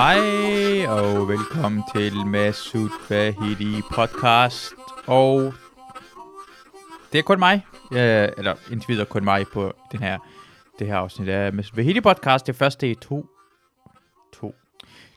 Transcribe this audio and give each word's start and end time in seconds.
Hej 0.00 0.86
og 0.86 1.28
velkommen 1.28 1.82
til 1.94 2.26
Masud 2.26 2.88
Fahidi 3.08 3.82
podcast. 3.92 4.72
Og 5.06 5.54
det 7.12 7.18
er 7.18 7.22
kun 7.22 7.38
mig, 7.38 7.66
eller 7.92 8.72
indtil 8.72 8.88
videre 8.88 9.06
kun 9.06 9.24
mig 9.24 9.44
på 9.52 9.72
den 9.92 10.00
her, 10.00 10.18
det 10.78 10.86
her 10.86 10.96
afsnit 10.96 11.28
af 11.28 11.52
Masud 11.52 11.74
Fahidi 11.74 12.00
podcast. 12.00 12.46
Det 12.46 12.56
første 12.56 12.90
i 12.90 12.94
2, 12.94 13.26
2, 14.32 14.54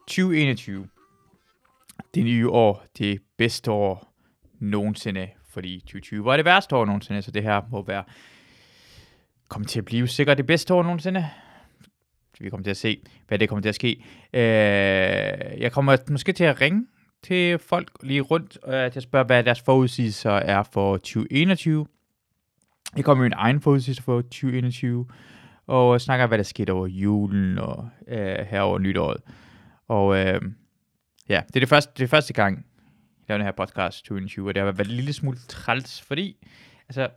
2021. 0.07 0.88
Det 2.15 2.24
nye 2.24 2.50
år, 2.50 2.86
det 2.97 3.21
bedste 3.38 3.71
år 3.71 4.14
nogensinde, 4.60 5.29
fordi 5.50 5.79
2020 5.79 6.25
var 6.25 6.36
det 6.36 6.46
værste 6.46 6.75
år 6.75 6.86
nogensinde, 6.86 7.21
så 7.21 7.32
det 7.32 7.43
her 7.43 7.61
må 7.71 7.84
være 7.86 8.04
kommer 9.47 9.68
til 9.68 9.79
at 9.79 9.86
blive 9.86 10.07
sikkert 10.07 10.38
det 10.38 10.46
bedste 10.46 10.74
år 10.74 10.84
nogensinde 10.84 11.29
vi 12.39 12.50
kommer 12.50 12.64
til 12.64 12.71
at 12.71 12.78
se, 12.78 13.01
hvad 13.28 13.39
det 13.39 13.50
kommer 13.50 13.61
til 13.61 13.69
at 13.69 13.75
ske. 13.75 14.04
Øh, 14.33 14.41
jeg 15.61 15.71
kommer 15.71 15.97
måske 16.10 16.33
til 16.33 16.43
at 16.43 16.61
ringe 16.61 16.86
til 17.24 17.57
folk 17.57 17.89
lige 18.04 18.21
rundt, 18.21 18.57
øh, 18.68 18.91
til 18.91 19.00
at 19.00 19.04
spørge, 19.04 19.25
hvad 19.25 19.43
deres 19.43 19.61
forudsigelser 19.61 20.32
er 20.32 20.64
for 20.64 20.97
2021. 20.97 21.88
Jeg 22.96 23.05
kommer 23.05 23.24
med 23.24 23.29
min 23.29 23.38
egen 23.38 23.61
forudsigelse 23.61 24.04
for 24.04 24.21
2021, 24.21 25.07
og 25.68 26.01
snakker, 26.01 26.27
hvad 26.27 26.38
der 26.38 26.43
skete 26.43 26.71
over 26.71 26.88
julen 26.88 27.57
og 27.57 27.89
øh, 28.07 28.36
her 28.36 28.61
over 28.61 28.79
nytåret. 28.79 29.21
Og 29.88 30.18
øh, 30.18 30.41
ja, 31.29 31.41
det 31.47 31.55
er 31.55 31.60
det 31.60 31.69
første, 31.69 31.91
det 31.97 32.03
er 32.03 32.08
første 32.08 32.33
gang, 32.33 32.58
jeg 32.58 33.25
laver 33.30 33.38
den 33.38 33.45
her 33.45 33.66
podcast 33.66 34.05
2020, 34.05 34.47
og 34.47 34.55
det 34.55 34.63
har 34.63 34.72
været 34.72 34.88
en 34.88 34.95
lille 34.95 35.13
smule 35.13 35.38
træls, 35.47 36.02
fordi 36.02 36.47
altså, 36.89 37.09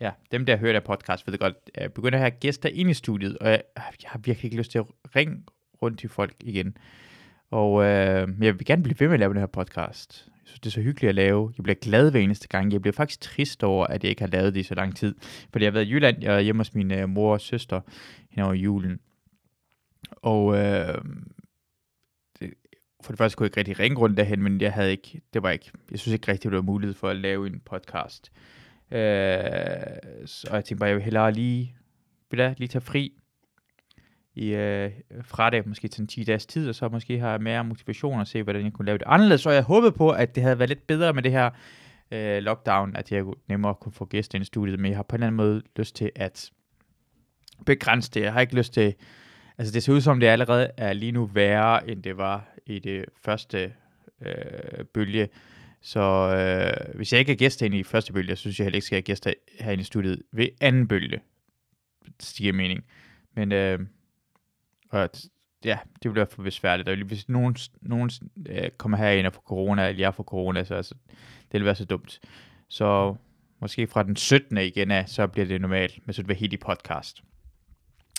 Ja, 0.00 0.10
dem 0.32 0.46
der 0.46 0.56
hører 0.56 0.72
der 0.72 0.80
podcast 0.80 1.26
ved 1.26 1.32
det 1.32 1.40
godt, 1.40 1.54
jeg 1.76 1.92
begynder 1.92 2.18
at 2.18 2.22
have 2.22 2.30
gæster 2.30 2.68
ind 2.68 2.90
i 2.90 2.94
studiet, 2.94 3.38
og 3.38 3.50
jeg, 3.50 3.62
øh, 3.78 3.84
jeg 4.02 4.10
har 4.10 4.18
virkelig 4.18 4.44
ikke 4.44 4.56
lyst 4.56 4.70
til 4.70 4.78
at 4.78 4.86
ringe 5.16 5.42
rundt 5.82 5.98
til 5.98 6.08
folk 6.08 6.34
igen. 6.40 6.76
Og 7.50 7.84
øh, 7.84 8.28
jeg 8.40 8.58
vil 8.58 8.64
gerne 8.64 8.82
blive 8.82 9.00
ved 9.00 9.08
med 9.08 9.14
at 9.14 9.20
lave 9.20 9.32
den 9.32 9.40
her 9.40 9.46
podcast. 9.46 10.24
Jeg 10.26 10.42
synes, 10.44 10.60
det 10.60 10.66
er 10.66 10.70
så 10.70 10.80
hyggeligt 10.80 11.08
at 11.08 11.14
lave. 11.14 11.52
Jeg 11.56 11.62
bliver 11.62 11.76
glad 11.82 12.10
hver 12.10 12.20
eneste 12.20 12.48
gang. 12.48 12.72
Jeg 12.72 12.82
bliver 12.82 12.92
faktisk 12.92 13.20
trist 13.20 13.64
over, 13.64 13.86
at 13.86 14.04
jeg 14.04 14.10
ikke 14.10 14.22
har 14.22 14.28
lavet 14.28 14.54
det 14.54 14.60
i 14.60 14.62
så 14.62 14.74
lang 14.74 14.96
tid. 14.96 15.14
Fordi 15.52 15.64
jeg 15.64 15.72
har 15.72 15.74
været 15.74 15.86
i 15.86 15.92
Jylland, 15.92 16.22
jeg 16.22 16.36
er 16.36 16.40
hjemme 16.40 16.60
hos 16.60 16.74
min 16.74 16.92
øh, 16.92 17.08
mor 17.08 17.32
og 17.32 17.40
søster 17.40 17.80
hen 18.30 18.44
over 18.44 18.54
julen. 18.54 19.00
Og 20.12 20.56
øh, 20.56 20.98
det, 22.40 22.54
for 23.04 23.12
det 23.12 23.18
første 23.18 23.36
kunne 23.36 23.44
jeg 23.44 23.48
ikke 23.48 23.60
rigtig 23.60 23.78
ringe 23.78 23.98
rundt 23.98 24.16
derhen, 24.16 24.42
men 24.42 24.60
jeg 24.60 24.72
havde 24.72 24.90
ikke, 24.90 25.20
det 25.34 25.42
var 25.42 25.50
ikke, 25.50 25.70
jeg 25.90 25.98
synes 25.98 26.14
ikke 26.14 26.32
rigtig, 26.32 26.50
det 26.50 26.56
var 26.56 26.62
mulighed 26.62 26.94
for 26.94 27.08
at 27.08 27.16
lave 27.16 27.46
en 27.46 27.60
podcast. 27.60 28.32
Øh, 28.34 28.59
Øh, 28.90 30.26
så 30.26 30.48
jeg 30.52 30.64
tænkte 30.64 30.76
bare, 30.76 30.88
jeg 30.88 30.96
vil 30.96 31.04
hellere 31.04 31.32
lige, 31.32 31.76
vil 32.30 32.40
jeg 32.40 32.54
lige 32.58 32.68
tage 32.68 32.82
fri 32.82 33.12
i, 34.34 34.48
øh, 34.54 34.90
fra 35.22 35.50
det, 35.50 35.66
måske 35.66 35.88
til 35.88 36.00
en 36.00 36.08
10 36.08 36.24
dages 36.24 36.46
tid, 36.46 36.68
og 36.68 36.74
så 36.74 36.88
måske 36.88 37.18
har 37.18 37.30
jeg 37.30 37.40
mere 37.40 37.64
motivation 37.64 38.20
at 38.20 38.28
se, 38.28 38.42
hvordan 38.42 38.64
jeg 38.64 38.72
kunne 38.72 38.86
lave 38.86 38.98
det 38.98 39.06
anderledes. 39.06 39.40
Så 39.40 39.50
jeg 39.50 39.62
håbede 39.62 39.92
på, 39.92 40.10
at 40.10 40.34
det 40.34 40.42
havde 40.42 40.58
været 40.58 40.68
lidt 40.68 40.86
bedre 40.86 41.12
med 41.12 41.22
det 41.22 41.32
her 41.32 41.50
øh, 42.10 42.42
lockdown, 42.42 42.96
at 42.96 43.12
jeg 43.12 43.24
nemmere 43.48 43.74
kunne 43.74 43.92
få 43.92 44.04
gæster 44.04 44.36
ind 44.36 44.42
i 44.42 44.46
studiet, 44.46 44.80
men 44.80 44.90
jeg 44.90 44.98
har 44.98 45.02
på 45.02 45.16
en 45.16 45.22
eller 45.22 45.26
anden 45.26 45.36
måde 45.36 45.62
lyst 45.76 45.96
til 45.96 46.10
at 46.16 46.50
begrænse 47.66 48.10
det. 48.10 48.20
Jeg 48.20 48.32
har 48.32 48.40
ikke 48.40 48.54
lyst 48.54 48.72
til, 48.72 48.94
altså 49.58 49.72
det 49.72 49.82
ser 49.82 49.92
ud 49.92 50.00
som, 50.00 50.20
det 50.20 50.26
allerede 50.26 50.70
er 50.76 50.92
lige 50.92 51.12
nu 51.12 51.24
værre, 51.24 51.90
end 51.90 52.02
det 52.02 52.16
var 52.16 52.48
i 52.66 52.78
det 52.78 53.04
første 53.24 53.72
øh, 54.26 54.84
bølge. 54.94 55.28
Så 55.82 56.00
øh, 56.00 56.96
hvis 56.96 57.12
jeg 57.12 57.20
ikke 57.20 57.32
er 57.32 57.36
gæst 57.36 57.62
ind 57.62 57.74
i 57.74 57.82
første 57.82 58.12
bølge, 58.12 58.36
så 58.36 58.40
synes 58.40 58.58
jeg 58.58 58.64
heller 58.64 58.76
ikke, 58.76 58.86
skal 58.86 58.96
have 58.96 59.02
gæst 59.02 59.28
herinde 59.60 59.80
i 59.80 59.84
studiet 59.84 60.22
ved 60.32 60.48
anden 60.60 60.88
bølge. 60.88 61.20
Det 62.06 62.34
giver 62.36 62.52
mening. 62.52 62.84
Men 63.34 63.52
øh, 63.52 63.78
og, 64.90 65.10
ja, 65.64 65.78
det 66.02 66.12
bliver 66.12 66.26
for 66.26 66.42
besværligt. 66.42 66.88
Og 66.88 66.96
hvis 66.96 67.28
nogen, 67.28 67.56
nogen 67.82 68.10
øh, 68.48 68.70
kommer 68.70 68.98
herind 68.98 69.26
og 69.26 69.32
får 69.32 69.42
corona, 69.42 69.88
eller 69.88 70.00
jeg 70.00 70.14
får 70.14 70.24
corona, 70.24 70.64
så 70.64 70.74
altså, 70.74 70.94
det 71.52 71.60
vil 71.60 71.64
være 71.64 71.74
så 71.74 71.84
dumt. 71.84 72.20
Så 72.68 73.16
måske 73.60 73.86
fra 73.86 74.02
den 74.02 74.16
17. 74.16 74.58
igen 74.58 74.90
af, 74.90 75.08
så 75.08 75.26
bliver 75.26 75.46
det 75.46 75.60
normalt, 75.60 76.06
men 76.06 76.12
så 76.12 76.22
det 76.22 76.28
vil 76.28 76.36
helt 76.36 76.52
i 76.52 76.56
podcast. 76.56 77.22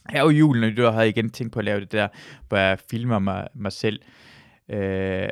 Her 0.10 0.30
i 0.30 0.34
julen, 0.34 0.80
og 0.80 0.94
har 0.94 1.02
jeg 1.02 1.10
igen 1.10 1.30
tænkt 1.30 1.54
på 1.54 1.60
at 1.60 1.66
lave 1.66 1.80
det 1.80 1.92
der, 1.92 2.08
hvor 2.48 2.58
jeg 2.58 2.80
filmer 2.92 3.20
mig, 3.20 3.48
mig 3.54 3.72
selv. 3.72 4.02
Øh, 4.70 5.30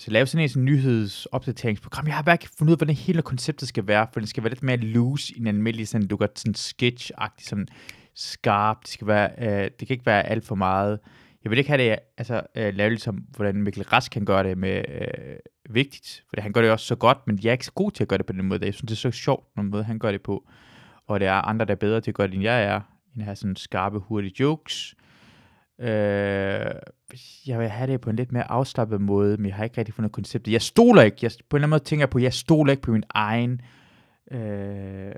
så 0.00 0.10
lave 0.10 0.26
sådan 0.26 0.50
en 0.56 0.64
nyhedsopdateringsprogram. 0.64 2.06
Jeg 2.06 2.14
har 2.14 2.22
bare 2.22 2.34
ikke 2.34 2.48
fundet 2.58 2.70
ud 2.70 2.74
af, 2.74 2.78
hvordan 2.78 2.94
hele 2.94 3.22
konceptet 3.22 3.68
skal 3.68 3.86
være, 3.86 4.06
for 4.12 4.20
det 4.20 4.28
skal 4.28 4.42
være 4.42 4.50
lidt 4.50 4.62
mere 4.62 4.76
loose 4.76 5.34
i 5.34 5.40
en 5.40 5.46
almindelig 5.46 5.88
sådan, 5.88 6.06
du 6.06 6.16
gør 6.16 6.26
sådan 6.36 6.54
sketch-agtig, 6.54 7.48
sådan 7.48 7.68
skarp. 8.14 8.76
Det 8.82 8.88
skal 8.88 9.06
være, 9.06 9.30
øh, 9.38 9.70
det 9.80 9.88
kan 9.88 9.94
ikke 9.94 10.06
være 10.06 10.26
alt 10.26 10.46
for 10.46 10.54
meget. 10.54 10.98
Jeg 11.44 11.50
vil 11.50 11.58
ikke 11.58 11.70
have 11.70 11.82
det, 11.82 11.98
altså, 12.18 12.42
øh, 12.56 12.74
lave 12.74 12.90
ligesom, 12.90 13.16
hvordan 13.36 13.62
Mikkel 13.62 13.82
Rask 13.82 14.12
kan 14.12 14.24
gøre 14.24 14.44
det 14.44 14.58
med 14.58 14.84
øh, 14.88 15.36
vigtigt, 15.70 16.24
for 16.28 16.40
han 16.40 16.52
gør 16.52 16.62
det 16.62 16.70
også 16.70 16.86
så 16.86 16.96
godt, 16.96 17.18
men 17.26 17.38
jeg 17.42 17.48
er 17.48 17.52
ikke 17.52 17.64
så 17.64 17.72
god 17.72 17.90
til 17.90 18.04
at 18.04 18.08
gøre 18.08 18.18
det 18.18 18.26
på 18.26 18.32
den 18.32 18.44
måde. 18.44 18.64
Jeg 18.64 18.74
synes, 18.74 18.88
det 18.88 18.96
er 18.96 19.10
så 19.10 19.18
sjovt, 19.18 19.56
den 19.56 19.70
måde, 19.70 19.84
han 19.84 19.98
gør 19.98 20.12
det 20.12 20.22
på. 20.22 20.48
Og 21.06 21.20
der 21.20 21.30
er 21.30 21.42
andre, 21.42 21.64
der 21.64 21.72
er 21.72 21.76
bedre 21.76 22.00
til 22.00 22.10
at 22.10 22.14
gøre 22.14 22.26
det, 22.26 22.34
end 22.34 22.42
jeg 22.42 22.62
er, 22.62 22.80
end 23.14 23.22
at 23.22 23.24
have 23.24 23.36
sådan 23.36 23.56
skarpe, 23.56 23.98
hurtige 23.98 24.34
jokes. 24.40 24.94
Øh, 25.80 26.74
jeg 27.46 27.58
vil 27.58 27.68
have 27.68 27.92
det 27.92 28.00
på 28.00 28.10
en 28.10 28.16
lidt 28.16 28.32
mere 28.32 28.50
afslappet 28.50 29.00
måde, 29.00 29.36
men 29.36 29.46
jeg 29.46 29.54
har 29.54 29.64
ikke 29.64 29.78
rigtig 29.78 29.94
fundet 29.94 30.12
konceptet. 30.12 30.52
Jeg 30.52 30.62
stoler 30.62 31.02
ikke, 31.02 31.16
jeg, 31.22 31.30
på 31.48 31.56
en 31.56 31.58
eller 31.58 31.66
anden 31.66 31.70
måde 31.70 31.84
tænker 31.84 32.02
jeg 32.02 32.10
på, 32.10 32.18
jeg 32.18 32.32
stoler 32.32 32.70
ikke 32.70 32.82
på 32.82 32.92
min 32.92 33.04
egen, 33.10 33.60
øh, 34.30 35.12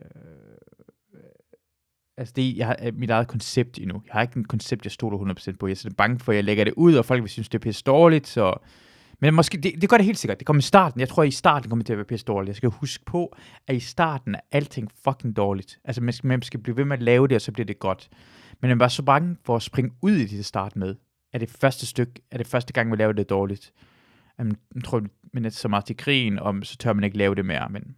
altså 2.17 2.33
det, 2.37 2.57
jeg 2.57 2.67
har 2.67 2.77
øh, 2.83 2.95
mit 2.95 3.11
eget 3.11 3.29
koncept 3.29 3.79
endnu. 3.79 4.03
Jeg 4.07 4.13
har 4.13 4.23
ikke 4.23 4.37
en 4.37 4.45
koncept, 4.45 4.85
jeg 4.85 4.93
stoler 4.93 5.19
100% 5.53 5.57
på. 5.61 5.67
Jeg 5.67 5.73
er 5.73 5.77
sådan 5.77 5.95
bange 5.95 6.19
for, 6.19 6.33
at 6.33 6.37
jeg 6.37 6.45
lægger 6.45 6.65
det 6.65 6.75
ud, 6.77 6.95
og 6.95 7.05
folk 7.05 7.23
vil 7.23 7.31
synes, 7.31 7.49
det 7.49 7.59
er 7.59 7.63
pisse 7.63 7.83
dårligt, 7.87 8.27
så... 8.27 8.59
Men 9.23 9.35
måske, 9.35 9.59
det, 9.59 9.73
det 9.81 9.89
gør 9.89 9.97
det 9.97 10.07
helt 10.07 10.19
sikkert. 10.19 10.39
Det 10.39 10.47
kommer 10.47 10.59
i 10.59 10.63
starten. 10.63 11.01
Jeg 11.01 11.09
tror, 11.09 11.23
at 11.23 11.29
i 11.29 11.31
starten 11.31 11.71
kommer 11.71 11.83
det 11.83 11.87
til 11.87 11.93
at 11.93 11.97
være 11.97 12.05
pisse 12.05 12.27
dårligt. 12.27 12.49
Jeg 12.49 12.57
skal 12.57 12.71
huske 12.71 13.05
på, 13.05 13.37
at 13.67 13.77
i 13.77 13.81
starten 13.81 14.35
er 14.35 14.41
alting 14.53 14.91
fucking 15.05 15.37
dårligt. 15.37 15.79
Altså, 15.85 16.03
man 16.03 16.13
skal, 16.13 16.27
man 16.27 16.43
skal 16.43 16.61
blive 16.61 16.77
ved 16.77 16.85
med 16.85 16.97
at 16.97 17.03
lave 17.03 17.29
det, 17.29 17.35
og 17.35 17.41
så 17.41 17.53
bliver 17.53 17.67
det 17.67 17.79
godt. 17.79 18.11
Men 18.61 18.69
jeg 18.69 18.79
var 18.79 18.89
så 18.89 19.03
bange 19.03 19.37
for 19.45 19.57
at 19.57 19.63
springe 19.63 19.91
ud 20.03 20.13
i 20.13 20.21
det 20.21 20.31
til 20.31 20.45
start 20.45 20.77
med. 20.77 20.95
Er 21.33 21.39
det 21.39 21.51
første 21.51 21.87
stykke, 21.87 22.13
er 22.31 22.39
det 22.39 22.47
første 22.47 22.73
gang, 22.73 22.93
vi 22.93 22.97
laver 22.97 23.13
det 23.13 23.31
dårligt? 23.31 23.73
Jamen, 24.39 24.57
jeg 24.75 24.85
tror, 24.85 25.03
man 25.33 25.45
er 25.45 25.51
så 25.51 25.69
meget 25.69 25.85
til 25.85 25.97
krigen, 25.97 26.39
og 26.39 26.55
så 26.63 26.77
tør 26.77 26.93
man 26.93 27.05
ikke 27.05 27.19
lave 27.19 27.35
det 27.35 27.45
mere, 27.45 27.69
men 27.71 27.97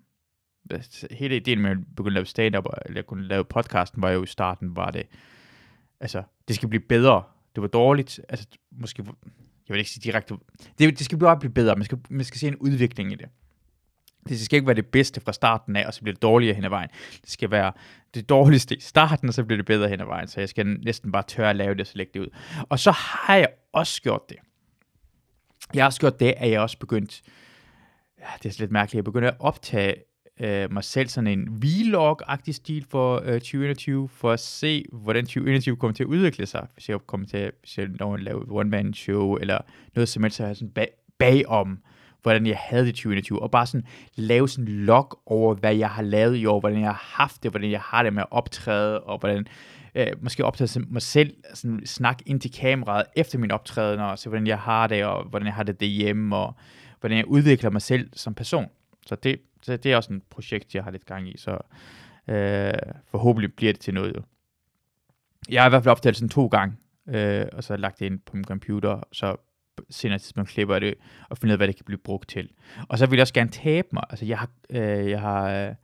altså, 0.70 1.06
hele 1.10 1.36
ideen 1.36 1.60
med 1.60 1.70
at 1.70 1.78
begynde 1.96 2.08
at 2.08 2.12
lave 2.12 2.26
stand-up, 2.26 2.66
eller 2.86 3.02
kunne 3.02 3.28
lave 3.28 3.44
podcasten, 3.44 4.02
var 4.02 4.10
jo 4.10 4.22
i 4.22 4.26
starten, 4.26 4.76
var 4.76 4.90
det, 4.90 5.06
altså, 6.00 6.22
det 6.48 6.56
skal 6.56 6.68
blive 6.68 6.82
bedre. 6.82 7.22
Det 7.54 7.62
var 7.62 7.68
dårligt, 7.68 8.20
altså, 8.28 8.46
måske, 8.70 9.04
jeg 9.68 9.74
vil 9.74 9.78
ikke 9.78 9.90
sige 9.90 10.02
direkte, 10.04 10.34
det, 10.78 10.98
det 10.98 11.04
skal 11.04 11.18
bare 11.18 11.36
blive 11.36 11.52
bedre, 11.52 11.76
man 11.76 11.84
skal, 11.84 11.98
man 12.10 12.24
skal 12.24 12.38
se 12.38 12.48
en 12.48 12.56
udvikling 12.56 13.12
i 13.12 13.14
det. 13.14 13.28
Det 14.28 14.40
skal 14.40 14.56
ikke 14.56 14.66
være 14.66 14.76
det 14.76 14.86
bedste 14.86 15.20
fra 15.20 15.32
starten 15.32 15.76
af, 15.76 15.86
og 15.86 15.94
så 15.94 16.00
bliver 16.02 16.14
det 16.14 16.22
dårligere 16.22 16.54
hen 16.54 16.64
ad 16.64 16.68
vejen. 16.68 16.88
Det 17.22 17.30
skal 17.30 17.50
være 17.50 17.72
det 18.14 18.28
dårligste 18.28 18.76
i 18.76 18.80
starten, 18.80 19.28
og 19.28 19.34
så 19.34 19.44
bliver 19.44 19.56
det 19.56 19.66
bedre 19.66 19.88
hen 19.88 20.00
ad 20.00 20.06
vejen. 20.06 20.28
Så 20.28 20.40
jeg 20.40 20.48
skal 20.48 20.66
næsten 20.66 21.12
bare 21.12 21.22
tørre 21.22 21.50
at 21.50 21.56
lave 21.56 21.74
det, 21.74 21.80
og 21.80 21.86
så 21.86 21.92
lægge 21.96 22.10
det 22.14 22.20
ud. 22.20 22.28
Og 22.68 22.78
så 22.78 22.90
har 22.90 23.36
jeg 23.36 23.48
også 23.72 24.02
gjort 24.02 24.28
det. 24.28 24.36
Jeg 25.74 25.82
har 25.82 25.86
også 25.86 26.00
gjort 26.00 26.20
det, 26.20 26.34
at 26.36 26.50
jeg 26.50 26.60
også 26.60 26.78
begyndt, 26.78 27.22
ja, 28.18 28.26
det 28.42 28.54
er 28.54 28.56
lidt 28.58 28.70
mærkeligt, 28.70 28.94
jeg 28.94 29.04
begyndte 29.04 29.28
at 29.28 29.36
optage 29.38 29.94
øh, 30.40 30.72
mig 30.72 30.84
selv 30.84 31.08
sådan 31.08 31.38
en 31.38 31.62
vlog-agtig 31.62 32.54
stil 32.54 32.86
for 32.90 33.22
øh, 33.24 33.32
2021, 33.32 34.08
for 34.08 34.30
at 34.30 34.40
se, 34.40 34.84
hvordan 34.92 35.24
2021 35.24 35.76
kommer 35.76 35.94
til 35.94 36.04
at 36.04 36.08
udvikle 36.08 36.46
sig. 36.46 36.66
Hvis 36.74 36.88
jeg 36.88 36.98
kommer 37.06 37.26
til, 37.26 37.52
hvis 37.60 37.78
når 38.00 38.14
at 38.14 38.20
lave 38.20 38.44
one-man-show, 38.50 39.34
eller 39.34 39.58
noget 39.94 40.08
som 40.08 40.22
helst, 40.22 40.36
så 40.36 40.42
har 40.42 40.48
jeg 40.48 40.56
sådan 40.56 40.70
bag, 40.70 40.88
bagom, 41.18 41.78
hvordan 42.22 42.46
jeg 42.46 42.56
havde 42.60 42.86
det 42.86 42.94
2021, 42.94 43.42
og 43.42 43.50
bare 43.50 43.66
sådan 43.66 43.86
lave 44.14 44.48
sådan 44.48 44.68
en 44.68 44.84
log 44.84 45.20
over, 45.26 45.54
hvad 45.54 45.76
jeg 45.76 45.90
har 45.90 46.02
lavet 46.02 46.36
i 46.36 46.46
år, 46.46 46.60
hvordan 46.60 46.80
jeg 46.80 46.88
har 46.88 47.22
haft 47.22 47.42
det, 47.42 47.50
hvordan 47.50 47.70
jeg 47.70 47.80
har 47.80 48.02
det 48.02 48.12
med 48.12 48.22
at 48.22 48.28
optræde, 48.30 49.00
og 49.00 49.18
hvordan 49.18 49.46
øh, 49.94 50.06
måske 50.22 50.44
optage 50.44 50.80
mig 50.80 51.02
selv, 51.02 51.34
sådan 51.54 51.86
snak 51.86 52.18
ind 52.26 52.40
til 52.40 52.52
kameraet 52.52 53.04
efter 53.16 53.38
min 53.38 53.50
optræden, 53.50 54.00
og 54.00 54.18
se, 54.18 54.28
hvordan 54.28 54.46
jeg 54.46 54.58
har 54.58 54.86
det, 54.86 55.04
og 55.04 55.24
hvordan 55.24 55.46
jeg 55.46 55.54
har 55.54 55.62
det 55.62 55.80
derhjemme, 55.80 56.36
og 56.36 56.54
hvordan 57.00 57.18
jeg 57.18 57.26
udvikler 57.26 57.70
mig 57.70 57.82
selv 57.82 58.08
som 58.12 58.34
person. 58.34 58.66
Så 59.06 59.14
det, 59.14 59.40
det, 59.72 59.84
det 59.84 59.92
er 59.92 59.96
også 59.96 60.14
et 60.14 60.22
projekt, 60.30 60.74
jeg 60.74 60.84
har 60.84 60.90
lidt 60.90 61.06
gang 61.06 61.28
i, 61.28 61.36
så 61.38 61.58
øh, 62.28 62.72
forhåbentlig 63.06 63.54
bliver 63.54 63.72
det 63.72 63.80
til 63.80 63.94
noget. 63.94 64.16
Jo. 64.16 64.22
Jeg 65.48 65.62
har 65.62 65.68
i 65.68 65.70
hvert 65.70 65.82
fald 65.82 65.90
optaget 65.90 66.16
sådan 66.16 66.28
to 66.28 66.46
gange, 66.46 66.76
øh, 67.08 67.46
og 67.52 67.64
så 67.64 67.76
lagt 67.76 67.98
det 67.98 68.06
ind 68.06 68.20
på 68.26 68.36
min 68.36 68.44
computer, 68.44 69.00
så 69.12 69.36
senere 69.90 70.18
tidspunkt 70.18 70.50
klipper 70.50 70.78
det, 70.78 70.94
og 71.28 71.38
finder 71.38 71.50
ud 71.50 71.54
af, 71.54 71.58
hvad 71.58 71.68
det 71.68 71.76
kan 71.76 71.84
blive 71.84 71.98
brugt 71.98 72.28
til. 72.28 72.50
Og 72.88 72.98
så 72.98 73.06
vil 73.06 73.16
jeg 73.16 73.22
også 73.22 73.34
gerne 73.34 73.50
tabe 73.50 73.88
mig. 73.92 74.02
Altså, 74.10 74.24
jeg 74.24 74.38
har, 74.38 74.50
øh, 74.70 75.10
jeg 75.10 75.20
har, 75.20 75.48
øh, 75.48 75.74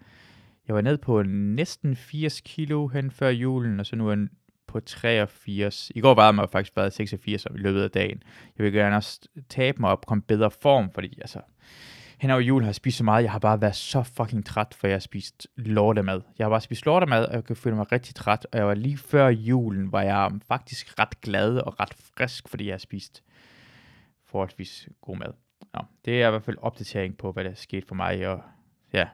jeg 0.69 0.75
var 0.75 0.81
nede 0.81 0.99
på 0.99 1.23
næsten 1.23 1.97
80 1.97 2.41
kilo 2.41 2.87
hen 2.87 3.11
før 3.11 3.29
julen, 3.29 3.81
og 3.81 3.87
så 3.87 3.97
nu 3.97 4.09
er 4.09 4.17
jeg 4.17 4.29
på 4.67 4.81
83. 4.81 5.93
I 5.94 6.00
går 6.00 6.15
var 6.15 6.33
jeg 6.41 6.49
faktisk 6.53 6.76
været 6.76 6.93
86 6.93 7.44
i 7.44 7.49
løbet 7.59 7.83
af 7.83 7.91
dagen. 7.91 8.23
Jeg 8.59 8.65
vil 8.65 8.73
gerne 8.73 8.97
også 8.97 9.21
tabe 9.49 9.81
mig 9.81 9.91
op, 9.91 10.06
komme 10.06 10.23
bedre 10.23 10.50
form, 10.50 10.91
fordi 10.94 11.19
altså, 11.21 11.41
hen 12.21 12.31
over 12.31 12.41
jul 12.41 12.63
har 12.63 12.69
jeg 12.69 12.75
spist 12.75 12.97
så 12.97 13.05
meget, 13.05 13.23
jeg 13.23 13.33
har 13.33 13.39
bare 13.39 13.61
været 13.61 13.77
så 13.77 14.03
fucking 14.03 14.47
træt, 14.47 14.75
for 14.75 14.87
jeg 14.87 14.95
har 14.95 15.01
spist 15.01 15.49
lortemad. 15.57 16.21
Jeg 16.39 16.45
har 16.45 16.51
bare 16.51 16.61
spist 16.61 16.87
lortemad, 16.87 17.25
og 17.25 17.35
jeg 17.35 17.45
kan 17.45 17.57
føle 17.57 17.77
mig 17.77 17.93
rigtig 17.93 18.15
træt, 18.15 18.47
og 18.53 18.59
jeg 18.59 18.67
var 18.67 18.75
lige 18.75 18.97
før 18.97 19.29
julen, 19.29 19.93
var 19.93 20.03
jeg 20.03 20.31
faktisk 20.49 20.99
ret 20.99 21.21
glad 21.21 21.57
og 21.57 21.81
ret 21.81 21.95
frisk, 22.17 22.49
fordi 22.49 22.67
jeg 22.67 22.73
har 22.73 22.79
spist 22.79 23.23
forholdsvis 24.27 24.89
god 25.01 25.17
mad. 25.17 25.33
Nå, 25.75 25.81
det 26.05 26.23
er 26.23 26.27
i 26.27 26.31
hvert 26.31 26.43
fald 26.43 26.57
opdatering 26.61 27.19
på, 27.19 27.33
hvad 27.33 27.45
der 27.45 27.51
er 27.51 27.55
sket 27.55 27.85
for 27.85 27.95
mig, 27.95 28.29
og 28.29 28.43
ja. 28.93 29.09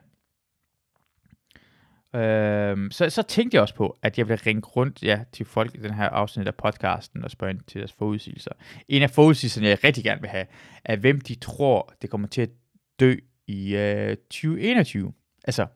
Øhm, 2.15 2.91
så, 2.91 3.09
så 3.09 3.21
tænkte 3.21 3.55
jeg 3.55 3.61
også 3.61 3.75
på, 3.75 3.97
at 4.03 4.17
jeg 4.17 4.27
ville 4.27 4.43
ringe 4.45 4.61
rundt 4.61 5.03
ja, 5.03 5.19
til 5.31 5.45
folk 5.45 5.75
i 5.75 5.77
den 5.77 5.93
her 5.93 6.09
afsnit 6.09 6.47
af 6.47 6.55
podcasten 6.55 7.23
og 7.23 7.31
spørge 7.31 7.53
ind 7.53 7.61
til 7.67 7.79
deres 7.79 7.93
forudsigelser. 7.93 8.51
En 8.87 9.01
af 9.01 9.11
forudsigelserne, 9.11 9.67
jeg 9.67 9.83
rigtig 9.83 10.03
gerne 10.03 10.21
vil 10.21 10.29
have, 10.29 10.45
er, 10.85 10.95
hvem 10.95 11.21
de 11.21 11.35
tror, 11.35 11.93
det 12.01 12.09
kommer 12.09 12.27
til 12.27 12.41
at 12.41 12.49
dø 12.99 13.15
i 13.47 13.75
øh, 13.75 14.17
2021. 14.17 15.13
Altså, 15.43 15.67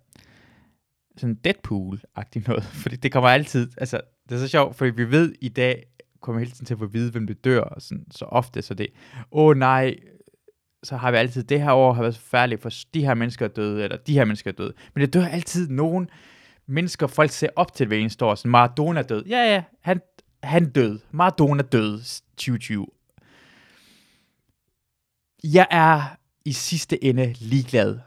sådan 1.17 1.37
Deadpool-agtigt 1.47 2.47
noget, 2.47 2.63
fordi 2.83 2.95
det 2.95 3.11
kommer 3.11 3.29
altid, 3.29 3.71
altså, 3.77 4.01
det 4.29 4.35
er 4.35 4.39
så 4.39 4.47
sjovt, 4.47 4.75
fordi 4.75 4.91
vi 4.91 5.11
ved 5.11 5.33
i 5.41 5.49
dag, 5.49 5.83
kommer 6.21 6.39
hele 6.39 6.51
tiden 6.51 6.65
til 6.65 6.73
at 6.73 6.77
få 6.77 6.85
at 6.85 6.93
vide, 6.93 7.11
hvem 7.11 7.27
det 7.27 7.45
dør, 7.45 7.61
og 7.61 7.81
sådan, 7.81 8.05
så 8.11 8.25
ofte, 8.25 8.61
så 8.61 8.73
det, 8.73 8.87
åh 9.31 9.49
oh, 9.49 9.57
nej, 9.57 9.95
så 10.83 10.97
har 10.97 11.11
vi 11.11 11.17
altid, 11.17 11.43
det 11.43 11.61
her 11.61 11.71
år 11.71 11.93
har 11.93 12.01
været 12.01 12.15
så 12.15 12.21
færdigt, 12.21 12.61
for 12.61 12.69
de 12.93 13.05
her 13.05 13.13
mennesker 13.13 13.45
er 13.45 13.49
døde, 13.49 13.83
eller 13.83 13.97
de 13.97 14.13
her 14.13 14.25
mennesker 14.25 14.51
er 14.51 14.55
døde. 14.55 14.73
Men 14.93 15.01
det 15.01 15.13
dør 15.13 15.25
altid 15.25 15.69
nogen 15.69 16.09
mennesker, 16.65 17.07
folk 17.07 17.31
ser 17.31 17.49
op 17.55 17.73
til 17.73 17.87
hver 17.87 17.97
eneste 17.97 18.25
år. 18.25 18.35
Sådan, 18.35 18.51
Maradona 18.51 18.99
er 18.99 19.03
død. 19.03 19.25
Ja, 19.25 19.53
ja, 19.53 19.63
han, 19.81 20.01
han 20.43 20.69
død. 20.69 20.99
Maradona 21.11 21.61
død 21.61 21.99
2020. 22.37 22.87
Jeg 25.43 25.67
er 25.71 26.17
i 26.45 26.51
sidste 26.53 27.03
ende 27.03 27.33
ligeglad. 27.39 27.99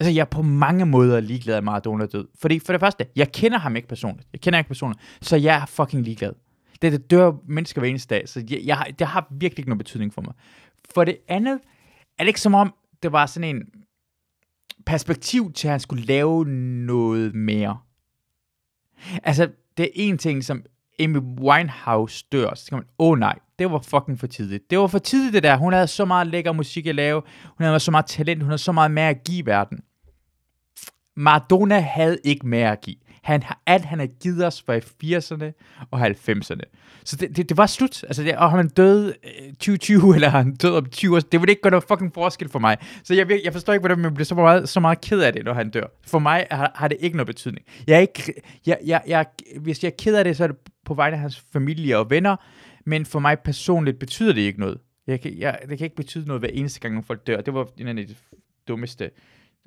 Altså, 0.00 0.10
jeg 0.10 0.20
er 0.20 0.24
på 0.24 0.42
mange 0.42 0.86
måder 0.86 1.20
ligeglad, 1.20 1.56
at 1.56 1.64
Maradona 1.64 2.04
er 2.04 2.08
død. 2.08 2.28
Fordi 2.40 2.58
for 2.58 2.72
det 2.72 2.80
første, 2.80 3.06
jeg 3.16 3.32
kender 3.32 3.58
ham 3.58 3.76
ikke 3.76 3.88
personligt. 3.88 4.28
Jeg 4.32 4.40
kender 4.40 4.58
ikke 4.58 4.68
personligt. 4.68 5.02
Så 5.20 5.36
jeg 5.36 5.56
er 5.56 5.66
fucking 5.66 6.02
ligeglad. 6.02 6.32
Det, 6.82 6.92
det 6.92 7.10
dør 7.10 7.32
mennesker 7.48 7.80
hver 7.80 7.88
eneste 7.88 8.14
dag, 8.14 8.28
så 8.28 8.44
jeg, 8.50 8.60
jeg, 8.64 8.94
det 8.98 9.06
har 9.06 9.26
virkelig 9.30 9.58
ikke 9.58 9.68
nogen 9.68 9.78
betydning 9.78 10.14
for 10.14 10.22
mig. 10.22 10.34
For 10.94 11.04
det 11.04 11.18
andet, 11.28 11.60
er 12.18 12.24
det 12.24 12.28
ikke 12.28 12.40
som 12.40 12.54
om, 12.54 12.74
det 13.02 13.12
var 13.12 13.26
sådan 13.26 13.56
en 13.56 13.62
perspektiv 14.86 15.52
til, 15.52 15.68
at 15.68 15.72
han 15.72 15.80
skulle 15.80 16.04
lave 16.04 16.44
noget 16.84 17.34
mere. 17.34 17.78
Altså, 19.22 19.50
det 19.76 19.84
er 19.84 19.90
en 19.94 20.18
ting, 20.18 20.44
som 20.44 20.64
Amy 21.00 21.18
Winehouse 21.40 22.24
dør, 22.32 22.54
så 22.54 22.66
kan 22.68 22.76
man, 22.78 22.84
åh 22.98 23.10
oh, 23.10 23.18
nej, 23.18 23.38
det 23.58 23.70
var 23.70 23.78
fucking 23.78 24.20
for 24.20 24.26
tidligt. 24.26 24.70
Det 24.70 24.78
var 24.78 24.86
for 24.86 24.98
tidligt 24.98 25.34
det 25.34 25.42
der. 25.42 25.56
Hun 25.56 25.72
havde 25.72 25.86
så 25.86 26.04
meget 26.04 26.26
lækker 26.26 26.52
musik 26.52 26.86
at 26.86 26.94
lave. 26.94 27.22
Hun 27.44 27.64
havde 27.64 27.80
så 27.80 27.90
meget 27.90 28.06
talent. 28.06 28.42
Hun 28.42 28.50
havde 28.50 28.58
så 28.58 28.72
meget 28.72 28.90
mere 28.90 29.08
at 29.08 29.24
give 29.24 29.46
verden. 29.46 29.80
Maradona 31.16 31.80
havde 31.80 32.18
ikke 32.24 32.46
mere 32.46 32.72
at 32.72 32.80
give. 32.80 32.96
Han, 33.26 33.42
har 33.42 33.62
alt 33.66 33.84
han 33.84 33.98
har 33.98 34.06
givet 34.06 34.46
os 34.46 34.64
var 34.68 34.74
i 34.74 35.16
80'erne 35.18 35.52
og 35.90 36.06
90'erne. 36.06 36.60
Så 37.04 37.16
det, 37.16 37.36
det, 37.36 37.48
det 37.48 37.56
var 37.56 37.66
slut. 37.66 38.04
Altså, 38.04 38.22
det, 38.22 38.36
og 38.36 38.46
øh, 38.46 38.56
han 38.56 38.68
døde 38.68 39.14
2020, 39.48 40.14
eller 40.14 40.28
han 40.28 40.54
døde 40.54 40.76
om 40.76 40.86
20 40.86 41.16
år, 41.16 41.20
det 41.20 41.40
ville 41.40 41.52
ikke 41.52 41.62
gøre 41.62 41.70
noget 41.70 41.84
fucking 41.88 42.14
forskel 42.14 42.48
for 42.48 42.58
mig. 42.58 42.76
Så 43.04 43.14
jeg, 43.14 43.40
jeg 43.44 43.52
forstår 43.52 43.72
ikke, 43.72 43.80
hvordan 43.80 43.98
man 43.98 44.14
bliver 44.14 44.24
så 44.24 44.34
meget, 44.34 44.68
så 44.68 44.80
meget 44.80 45.00
ked 45.00 45.20
af 45.20 45.32
det, 45.32 45.44
når 45.44 45.54
han 45.54 45.70
dør. 45.70 45.86
For 46.06 46.18
mig 46.18 46.46
har, 46.50 46.72
har 46.74 46.88
det 46.88 46.96
ikke 47.00 47.16
noget 47.16 47.26
betydning. 47.26 47.66
Jeg 47.86 47.96
er 47.96 48.00
ikke, 48.00 48.32
jeg, 48.66 48.78
jeg, 48.86 49.02
jeg, 49.06 49.26
hvis 49.60 49.82
jeg 49.82 49.90
er 49.90 49.96
ked 49.98 50.16
af 50.16 50.24
det, 50.24 50.36
så 50.36 50.44
er 50.44 50.48
det 50.48 50.56
på 50.84 50.94
vegne 50.94 51.16
af 51.16 51.20
hans 51.20 51.44
familie 51.52 51.98
og 51.98 52.10
venner, 52.10 52.36
men 52.84 53.06
for 53.06 53.18
mig 53.18 53.38
personligt 53.38 53.98
betyder 53.98 54.32
det 54.32 54.40
ikke 54.40 54.60
noget. 54.60 54.78
Jeg 55.06 55.20
kan, 55.20 55.38
jeg, 55.38 55.58
det 55.68 55.78
kan 55.78 55.84
ikke 55.84 55.96
betyde 55.96 56.26
noget 56.26 56.40
hver 56.40 56.50
eneste 56.52 56.80
gang, 56.80 56.94
når 56.94 57.02
folk 57.02 57.26
dør. 57.26 57.40
Det 57.40 57.54
var 57.54 57.68
en 57.78 57.98
af 57.98 58.06
de 58.06 58.14
dummeste. 58.68 59.10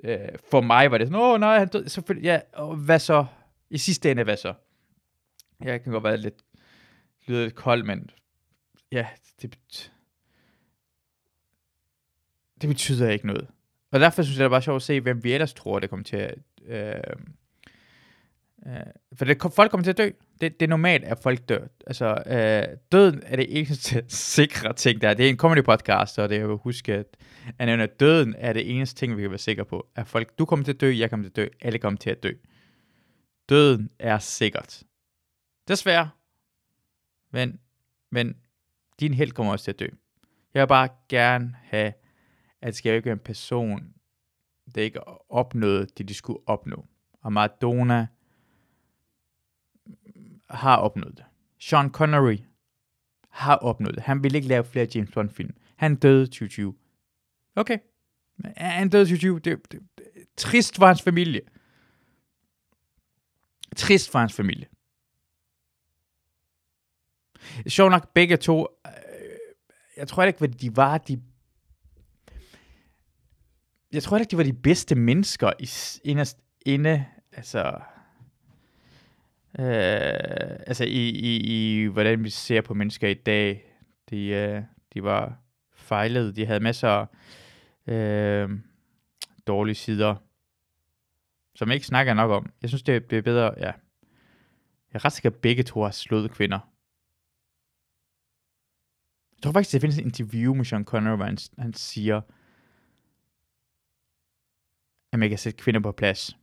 Øh, 0.03 0.17
for 0.51 0.61
mig 0.61 0.91
var 0.91 0.97
det 0.97 1.07
sådan, 1.07 1.21
åh 1.21 1.39
nej, 1.39 1.59
han 1.59 1.67
døde. 1.67 1.89
Selvfølgelig, 1.89 2.25
ja, 2.25 2.39
og 2.53 2.75
hvad 2.75 2.99
så? 2.99 3.25
I 3.69 3.77
sidste 3.77 4.11
ende, 4.11 4.23
hvad 4.23 4.37
så? 4.37 4.53
Jeg 5.63 5.83
kan 5.83 5.91
godt 5.91 6.03
være 6.03 6.17
lidt, 6.17 6.35
lyder 7.27 7.43
lidt 7.43 7.55
kold, 7.55 7.83
men 7.83 8.09
ja, 8.91 9.07
det, 9.41 9.57
det 12.61 12.69
betyder 12.69 13.09
ikke 13.09 13.27
noget. 13.27 13.47
Og 13.91 13.99
derfor 13.99 14.21
synes 14.21 14.37
jeg, 14.37 14.39
det 14.39 14.45
er 14.45 14.49
bare 14.49 14.61
sjovt 14.61 14.75
at 14.75 14.81
se, 14.81 15.01
hvem 15.01 15.23
vi 15.23 15.33
ellers 15.33 15.53
tror, 15.53 15.79
det 15.79 15.89
kommer 15.89 16.03
til 16.03 16.17
at... 16.17 16.35
Øh, 16.67 16.93
øh, 18.67 18.73
for 19.13 19.25
det, 19.25 19.37
folk 19.55 19.71
kommer 19.71 19.83
til 19.83 19.91
at 19.91 19.97
dø. 19.97 20.09
Det, 20.41 20.59
det 20.59 20.65
er 20.65 20.69
normalt, 20.69 21.03
at 21.03 21.19
folk 21.19 21.49
dør. 21.49 21.67
Altså, 21.87 22.23
øh, 22.25 22.77
døden 22.91 23.23
er 23.25 23.35
det 23.35 23.59
eneste 23.59 24.03
sikre 24.35 24.73
ting, 24.73 25.01
der 25.01 25.09
er. 25.09 25.13
Det 25.13 25.25
er 25.25 25.29
en 25.29 25.37
comedy 25.37 25.63
podcast, 25.63 26.19
og 26.19 26.29
det 26.29 26.37
er 26.37 26.41
jo 26.41 26.53
at 26.53 26.59
huske, 26.63 26.93
at, 26.93 27.17
at 27.59 27.99
døden 27.99 28.35
er 28.37 28.53
det 28.53 28.75
eneste 28.75 28.99
ting, 28.99 29.17
vi 29.17 29.21
kan 29.21 29.31
være 29.31 29.39
sikre 29.39 29.65
på. 29.65 29.87
At 29.95 30.07
folk, 30.07 30.39
du 30.39 30.45
kommer 30.45 30.65
til 30.65 30.73
at 30.73 30.81
dø, 30.81 30.93
jeg 30.97 31.09
kommer 31.09 31.23
til 31.23 31.29
at 31.29 31.35
dø, 31.35 31.47
alle 31.61 31.79
kommer 31.79 31.97
til 31.97 32.09
at 32.09 32.23
dø. 32.23 32.31
Døden 33.49 33.89
er 33.99 34.19
sikkert. 34.19 34.83
Desværre. 35.67 36.09
Men, 37.31 37.59
men 38.09 38.35
din 38.99 39.13
held 39.13 39.31
kommer 39.31 39.53
også 39.53 39.63
til 39.63 39.71
at 39.71 39.79
dø. 39.79 39.87
Jeg 40.53 40.61
vil 40.61 40.67
bare 40.67 40.89
gerne 41.09 41.55
have, 41.63 41.93
at 42.61 42.67
det 42.67 42.75
skal 42.75 42.95
ikke 42.95 43.05
være 43.05 43.13
en 43.13 43.19
person, 43.19 43.93
der 44.75 44.81
ikke 44.81 45.07
opnåede 45.31 45.85
det, 45.97 46.09
de 46.09 46.13
skulle 46.13 46.39
opnå. 46.45 46.85
Og 47.21 47.33
Maradona 47.33 48.07
har 50.49 50.77
opnået 50.77 51.17
det. 51.17 51.25
Sean 51.59 51.89
Connery 51.89 52.37
har 53.29 53.55
opnået 53.55 53.95
det. 53.95 54.03
Han 54.03 54.23
ville 54.23 54.37
ikke 54.37 54.47
lave 54.47 54.63
flere 54.63 54.87
James 54.95 55.11
Bond 55.11 55.29
film. 55.29 55.55
Han 55.75 55.95
døde 55.95 56.25
2020. 56.25 56.75
Okay. 57.55 57.77
Han 58.57 58.89
døde 58.89 59.05
2020. 59.05 59.39
Det, 59.39 59.71
det, 59.71 59.81
det, 59.97 60.05
trist 60.37 60.75
for 60.75 60.85
hans 60.85 61.01
familie. 61.01 61.41
Trist 63.75 64.11
for 64.11 64.19
hans 64.19 64.33
familie. 64.33 64.67
Sjov 67.67 67.89
nok, 67.89 68.13
begge 68.13 68.37
to, 68.37 68.67
øh, 68.87 68.91
jeg 69.97 70.07
tror 70.07 70.23
ikke, 70.23 70.39
hvad 70.39 70.49
de 70.49 70.75
var, 70.75 70.97
de 70.97 71.21
jeg 73.93 74.03
tror 74.03 74.17
ikke, 74.17 74.31
de 74.31 74.37
var 74.37 74.43
de 74.43 74.53
bedste 74.53 74.95
mennesker 74.95 75.51
i, 75.59 75.69
inderst 76.03 76.39
inde, 76.65 77.05
altså, 77.31 77.79
øh, 79.59 80.59
altså 80.67 80.83
i, 80.83 81.09
i, 81.09 81.37
i, 81.37 81.85
hvordan 81.85 82.23
vi 82.23 82.29
ser 82.29 82.61
på 82.61 82.73
mennesker 82.73 83.07
i 83.07 83.13
dag. 83.13 83.63
De, 84.09 84.25
øh, 84.27 84.61
de 84.93 85.03
var 85.03 85.39
fejlede, 85.73 86.35
de 86.35 86.45
havde 86.45 86.59
masser 86.59 87.05
af 87.87 87.93
øh, 87.93 88.49
dårlige 89.47 89.75
sider 89.75 90.15
som 91.59 91.69
jeg 91.69 91.75
ikke 91.75 91.87
snakker 91.87 92.13
nok 92.13 92.31
om. 92.31 92.53
Jeg 92.61 92.69
synes, 92.69 92.83
det 92.83 93.05
bliver 93.05 93.21
bedre, 93.21 93.53
ja. 93.57 93.71
Jeg 94.91 94.93
er 94.93 95.05
ret 95.05 95.13
sikker, 95.13 95.29
at 95.29 95.35
begge 95.35 95.63
to 95.63 95.83
har 95.83 95.91
slået 95.91 96.31
kvinder. 96.31 96.59
Jeg 99.35 99.43
tror 99.43 99.51
faktisk, 99.51 99.73
det 99.73 99.81
findes 99.81 99.97
et 99.97 100.05
interview 100.05 100.53
med 100.53 100.65
Sean 100.65 100.85
Connery, 100.85 101.15
hvor 101.15 101.25
han, 101.25 101.37
han 101.57 101.73
siger, 101.73 102.21
at 105.11 105.19
man 105.19 105.29
kan 105.29 105.37
sætte 105.37 105.57
kvinder 105.57 105.79
på 105.79 105.91
plads. 105.91 106.37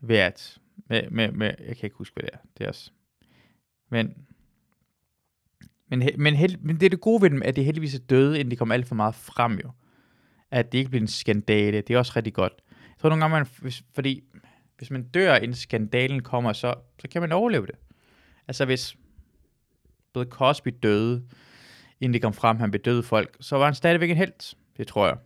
Ved 0.00 0.16
at, 0.16 0.58
med, 0.76 1.10
med, 1.10 1.32
med, 1.32 1.54
jeg 1.58 1.76
kan 1.76 1.86
ikke 1.86 1.96
huske, 1.96 2.14
hvad 2.14 2.22
det 2.22 2.30
er. 2.34 2.38
Det 2.58 2.64
er 2.64 2.68
også. 2.68 2.90
Men, 3.88 4.26
men, 5.86 6.10
men, 6.16 6.34
held, 6.34 6.56
men 6.56 6.80
det 6.80 6.86
er 6.86 6.90
det 6.90 7.00
gode 7.00 7.22
ved 7.22 7.30
dem, 7.30 7.42
at 7.42 7.56
det 7.56 7.64
heldigvis 7.64 7.94
er 7.94 8.06
døde, 8.06 8.40
inden 8.40 8.50
de 8.50 8.56
kommer 8.56 8.74
alt 8.74 8.86
for 8.86 8.94
meget 8.94 9.14
frem 9.14 9.58
jo 9.58 9.70
at 10.50 10.72
det 10.72 10.78
ikke 10.78 10.90
bliver 10.90 11.02
en 11.02 11.08
skandale. 11.08 11.80
Det 11.80 11.94
er 11.94 11.98
også 11.98 12.12
rigtig 12.16 12.34
godt. 12.34 12.52
Jeg 12.70 12.98
tror 13.00 13.08
nogle 13.08 13.24
gange, 13.24 13.36
man, 13.36 13.46
hvis, 13.60 13.82
fordi 13.94 14.24
hvis 14.78 14.90
man 14.90 15.02
dør, 15.02 15.34
inden 15.34 15.54
skandalen 15.54 16.22
kommer, 16.22 16.52
så, 16.52 16.74
så 16.98 17.08
kan 17.08 17.20
man 17.20 17.32
overleve 17.32 17.66
det. 17.66 17.74
Altså 18.48 18.64
hvis 18.64 18.96
både 20.12 20.26
Cosby 20.26 20.74
døde, 20.82 21.24
inden 22.00 22.14
det 22.14 22.22
kom 22.22 22.32
frem, 22.32 22.56
han 22.56 22.70
bedøvede 22.70 23.02
folk, 23.02 23.36
så 23.40 23.56
var 23.56 23.64
han 23.64 23.74
stadigvæk 23.74 24.10
en 24.10 24.16
helt. 24.16 24.54
Det 24.76 24.86
tror 24.86 25.06
jeg. 25.06 25.16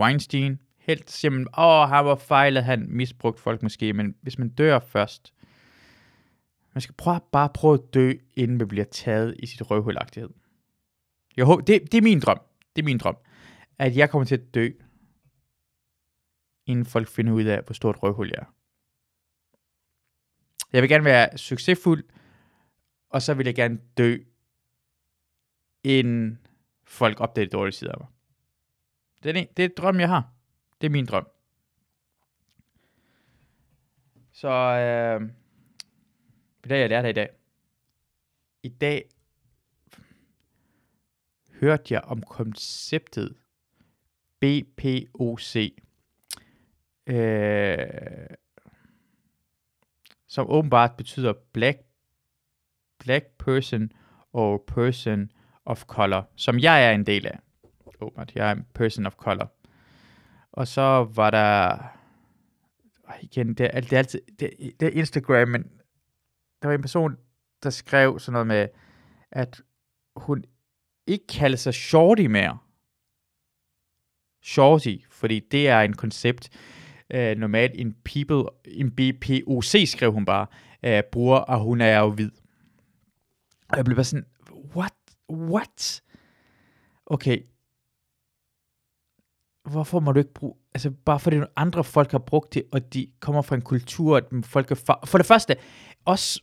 Weinstein, 0.00 0.60
helt 0.78 1.10
simpelthen, 1.10 1.48
åh, 1.58 1.64
oh, 1.64 1.88
han 1.88 2.04
var 2.04 2.14
fejlet, 2.14 2.64
han 2.64 2.86
misbrugt 2.88 3.40
folk 3.40 3.62
måske, 3.62 3.92
men 3.92 4.14
hvis 4.20 4.38
man 4.38 4.48
dør 4.48 4.78
først, 4.78 5.32
man 6.74 6.82
skal 6.82 6.94
prøve, 6.94 7.20
bare 7.32 7.48
prøve 7.54 7.74
at 7.74 7.94
dø, 7.94 8.12
inden 8.34 8.58
man 8.58 8.68
bliver 8.68 8.84
taget 8.84 9.34
i 9.38 9.46
sit 9.46 9.70
røvhulagtighed. 9.70 10.30
Jeg 11.36 11.44
håber, 11.44 11.64
det, 11.64 11.92
det 11.92 11.98
er 11.98 12.02
min 12.02 12.20
drøm. 12.20 12.40
Det 12.76 12.82
er 12.82 12.86
min 12.86 12.98
drøm 12.98 13.16
at 13.78 13.96
jeg 13.96 14.10
kommer 14.10 14.26
til 14.26 14.36
at 14.36 14.54
dø, 14.54 14.70
inden 16.66 16.86
folk 16.86 17.08
finder 17.08 17.32
ud 17.32 17.44
af, 17.44 17.62
hvor 17.62 17.74
stort 17.74 18.02
røvhul 18.02 18.28
jeg 18.28 18.38
er. 18.38 18.54
Jeg 20.72 20.82
vil 20.82 20.90
gerne 20.90 21.04
være 21.04 21.38
succesfuld, 21.38 22.04
og 23.08 23.22
så 23.22 23.34
vil 23.34 23.46
jeg 23.46 23.54
gerne 23.54 23.80
dø, 23.98 24.16
inden 25.84 26.46
folk 26.84 27.20
opdager 27.20 27.46
de 27.46 27.50
dårlige 27.50 27.72
sider 27.72 27.92
af 27.92 27.98
mig. 28.00 28.08
Det 29.22 29.36
er, 29.36 29.46
det 29.56 29.62
er 29.62 29.66
et 29.66 29.76
drøm, 29.76 30.00
jeg 30.00 30.08
har. 30.08 30.32
Det 30.80 30.86
er 30.86 30.90
min 30.90 31.06
drøm. 31.06 31.26
Så 34.32 34.48
øh, 34.48 35.30
hvad 36.62 36.76
er 36.76 36.80
jeg 36.80 36.88
lærte 36.88 37.10
i 37.10 37.12
dag? 37.12 37.28
I 38.62 38.68
dag 38.68 39.08
hørte 41.60 41.94
jeg 41.94 42.00
om 42.00 42.22
konceptet 42.22 43.36
BPOC, 44.44 45.56
øh, 47.06 47.76
som 50.28 50.50
åbenbart 50.50 50.96
betyder 50.96 51.32
Black, 51.52 51.78
black 52.98 53.24
Person 53.38 53.92
og 54.32 54.64
Person 54.66 55.30
of 55.64 55.84
Color, 55.84 56.30
som 56.36 56.58
jeg 56.58 56.86
er 56.86 56.92
en 56.92 57.06
del 57.06 57.26
af. 57.26 57.38
Åbenbart, 58.00 58.34
jeg 58.34 58.48
er 58.48 58.52
en 58.52 58.66
Person 58.74 59.06
of 59.06 59.14
Color. 59.14 59.52
Og 60.52 60.68
så 60.68 61.08
var 61.14 61.30
der, 61.30 61.78
igen, 63.20 63.54
det 63.54 63.70
er, 63.72 63.80
det 63.80 63.92
er 63.92 63.98
altid, 63.98 64.20
det, 64.38 64.50
det 64.80 64.88
er 64.88 64.98
Instagram, 64.98 65.48
men 65.48 65.62
der 66.62 66.68
var 66.68 66.74
en 66.74 66.80
person, 66.82 67.16
der 67.62 67.70
skrev 67.70 68.18
sådan 68.18 68.32
noget 68.32 68.46
med, 68.46 68.68
at 69.30 69.62
hun 70.16 70.44
ikke 71.06 71.26
kalder 71.26 71.56
sig 71.56 71.74
Shorty 71.74 72.26
mere. 72.26 72.58
Shorty, 74.44 74.96
fordi 75.10 75.40
det 75.50 75.68
er 75.68 75.80
en 75.80 75.92
koncept, 75.92 76.48
øh, 77.10 77.36
normalt 77.36 77.72
en 77.74 77.94
people, 78.04 78.44
en 78.64 78.90
BPOC 78.90 79.74
skrev 79.86 80.12
hun 80.12 80.24
bare, 80.24 80.46
øh, 80.82 81.02
bruger, 81.12 81.38
og 81.38 81.60
hun 81.60 81.80
er 81.80 81.98
jo 81.98 82.10
hvid. 82.10 82.30
Og 83.68 83.76
jeg 83.76 83.84
blev 83.84 83.96
bare 83.96 84.04
sådan, 84.04 84.26
what? 84.76 84.94
What? 85.32 86.02
Okay. 87.06 87.38
Hvorfor 89.70 90.00
må 90.00 90.12
du 90.12 90.18
ikke 90.18 90.34
bruge, 90.34 90.54
altså 90.74 90.90
bare 90.90 91.20
fordi 91.20 91.36
andre 91.56 91.84
folk 91.84 92.10
har 92.10 92.18
brugt 92.18 92.54
det, 92.54 92.62
og 92.72 92.94
de 92.94 93.06
kommer 93.20 93.42
fra 93.42 93.56
en 93.56 93.62
kultur, 93.62 94.16
at 94.16 94.24
folk 94.44 94.70
er 94.70 94.74
for, 94.74 95.00
for 95.06 95.18
det 95.18 95.26
første, 95.26 95.56
også 96.04 96.40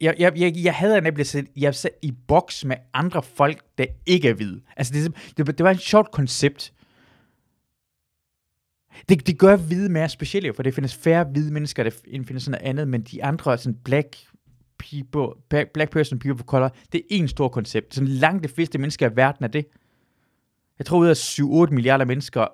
jeg, 0.00 0.14
jeg, 0.18 0.32
jeg, 0.36 0.52
jeg 0.56 0.74
havde 0.74 1.00
nemlig 1.00 1.26
set, 1.26 1.46
jeg 1.56 1.74
sat 1.74 1.92
i 2.02 2.12
boks 2.28 2.64
med 2.64 2.76
andre 2.94 3.22
folk, 3.22 3.62
der 3.78 3.86
ikke 4.06 4.28
er 4.28 4.34
hvide. 4.34 4.60
Altså, 4.76 4.92
det, 4.92 5.16
det, 5.36 5.58
det 5.58 5.64
var 5.64 5.70
et 5.70 5.80
sjovt 5.80 6.10
koncept. 6.10 6.72
Det, 9.08 9.26
det 9.26 9.38
gør 9.38 9.56
hvide 9.56 9.88
mere 9.88 10.08
specielle, 10.08 10.54
for 10.54 10.62
det 10.62 10.74
findes 10.74 10.94
færre 10.94 11.24
hvide 11.24 11.52
mennesker, 11.52 11.82
der 11.82 11.90
findes 12.26 12.42
sådan 12.42 12.60
noget 12.60 12.70
andet, 12.70 12.88
men 12.88 13.02
de 13.02 13.24
andre, 13.24 13.58
sådan 13.58 13.78
black 13.84 14.16
people, 14.78 15.42
black, 15.48 15.70
black 15.70 15.90
person, 15.90 16.18
people 16.18 16.40
of 16.40 16.46
color, 16.46 16.68
det 16.92 16.98
er 16.98 17.04
en 17.10 17.28
stor 17.28 17.48
koncept. 17.48 17.94
Sådan 17.94 18.08
langt 18.08 18.44
de 18.44 18.48
fleste 18.48 18.78
mennesker 18.78 19.10
i 19.10 19.16
verden 19.16 19.44
er 19.44 19.48
det. 19.48 19.66
Jeg 20.78 20.86
tror, 20.86 20.98
ud 20.98 21.06
af 21.06 21.14
7-8 21.70 21.74
milliarder 21.74 22.04
mennesker, 22.04 22.46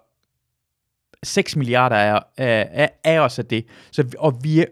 6 1.22 1.56
milliarder 1.56 1.96
er, 1.96 2.20
er, 2.36 2.66
er, 2.70 2.88
er 3.04 3.20
også 3.20 3.42
af 3.42 3.46
det. 3.46 3.66
Så, 3.90 4.14
og 4.18 4.40
vi 4.42 4.60
er, 4.60 4.64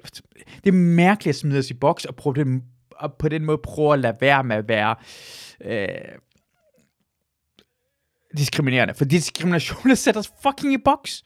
det 0.65 0.69
er 0.71 0.73
mærkeligt 0.73 1.35
at 1.35 1.39
smide 1.39 1.59
os 1.59 1.71
i 1.71 1.75
boks 1.75 2.05
og 2.05 2.17
prøve 2.17 2.35
det, 2.35 2.63
og 2.91 3.15
på 3.15 3.29
den 3.29 3.45
måde 3.45 3.59
prøve 3.59 3.93
at 3.93 3.99
lade 3.99 4.17
være 4.21 4.45
med 4.45 4.57
at 4.57 4.69
være 4.69 4.95
øh, 5.65 5.89
diskriminerende. 8.37 8.95
For 8.95 9.05
diskrimination 9.05 9.97
sætter 9.97 10.19
os 10.21 10.33
fucking 10.43 10.73
i 10.73 10.79
boks. 10.79 11.25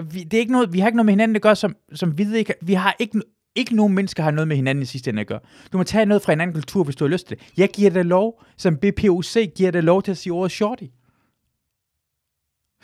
Vi, 0.00 0.24
det 0.24 0.34
er 0.34 0.40
ikke 0.40 0.52
noget, 0.52 0.72
vi 0.72 0.80
har 0.80 0.86
ikke 0.88 0.96
noget 0.96 1.06
med 1.06 1.12
hinanden 1.12 1.36
at 1.36 1.42
gøre, 1.42 1.56
som, 1.56 1.76
som 1.94 2.18
vi 2.18 2.36
ikke, 2.36 2.54
vi 2.62 2.74
har 2.74 2.96
ikke, 2.98 3.20
ikke 3.54 3.76
nogen 3.76 3.94
mennesker 3.94 4.22
har 4.22 4.30
noget 4.30 4.48
med 4.48 4.56
hinanden 4.56 4.82
i 4.82 4.86
sidste 4.86 5.10
ende 5.10 5.20
at 5.20 5.26
gøre. 5.26 5.40
Du 5.72 5.78
må 5.78 5.84
tage 5.84 6.06
noget 6.06 6.22
fra 6.22 6.32
en 6.32 6.40
anden 6.40 6.54
kultur, 6.54 6.84
hvis 6.84 6.96
du 6.96 7.04
har 7.04 7.10
lyst 7.10 7.28
til 7.28 7.38
det. 7.38 7.52
Jeg 7.56 7.68
giver 7.68 7.90
dig 7.90 8.04
lov, 8.04 8.42
som 8.56 8.76
BPOC 8.76 9.36
giver 9.56 9.70
dig 9.70 9.82
lov 9.82 10.02
til 10.02 10.10
at 10.10 10.18
sige 10.18 10.32
ordet 10.32 10.52
shorty. 10.52 10.84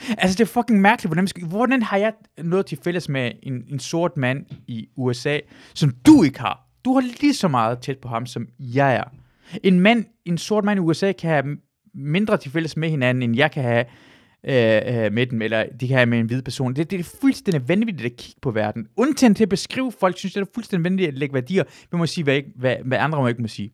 Altså, 0.08 0.36
det 0.38 0.40
er 0.40 0.52
fucking 0.52 0.80
mærkeligt. 0.80 1.14
Hvordan, 1.14 1.48
hvordan 1.48 1.82
har 1.82 1.96
jeg 1.96 2.12
noget 2.38 2.66
til 2.66 2.78
fælles 2.84 3.08
med 3.08 3.32
en, 3.42 3.64
en 3.68 3.78
sort 3.78 4.16
mand 4.16 4.46
i 4.68 4.88
USA, 4.96 5.38
som 5.74 5.90
du 6.06 6.22
ikke 6.22 6.40
har? 6.40 6.66
Du 6.84 6.94
har 6.94 7.00
lige 7.20 7.34
så 7.34 7.48
meget 7.48 7.78
tæt 7.78 7.98
på 7.98 8.08
ham, 8.08 8.26
som 8.26 8.48
jeg 8.58 8.94
er. 8.94 9.04
En 9.62 9.80
mand, 9.80 10.04
en 10.24 10.38
sort 10.38 10.64
mand 10.64 10.78
i 10.78 10.80
USA 10.80 11.12
kan 11.12 11.30
have 11.30 11.56
mindre 11.94 12.36
til 12.36 12.50
fælles 12.50 12.76
med 12.76 12.90
hinanden, 12.90 13.22
end 13.22 13.36
jeg 13.36 13.50
kan 13.50 13.62
have 13.62 13.84
Øh, 14.48 15.04
øh, 15.04 15.12
med 15.12 15.26
dem, 15.26 15.42
eller 15.42 15.64
de 15.80 15.88
kan 15.88 15.96
have 15.96 16.06
med 16.06 16.18
en 16.18 16.26
hvid 16.26 16.42
person. 16.42 16.74
Det, 16.74 16.90
det 16.90 17.00
er 17.00 17.04
fuldstændig 17.20 17.68
vanvittigt 17.68 18.12
at 18.12 18.16
kigge 18.16 18.40
på 18.42 18.50
verden. 18.50 18.86
Undtagen 18.96 19.34
til 19.34 19.42
at 19.42 19.48
beskrive 19.48 19.92
folk, 20.00 20.18
synes 20.18 20.36
jeg, 20.36 20.40
det 20.40 20.48
er 20.48 20.52
fuldstændig 20.54 20.84
vanvittigt 20.84 21.08
at 21.08 21.18
lægge 21.18 21.34
værdier. 21.34 21.64
Vi 21.90 21.96
må 21.96 22.06
sige, 22.06 22.24
hvad, 22.24 22.34
ikke, 22.34 22.50
hvad, 22.56 22.76
hvad 22.84 22.98
andre 22.98 23.18
må 23.18 23.28
ikke 23.28 23.42
må 23.42 23.48
sige. 23.48 23.72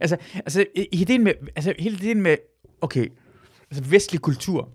Altså, 0.00 0.16
altså, 0.34 0.64
ideen 0.92 1.24
med, 1.24 1.32
altså 1.56 1.74
hele 1.78 1.96
ideen 1.96 2.22
med, 2.22 2.36
okay, 2.80 3.06
altså 3.70 3.84
vestlig 3.84 4.20
kultur, 4.20 4.68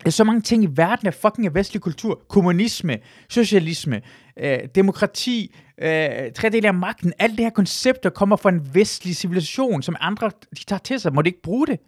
der 0.00 0.06
er 0.06 0.10
så 0.10 0.24
mange 0.24 0.40
ting 0.40 0.64
i 0.64 0.68
verden 0.70 1.04
der 1.04 1.10
fucking 1.10 1.46
er 1.46 1.50
vestlig 1.50 1.82
kultur. 1.82 2.22
Kommunisme, 2.28 2.98
socialisme, 3.28 4.00
øh, 4.38 4.58
demokrati, 4.74 5.54
øh, 5.82 6.32
tre 6.34 6.48
dele 6.52 6.68
af 6.68 6.74
magten. 6.74 7.12
Alle 7.18 7.36
de 7.36 7.42
her 7.42 7.50
koncepter 7.50 8.10
kommer 8.10 8.36
fra 8.36 8.48
en 8.48 8.74
vestlig 8.74 9.16
civilisation, 9.16 9.82
som 9.82 9.96
andre 10.00 10.30
de 10.58 10.64
tager 10.64 10.80
til 10.80 11.00
sig. 11.00 11.14
Må 11.14 11.22
de 11.22 11.28
ikke 11.28 11.42
bruge 11.42 11.66
det? 11.66 11.80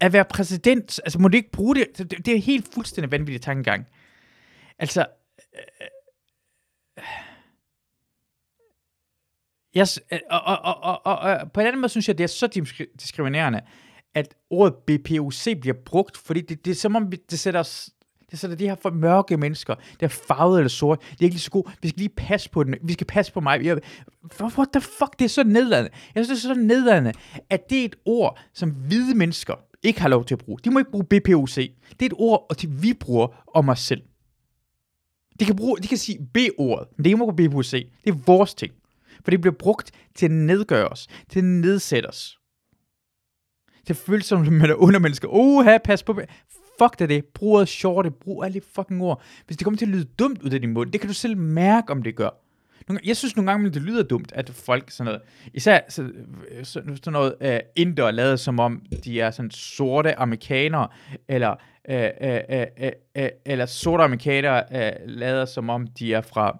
At 0.00 0.12
være 0.12 0.24
præsident, 0.24 1.00
altså 1.04 1.18
må 1.18 1.28
du 1.28 1.36
ikke 1.36 1.50
bruge 1.50 1.74
det? 1.74 1.98
Det, 1.98 2.26
det 2.26 2.34
er 2.34 2.40
helt 2.40 2.74
fuldstændig 2.74 3.10
vanvittig 3.10 3.42
tankegang. 3.42 3.86
Altså, 4.78 5.06
øh, 5.54 7.04
jeg, 9.74 9.86
øh, 10.12 10.18
og, 10.30 10.40
og, 10.40 10.58
og, 10.58 10.82
og, 10.82 11.06
og, 11.06 11.18
og 11.18 11.52
på 11.52 11.60
en 11.60 11.66
anden 11.66 11.80
måde 11.80 11.88
synes 11.88 12.08
jeg, 12.08 12.18
det 12.18 12.24
er 12.24 12.28
så 12.28 12.46
diskriminerende, 13.00 13.60
at 14.14 14.34
ordet 14.50 14.74
BPOC 14.74 15.60
bliver 15.60 15.76
brugt, 15.84 16.16
fordi 16.16 16.40
det, 16.40 16.64
det 16.64 16.70
er 16.70 16.74
som 16.74 16.96
om, 16.96 17.12
det 17.30 17.38
sætter 17.38 17.60
os 17.60 17.90
det 18.30 18.38
sætter 18.38 18.56
de 18.56 18.68
her 18.68 18.74
for 18.74 18.90
mørke 18.90 19.36
mennesker, 19.36 19.74
der 20.00 20.06
er 20.06 20.08
farvet 20.08 20.58
eller 20.58 20.68
sort, 20.68 21.00
det 21.00 21.20
er 21.20 21.24
ikke 21.24 21.34
lige 21.34 21.40
så 21.40 21.50
godt. 21.50 21.78
Vi 21.82 21.88
skal 21.88 21.98
lige 21.98 22.08
passe 22.08 22.50
på 22.50 22.64
den. 22.64 22.74
Vi 22.82 22.92
skal 22.92 23.06
passe 23.06 23.32
på 23.32 23.40
mig. 23.40 23.64
Jeg, 23.64 23.78
what 24.40 24.68
the 24.72 24.80
fuck? 24.80 25.18
Det 25.18 25.24
er 25.24 25.28
så 25.28 25.44
nedladende. 25.44 25.90
Jeg 26.14 26.24
synes, 26.24 26.42
det 26.42 26.50
er 26.50 26.54
så 26.54 26.60
nedladende, 26.60 27.12
at 27.50 27.70
det 27.70 27.80
er 27.80 27.84
et 27.84 27.96
ord, 28.04 28.38
som 28.52 28.70
hvide 28.70 29.14
mennesker 29.14 29.54
ikke 29.86 30.00
har 30.00 30.08
lov 30.08 30.24
til 30.24 30.34
at 30.34 30.38
bruge. 30.38 30.58
De 30.64 30.70
må 30.70 30.78
ikke 30.78 30.90
bruge 30.90 31.04
BPOC. 31.04 31.54
Det 31.54 32.02
er 32.02 32.06
et 32.06 32.12
ord, 32.16 32.46
og 32.50 32.60
det 32.62 32.82
vi 32.82 32.94
bruger 32.94 33.44
om 33.54 33.68
os 33.68 33.80
selv. 33.80 34.02
De 35.40 35.44
kan, 35.44 35.56
bruge, 35.56 35.78
de 35.78 35.88
kan 35.88 35.98
sige 35.98 36.18
B-ordet, 36.34 36.88
men 36.96 37.04
det 37.04 37.10
er 37.10 37.14
ikke 37.14 37.18
bruge 37.18 37.48
BPOC. 37.48 37.70
Det 37.70 38.10
er 38.10 38.18
vores 38.26 38.54
ting. 38.54 38.72
For 39.24 39.30
det 39.30 39.40
bliver 39.40 39.54
brugt 39.54 39.90
til 40.14 40.26
at 40.26 40.32
nedgøre 40.32 40.88
os, 40.88 41.06
til 41.28 41.38
at 41.38 41.44
nedsætte 41.44 42.06
os. 42.06 42.38
Det 43.88 43.96
føles 43.96 44.26
som, 44.26 44.42
at 44.42 44.52
man 44.52 44.70
er 44.70 44.74
undermenneske. 44.74 45.28
Oha, 45.30 45.78
pas 45.84 46.02
på. 46.02 46.20
Fuck 46.78 46.98
det 46.98 47.08
det. 47.08 47.24
Brug 47.24 47.54
ordet 47.54 47.68
shorte. 47.68 48.10
Brug 48.10 48.44
alle 48.44 48.60
fucking 48.74 49.02
ord. 49.02 49.22
Hvis 49.46 49.56
det 49.56 49.64
kommer 49.64 49.78
til 49.78 49.86
at 49.86 49.92
lyde 49.92 50.04
dumt 50.04 50.42
ud 50.42 50.50
af 50.50 50.60
din 50.60 50.72
mund, 50.72 50.92
det 50.92 51.00
kan 51.00 51.08
du 51.08 51.14
selv 51.14 51.36
mærke, 51.36 51.92
om 51.92 52.02
det 52.02 52.16
gør. 52.16 52.45
Jeg 53.04 53.16
synes 53.16 53.36
nogle 53.36 53.50
gange, 53.50 53.70
det 53.70 53.82
lyder 53.82 54.02
dumt, 54.02 54.32
at 54.32 54.50
folk 54.50 54.90
sådan 54.90 55.04
noget, 55.04 55.20
især 55.54 55.80
så, 55.88 56.02
øh, 56.48 56.64
sådan 56.64 56.96
noget 57.06 57.34
øh, 57.40 57.54
uh, 57.54 57.58
indre 57.76 58.12
lavet 58.12 58.40
som 58.40 58.60
om, 58.60 58.82
de 59.04 59.20
er 59.20 59.30
sådan 59.30 59.50
sorte 59.50 60.18
amerikanere, 60.18 60.88
eller, 61.28 61.54
uh, 61.88 62.28
uh, 62.28 62.56
uh, 62.56 62.86
uh, 62.86 63.22
uh, 63.22 63.28
eller 63.44 63.66
sorte 63.66 64.04
amerikanere 64.04 64.64
uh, 64.70 65.10
lavet 65.10 65.48
som 65.48 65.70
om, 65.70 65.86
de 65.86 66.14
er 66.14 66.20
fra 66.20 66.58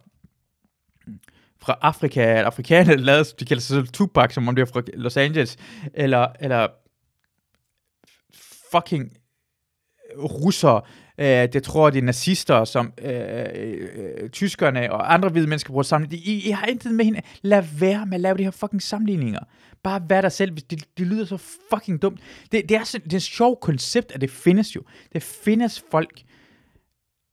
fra 1.61 1.79
Afrika, 1.83 2.21
eller 2.37 2.47
afrikanere 2.47 2.97
lavet, 3.11 3.35
de 3.41 3.45
kalder 3.45 3.61
sig 3.61 3.75
selv 3.75 3.89
Tupac, 3.89 4.35
som 4.35 4.49
om 4.49 4.55
de 4.55 4.63
er 4.63 4.67
fra 4.67 4.83
Los 4.95 5.17
Angeles, 5.17 5.57
eller, 5.95 6.29
eller 6.41 6.69
fucking 8.71 9.13
russere, 10.19 10.83
øh, 11.19 11.27
det 11.27 11.63
tror 11.63 11.91
de 11.91 12.01
nazister, 12.01 12.65
som 12.65 12.93
øh, 12.99 13.47
øh, 13.55 13.89
øh, 13.95 14.31
tyskerne 14.31 14.93
og 14.93 15.15
andre 15.15 15.29
hvide 15.29 15.47
mennesker 15.47 15.71
bruger 15.71 15.83
sammen. 15.83 16.13
I, 16.13 16.49
I 16.49 16.51
har 16.51 16.67
intet 16.67 16.95
med 16.95 17.05
hende. 17.05 17.23
Lad 17.43 17.63
være 17.79 18.07
med 18.07 18.15
at 18.15 18.21
lave 18.21 18.39
de 18.39 18.45
her 18.45 18.51
fucking 18.51 18.83
sammenligninger. 18.83 19.41
Bare 19.83 20.03
vær 20.09 20.21
dig 20.21 20.33
selv. 20.33 20.51
Det, 20.51 20.85
det 20.99 21.07
lyder 21.07 21.25
så 21.25 21.37
fucking 21.75 22.03
dumt. 22.03 22.21
Det, 22.53 22.69
det, 22.69 22.77
er, 22.77 22.99
det 23.05 23.13
er 23.13 23.17
et 23.17 23.23
sjovt 23.23 23.61
koncept, 23.61 24.13
at 24.13 24.21
det 24.21 24.31
findes 24.31 24.77
jo. 24.77 24.83
Det 25.13 25.23
findes 25.23 25.85
folk. 25.91 26.23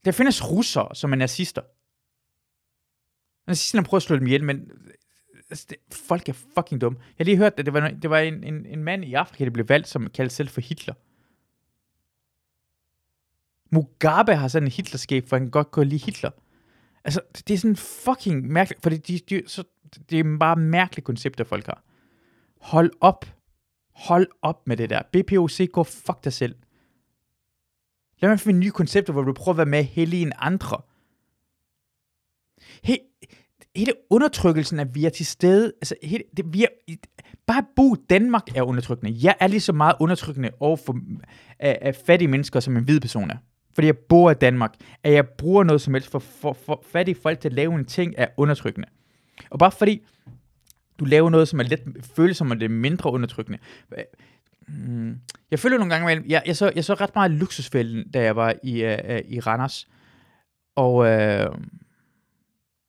Der 0.06 0.12
findes 0.12 0.52
russere, 0.52 0.96
som 0.96 1.12
er 1.12 1.16
nazister. 1.16 1.62
Nazisterne 3.48 3.86
prøver 3.86 4.00
at 4.00 4.04
slå 4.04 4.16
dem 4.16 4.28
ihjel, 4.28 4.44
men 4.44 4.72
altså, 5.50 5.66
det, 5.70 5.78
folk 5.92 6.30
er 6.30 6.34
fucking 6.34 6.82
dumme. 6.82 7.00
Jeg 7.00 7.16
har 7.18 7.26
lige 7.26 7.38
hørt, 7.38 7.54
at 7.58 7.66
det 7.66 7.74
var, 7.74 7.88
det 7.90 8.10
var 8.10 8.20
en, 8.20 8.44
en, 8.44 8.66
en 8.66 8.84
mand 8.84 9.06
i 9.06 9.14
Afrika, 9.14 9.46
der 9.46 9.52
blev 9.52 9.70
valgt, 9.70 9.88
som 9.88 10.10
kaldte 10.10 10.36
selv 10.36 10.50
for 10.50 10.62
Hitler. 10.62 10.94
Mugabe 13.74 14.36
har 14.36 14.48
sådan 14.48 14.68
en 14.68 14.72
Hitlerskab, 14.72 15.28
for 15.28 15.36
han 15.36 15.44
kan 15.44 15.52
godt 15.52 15.72
kunne 15.72 15.86
lide 15.86 16.06
Hitler. 16.06 16.32
Altså, 17.04 17.22
det 17.48 17.54
er 17.54 17.58
sådan 17.58 17.76
fucking 17.76 18.48
mærkeligt, 18.48 18.84
for 18.84 18.90
de, 18.90 18.98
de, 18.98 19.20
de, 19.30 19.44
så, 19.48 19.64
det 20.10 20.20
er 20.20 20.38
bare 20.40 20.56
mærkelige 20.56 21.04
koncepter, 21.04 21.44
folk 21.44 21.66
har. 21.66 21.84
Hold 22.62 22.92
op. 23.02 23.26
Hold 23.96 24.28
op 24.42 24.68
med 24.68 24.78
det 24.78 24.90
der. 24.90 25.02
BPOC, 25.12 25.72
gå 25.72 25.84
fuck 25.84 26.24
dig 26.24 26.34
selv. 26.34 26.56
Lad 28.20 28.30
mig 28.30 28.40
finde 28.40 28.60
nye 28.60 28.72
koncepter, 28.72 29.14
hvor 29.14 29.22
du 29.22 29.34
prøver 29.34 29.54
at 29.54 29.58
være 29.58 29.66
med 29.66 29.84
hele 29.84 30.18
en 30.18 30.32
andre. 30.38 30.82
He, 32.84 32.98
hele 33.76 33.94
undertrykkelsen, 34.10 34.80
at 34.80 34.96
vi 34.96 35.06
er 35.06 35.10
til 35.10 35.26
stede, 35.26 35.74
altså 35.82 35.96
hele, 36.04 36.24
det, 36.38 36.54
vi 36.54 36.64
er, 36.64 36.96
bare 37.48 37.66
bo 37.76 37.96
Danmark 37.96 38.58
er 38.58 38.62
undertrykkende. 38.62 39.18
Jeg 39.22 39.36
er 39.40 39.48
lige 39.48 39.60
så 39.60 39.74
meget 39.74 39.96
undertrykkende 40.00 40.52
over 40.60 40.78
for 40.78 41.00
af, 41.60 41.80
af 41.82 41.96
fattige 41.96 42.28
mennesker, 42.28 42.60
som 42.60 42.78
en 42.78 42.84
hvid 42.84 43.00
person 43.00 43.32
er 43.32 43.38
fordi 43.74 43.88
jeg 43.88 43.98
bor 43.98 44.32
i 44.32 44.34
Danmark, 44.34 44.74
at 45.04 45.14
jeg 45.14 45.28
bruger 45.28 45.64
noget 45.64 45.82
som 45.82 45.94
helst 45.94 46.12
for, 46.12 46.20
for, 46.20 46.58
for 46.66 46.84
fattige 46.92 47.18
folk 47.24 47.40
til 47.40 47.50
at 47.50 47.54
lave 47.54 47.76
en 47.76 47.86
ting 47.86 48.14
er 48.18 48.28
undertrykkende. 48.38 48.88
Og 49.50 49.60
bare 49.60 49.72
fordi 49.72 50.02
du 51.00 51.06
laver 51.06 51.30
noget, 51.30 51.48
som 51.48 51.60
er 51.60 51.64
lidt, 51.64 51.82
føles 52.16 52.38
som, 52.38 52.52
at 52.52 52.60
det 52.60 52.66
er 52.66 52.70
mindre 52.70 53.12
undertrykkende. 53.12 53.60
Mm, 54.68 55.20
jeg 55.52 55.60
føler 55.60 55.78
nogle 55.78 55.94
gange 55.94 56.12
imellem, 56.12 56.30
jeg, 56.30 56.44
jeg, 56.46 56.58
så, 56.58 56.72
jeg 56.76 56.86
så 56.86 56.94
ret 56.94 57.16
meget 57.16 57.32
luksusfælden, 57.32 58.12
da 58.12 58.24
jeg 58.24 58.36
var 58.36 58.54
i, 58.64 58.86
uh, 58.86 59.32
i 59.32 59.40
Randers. 59.40 59.88
Og 60.76 60.96
uh, 60.96 61.56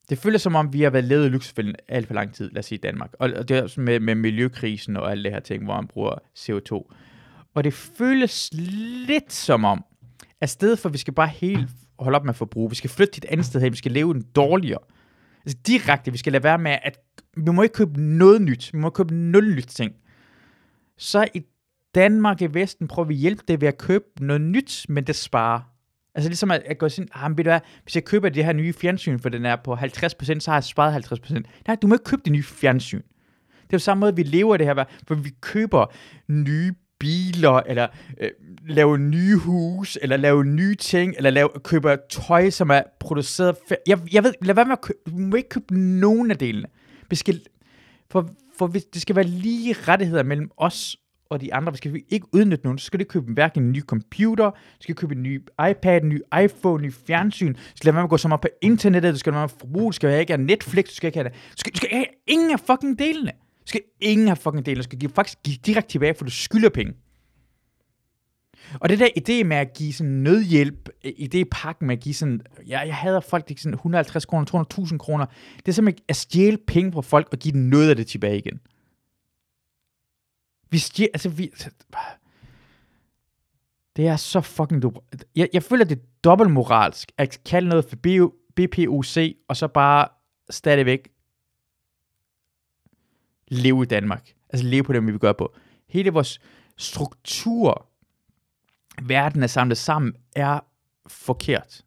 det 0.09 0.17
føles 0.17 0.41
som 0.41 0.55
om, 0.55 0.73
vi 0.73 0.81
har 0.81 0.89
været 0.89 1.05
levet 1.05 1.25
i 1.25 1.29
luksusfælden 1.29 1.75
alt 1.87 2.07
for 2.07 2.13
lang 2.13 2.33
tid, 2.33 2.51
lad 2.51 2.59
os 2.59 2.65
sige 2.65 2.79
Danmark. 2.79 3.13
Og, 3.19 3.31
og 3.37 3.49
det 3.49 3.57
er 3.57 3.63
også 3.63 3.81
med, 3.81 3.99
med 3.99 4.15
miljøkrisen 4.15 4.97
og 4.97 5.11
alle 5.11 5.23
det 5.23 5.31
her 5.31 5.39
ting, 5.39 5.63
hvor 5.63 5.75
man 5.75 5.87
bruger 5.87 6.15
CO2. 6.39 6.93
Og 7.53 7.63
det 7.63 7.73
føles 7.73 8.49
lidt 9.07 9.33
som 9.33 9.65
om, 9.65 9.85
at 10.45 10.49
sted 10.49 10.77
for, 10.77 10.89
vi 10.89 10.97
skal 10.97 11.13
bare 11.13 11.27
helt 11.27 11.69
holde 11.99 12.15
op 12.15 12.23
med 12.23 12.29
at 12.29 12.35
forbruge, 12.35 12.69
vi 12.69 12.75
skal 12.75 12.89
flytte 12.89 13.13
til 13.13 13.23
et 13.25 13.31
andet 13.31 13.45
sted 13.45 13.61
hen, 13.61 13.71
vi 13.71 13.77
skal 13.77 13.91
leve 13.91 14.15
en 14.15 14.25
dårligere. 14.35 14.79
Altså 15.45 15.57
direkte, 15.67 16.11
vi 16.11 16.17
skal 16.17 16.31
lade 16.31 16.43
være 16.43 16.57
med, 16.57 16.77
at 16.83 16.99
vi 17.37 17.51
må 17.51 17.61
ikke 17.61 17.73
købe 17.73 18.01
noget 18.01 18.41
nyt, 18.41 18.73
vi 18.73 18.77
må 18.77 18.89
købe 18.89 19.15
nul 19.15 19.55
nyt 19.55 19.67
ting. 19.67 19.93
Så 20.97 21.27
i 21.33 21.41
Danmark 21.95 22.41
i 22.41 22.47
Vesten 22.53 22.87
prøver 22.87 23.07
vi 23.07 23.13
at 23.13 23.19
hjælpe 23.19 23.43
det 23.47 23.61
ved 23.61 23.67
at 23.67 23.77
købe 23.77 24.05
noget 24.19 24.41
nyt, 24.41 24.85
men 24.89 25.03
det 25.03 25.15
sparer. 25.15 25.61
Altså 26.15 26.29
ligesom 26.29 26.51
at, 26.51 26.61
at 26.65 26.77
gå 26.77 26.89
sådan, 26.89 27.09
ah, 27.13 27.37
ved 27.37 27.43
du 27.43 27.49
hvad, 27.49 27.59
hvis 27.83 27.95
jeg 27.95 28.05
køber 28.05 28.29
det 28.29 28.45
her 28.45 28.53
nye 28.53 28.73
fjernsyn, 28.73 29.19
for 29.19 29.29
den 29.29 29.45
er 29.45 29.55
på 29.55 29.73
50%, 29.73 30.39
så 30.39 30.51
har 30.51 30.55
jeg 30.55 30.63
sparet 30.63 31.11
50%. 31.11 31.41
Nej, 31.67 31.75
du 31.81 31.87
må 31.87 31.95
ikke 31.95 32.03
købe 32.03 32.21
det 32.25 32.31
nye 32.31 32.43
fjernsyn. 32.43 33.01
Det 33.01 33.73
er 33.73 33.73
jo 33.73 33.79
samme 33.79 33.99
måde, 33.99 34.15
vi 34.15 34.23
lever 34.23 34.57
det 34.57 34.67
her, 34.67 34.85
hvor 35.07 35.15
vi 35.15 35.29
køber 35.41 35.85
nye 36.27 36.73
biler, 37.35 37.51
eller 37.51 37.87
øh, 38.21 38.29
lave 38.67 38.97
nye 38.97 39.37
hus, 39.37 39.97
eller 40.01 40.17
lave 40.17 40.45
nye 40.45 40.75
ting, 40.75 41.13
eller 41.17 41.29
lave, 41.29 41.49
købe 41.63 41.97
tøj, 42.09 42.49
som 42.49 42.69
er 42.69 42.81
produceret. 42.99 43.55
Jeg, 43.87 43.99
jeg 44.13 44.23
ved, 44.23 44.33
lad 44.41 44.55
være 44.55 44.65
med 44.65 44.73
at 44.73 44.81
købe, 44.81 44.99
du 45.05 45.17
må 45.17 45.35
ikke 45.35 45.49
købe 45.49 45.79
nogen 45.79 46.31
af 46.31 46.37
delene. 46.37 46.67
Vi 47.09 47.15
skal, 47.15 47.41
for, 48.11 48.29
for 48.57 48.67
det 48.67 49.01
skal 49.01 49.15
være 49.15 49.25
lige 49.25 49.75
rettigheder 49.87 50.23
mellem 50.23 50.51
os 50.57 50.97
og 51.29 51.41
de 51.41 51.53
andre. 51.53 51.73
Vi 51.73 51.77
skal 51.77 52.01
ikke 52.09 52.27
udnytte 52.33 52.63
nogen, 52.63 52.79
så 52.79 52.85
skal 52.85 52.99
du 52.99 53.05
købe 53.05 53.33
hverken 53.33 53.63
en 53.63 53.71
ny 53.71 53.81
computer, 53.81 54.49
du 54.51 54.81
skal 54.81 54.95
købe 54.95 55.15
en 55.15 55.23
ny 55.23 55.41
iPad, 55.69 56.01
en 56.01 56.09
ny 56.09 56.21
iPhone, 56.43 56.83
en 56.83 56.87
ny 56.87 56.93
fjernsyn, 57.07 57.53
du 57.53 57.59
skal 57.75 57.87
lade 57.87 57.95
være 57.95 58.01
med 58.01 58.07
at 58.07 58.09
gå 58.09 58.17
så 58.17 58.27
meget 58.27 58.41
på 58.41 58.47
internettet, 58.61 59.13
du 59.13 59.19
skal 59.19 59.33
lade 59.33 59.39
være 59.39 59.47
med 59.47 59.53
at 59.53 59.59
forbruge, 59.59 59.91
du 59.91 59.95
skal 59.95 60.19
ikke 60.19 60.33
have 60.33 60.45
Netflix, 60.45 60.85
du 60.85 60.95
skal 60.95 61.07
ikke 61.07 61.19
have 61.19 61.29
det. 61.29 61.33
Du 61.33 61.57
skal, 61.57 61.73
du 61.73 61.77
skal 61.77 61.89
have 61.91 62.05
ingen 62.27 62.51
af 62.51 62.59
fucking 62.59 62.99
delene. 62.99 63.31
Du 63.65 63.69
skal 63.69 63.81
ingen 64.01 64.27
have 64.27 64.35
fucking 64.35 64.65
delene. 64.65 64.77
Du 64.77 64.83
skal 64.83 64.99
give, 64.99 65.11
faktisk 65.15 65.37
give 65.43 65.57
direkte 65.65 65.91
tilbage, 65.91 66.13
for 66.17 66.25
du 66.25 66.31
skylder 66.31 66.69
penge. 66.69 66.93
Og 68.79 68.89
det 68.89 68.99
der 68.99 69.09
idé 69.17 69.43
med 69.43 69.57
at 69.57 69.73
give 69.73 69.93
sådan 69.93 70.13
nødhjælp, 70.13 70.89
idépakken 71.05 71.85
med 71.85 71.97
at 71.97 72.01
give 72.01 72.15
sådan, 72.15 72.41
ja, 72.67 72.79
jeg 72.79 72.95
hader 72.95 73.19
folk, 73.19 73.49
det 73.49 73.59
sådan 73.59 73.73
150 73.73 74.25
kroner, 74.25 74.65
200.000 74.91 74.97
kroner, 74.97 75.25
det 75.57 75.67
er 75.67 75.71
simpelthen 75.71 76.05
at 76.07 76.15
stjæle 76.15 76.57
penge 76.57 76.91
fra 76.91 77.01
folk 77.01 77.27
og 77.31 77.39
give 77.39 77.51
dem 77.51 77.61
noget 77.61 77.89
af 77.89 77.95
det 77.95 78.07
tilbage 78.07 78.37
igen. 78.37 78.59
Vi 80.69 80.77
stjæler, 80.77 81.09
altså 81.13 81.29
vi... 81.29 81.51
Det 83.95 84.07
er 84.07 84.15
så 84.15 84.41
fucking 84.41 84.81
du. 84.81 84.91
Jeg, 85.35 85.49
jeg 85.53 85.63
føler, 85.63 85.85
det 85.85 85.97
er 85.97 86.03
dobbeltmoralsk 86.23 87.11
at 87.17 87.41
kalde 87.45 87.69
noget 87.69 87.85
for 87.85 87.95
BPOC, 88.55 89.17
og 89.47 89.57
så 89.57 89.67
bare 89.67 90.07
stadigvæk 90.49 91.09
leve 93.47 93.83
i 93.83 93.85
Danmark. 93.85 94.33
Altså 94.49 94.67
leve 94.67 94.83
på 94.83 94.93
det, 94.93 95.07
vi 95.07 95.17
gør 95.17 95.33
på. 95.33 95.55
Hele 95.87 96.09
vores 96.09 96.39
struktur, 96.77 97.87
verden 99.03 99.43
er 99.43 99.47
samlet 99.47 99.77
sammen, 99.77 100.13
er 100.35 100.59
forkert. 101.07 101.81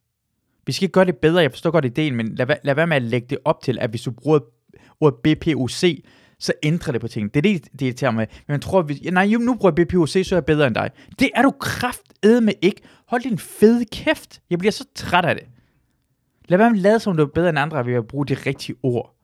Vi 0.67 0.73
skal 0.73 0.89
gøre 0.89 1.05
det 1.05 1.17
bedre, 1.17 1.43
jeg 1.43 1.51
forstår 1.51 1.71
godt 1.71 1.85
ideen, 1.85 2.15
men 2.15 2.35
lad, 2.35 2.47
lad 2.63 2.75
være 2.75 2.87
med 2.87 2.97
at 2.97 3.03
lægge 3.03 3.27
det 3.31 3.39
op 3.45 3.63
til, 3.63 3.79
at 3.79 3.91
hvis 3.91 4.03
du 4.03 4.11
bruger 4.11 4.39
ordet 5.01 5.19
BPOC, 5.19 5.85
så 6.39 6.53
ændrer 6.63 6.93
det 6.93 7.01
på 7.01 7.09
ting. 7.09 7.35
Det 7.35 7.47
er 7.47 7.53
det, 7.53 7.69
det 7.73 7.83
irriterer 7.83 8.11
mig. 8.11 8.27
Men 8.31 8.53
man 8.53 8.61
tror, 8.61 8.81
at 8.81 9.13
nej, 9.13 9.27
nu 9.27 9.55
bruger 9.55 9.73
jeg 9.77 9.87
BPOC, 9.87 10.11
så 10.11 10.35
er 10.35 10.37
jeg 10.37 10.45
bedre 10.45 10.67
end 10.67 10.75
dig. 10.75 10.91
Det 11.19 11.31
er 11.35 11.43
du 11.43 11.53
med 12.41 12.53
ikke. 12.63 12.83
Hold 13.07 13.23
din 13.23 13.39
fede 13.39 13.85
kæft. 13.85 14.43
Jeg 14.51 14.59
bliver 14.59 14.73
så 14.73 14.85
træt 14.95 15.25
af 15.25 15.35
det. 15.35 15.45
Lad 16.49 16.59
være 16.59 16.71
med 16.71 16.79
at 16.79 16.83
lade 16.83 17.01
som 17.01 17.17
du 17.17 17.23
er 17.23 17.27
bedre 17.27 17.49
end 17.49 17.59
andre 17.59 17.87
ved 17.87 17.95
at 17.95 18.07
bruge 18.07 18.27
de 18.27 18.35
rigtige 18.35 18.77
ord. 18.83 19.15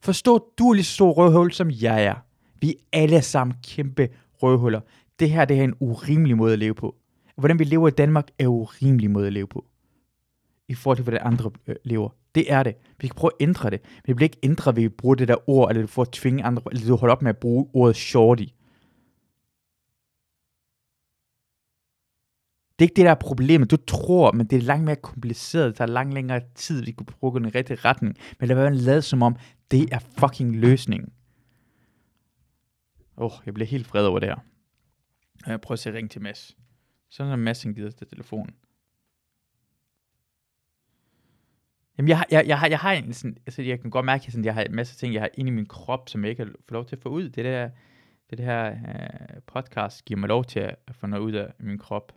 Forstå, 0.00 0.52
du 0.58 0.70
er 0.70 0.74
lige 0.74 0.84
så 0.84 0.94
stor 0.94 1.12
røvhul, 1.12 1.52
som 1.52 1.70
jeg 1.70 2.04
er. 2.04 2.14
Vi 2.60 2.70
er 2.70 3.00
alle 3.00 3.22
sammen 3.22 3.56
kæmpe 3.62 4.08
røvhuller. 4.42 4.80
Det 5.18 5.30
her 5.30 5.44
det 5.44 5.58
er 5.58 5.64
en 5.64 5.74
urimelig 5.80 6.36
måde 6.36 6.52
at 6.52 6.58
leve 6.58 6.74
på. 6.74 6.96
Hvordan 7.36 7.58
vi 7.58 7.64
lever 7.64 7.88
i 7.88 7.90
Danmark 7.90 8.28
er 8.38 8.44
en 8.44 8.50
urimelig 8.50 9.10
måde 9.10 9.26
at 9.26 9.32
leve 9.32 9.46
på. 9.46 9.64
I 10.68 10.74
forhold 10.74 10.96
til, 10.96 11.02
hvordan 11.02 11.20
andre 11.24 11.50
øh, 11.66 11.76
lever. 11.84 12.08
Det 12.34 12.52
er 12.52 12.62
det. 12.62 12.74
Vi 13.00 13.06
kan 13.06 13.14
prøve 13.14 13.30
at 13.40 13.44
ændre 13.44 13.70
det. 13.70 13.80
Men 13.82 14.02
det 14.06 14.16
bliver 14.16 14.26
ikke 14.26 14.38
ændret 14.42 14.76
ved 14.76 14.84
at 14.84 14.94
bruge 14.94 15.16
det 15.16 15.28
der 15.28 15.50
ord, 15.50 15.70
eller 15.70 15.86
for 15.86 16.02
at 16.02 16.08
tvinge 16.08 16.44
andre, 16.44 16.62
eller 16.72 16.86
du 16.86 16.96
holder 16.96 17.14
op 17.14 17.22
med 17.22 17.30
at 17.30 17.38
bruge 17.38 17.66
ordet 17.72 17.96
shorty. 17.96 18.44
Det 22.78 22.84
er 22.84 22.88
ikke 22.88 22.96
det, 22.96 23.04
der 23.04 23.10
er 23.10 23.14
problemet. 23.14 23.70
Du 23.70 23.76
tror, 23.76 24.32
men 24.32 24.46
det 24.46 24.56
er 24.56 24.62
langt 24.62 24.84
mere 24.84 24.96
kompliceret. 24.96 25.66
Det 25.66 25.76
tager 25.76 25.88
langt 25.88 26.14
længere 26.14 26.40
tid, 26.54 26.82
vi 26.82 26.92
kunne 26.92 27.06
bruge 27.06 27.40
den 27.40 27.54
rigtige 27.54 27.78
retning. 27.84 28.16
Men 28.40 28.48
lad 28.48 28.56
være 28.56 28.70
med 28.70 28.78
at 28.78 28.84
lade 28.84 29.02
som 29.02 29.22
om, 29.22 29.36
det 29.70 29.88
er 29.92 29.98
fucking 30.18 30.56
løsningen. 30.56 31.12
Åh, 33.16 33.24
oh, 33.24 33.32
jeg 33.46 33.54
bliver 33.54 33.66
helt 33.66 33.86
fred 33.86 34.06
over 34.06 34.18
det 34.18 34.28
her. 34.28 34.36
Jeg 35.46 35.60
prøver 35.60 35.76
at 35.76 35.78
se 35.78 35.92
ring 35.92 36.10
til 36.10 36.22
Mads. 36.22 36.56
Så 37.10 37.24
er 37.24 37.36
Mads, 37.36 37.62
han 37.62 37.74
gider 37.74 37.90
til 37.90 38.06
telefonen. 38.06 38.54
Jamen, 41.98 42.08
jeg, 42.08 42.24
jeg, 42.30 42.44
jeg, 42.46 42.58
har, 42.58 42.68
jeg 42.68 42.78
har 42.78 42.92
en 42.92 43.12
sådan, 43.12 43.36
altså, 43.46 43.62
jeg 43.62 43.80
kan 43.80 43.90
godt 43.90 44.04
mærke, 44.04 44.24
at 44.26 44.44
jeg 44.44 44.54
har 44.54 44.62
en 44.62 44.74
masse 44.74 44.96
ting, 44.96 45.14
jeg 45.14 45.22
har 45.22 45.30
inde 45.34 45.48
i 45.48 45.54
min 45.54 45.66
krop, 45.66 46.08
som 46.08 46.24
jeg 46.24 46.30
ikke 46.30 46.44
har 46.44 46.50
fået 46.50 46.70
lov 46.70 46.84
til 46.86 46.96
at 46.96 47.02
få 47.02 47.08
ud. 47.08 47.28
Det 47.28 47.44
der, 47.44 47.70
det 48.30 48.38
der 48.38 48.70
uh, 48.70 49.42
podcast 49.46 50.04
giver 50.04 50.20
mig 50.20 50.28
lov 50.28 50.44
til 50.44 50.60
at 50.60 50.76
få 50.90 51.06
noget 51.06 51.22
ud 51.22 51.32
af 51.32 51.52
min 51.60 51.78
krop. 51.78 52.12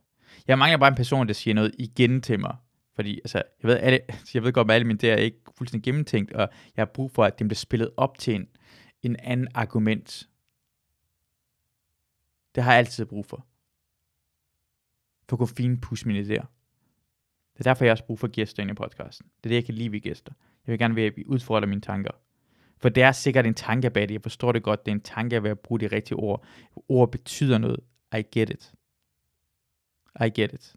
Jeg 0.48 0.58
mangler 0.58 0.78
bare 0.78 0.90
en 0.90 0.96
person, 0.96 1.28
der 1.28 1.34
siger 1.34 1.54
noget 1.54 1.76
igen 1.80 2.22
til 2.22 2.40
mig. 2.40 2.56
Fordi, 2.96 3.20
altså, 3.20 3.38
jeg 3.38 3.70
ved, 3.70 3.78
alle, 3.78 4.00
jeg 4.34 4.44
ved 4.44 4.54
godt, 4.54 4.72
at 4.72 4.76
alle 4.76 4.88
mine 4.88 5.00
der 5.00 5.14
er 5.14 5.18
ikke 5.18 5.40
fuldstændig 5.58 5.84
gennemtænkt, 5.84 6.32
og 6.32 6.50
jeg 6.76 6.82
har 6.82 6.92
brug 6.94 7.12
for, 7.12 7.24
at 7.24 7.40
det 7.40 7.48
bliver 7.48 7.56
spillet 7.56 7.90
op 7.98 8.18
til 8.18 8.36
en, 8.36 8.48
en 9.04 9.16
anden 9.20 9.48
argument. 9.54 10.28
Det 12.58 12.64
har 12.64 12.72
jeg 12.72 12.80
altid 12.80 13.06
brug 13.06 13.26
for. 13.26 13.46
For 15.30 15.36
at 15.36 15.38
kunne 15.38 15.48
finpudse 15.48 16.08
mine 16.08 16.20
idéer. 16.20 16.46
Det 17.54 17.60
er 17.60 17.64
derfor, 17.64 17.86
jeg 17.86 17.92
også 17.92 18.06
brug 18.06 18.20
for 18.20 18.28
gæster 18.28 18.64
ind 18.64 18.72
i 18.72 18.74
podcasten. 18.74 19.26
Det 19.26 19.46
er 19.46 19.50
det, 19.50 19.56
jeg 19.56 19.66
kan 19.66 19.74
lide 19.74 19.92
ved 19.92 20.00
gæster. 20.00 20.34
Jeg 20.68 20.72
vil 20.72 20.80
gerne 20.80 20.96
være, 20.96 21.06
at 21.06 21.18
vi 21.18 21.26
udfordrer 21.26 21.68
mine 21.68 21.82
tanker. 21.82 22.12
For 22.78 22.90
det 22.90 23.04
er 23.04 23.12
sikkert 23.12 23.46
en 23.46 23.54
tanke 23.54 23.90
bag 23.90 24.02
det. 24.02 24.14
Jeg 24.14 24.22
forstår 24.22 24.52
det 24.52 24.64
godt. 24.64 24.86
Det 24.86 24.92
er 24.92 24.96
en 24.96 25.02
tanke 25.02 25.44
ved 25.44 25.50
at 25.50 25.60
bruge 25.60 25.80
de 25.80 25.88
rigtige 25.88 26.18
ord. 26.18 26.46
Ord 26.90 27.12
betyder 27.12 27.58
noget. 27.58 27.80
I 28.18 28.22
get 28.32 28.50
it. 28.50 28.74
I 30.26 30.30
get 30.30 30.54
it. 30.54 30.76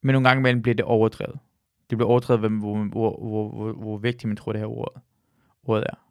Men 0.00 0.12
nogle 0.12 0.28
gange 0.28 0.40
imellem 0.40 0.62
bliver 0.62 0.74
det 0.74 0.84
overdrevet. 0.84 1.38
Det 1.90 1.98
bliver 1.98 2.10
overdrevet, 2.10 2.40
hvor, 2.40 2.48
hvor, 2.48 2.84
hvor, 2.84 3.18
hvor, 3.18 3.48
hvor, 3.48 3.72
hvor 3.72 3.98
vigtigt 3.98 4.28
man 4.28 4.36
tror, 4.36 4.52
det 4.52 4.60
her 4.60 4.68
ord, 4.68 5.02
ordet 5.62 5.86
er. 5.90 6.03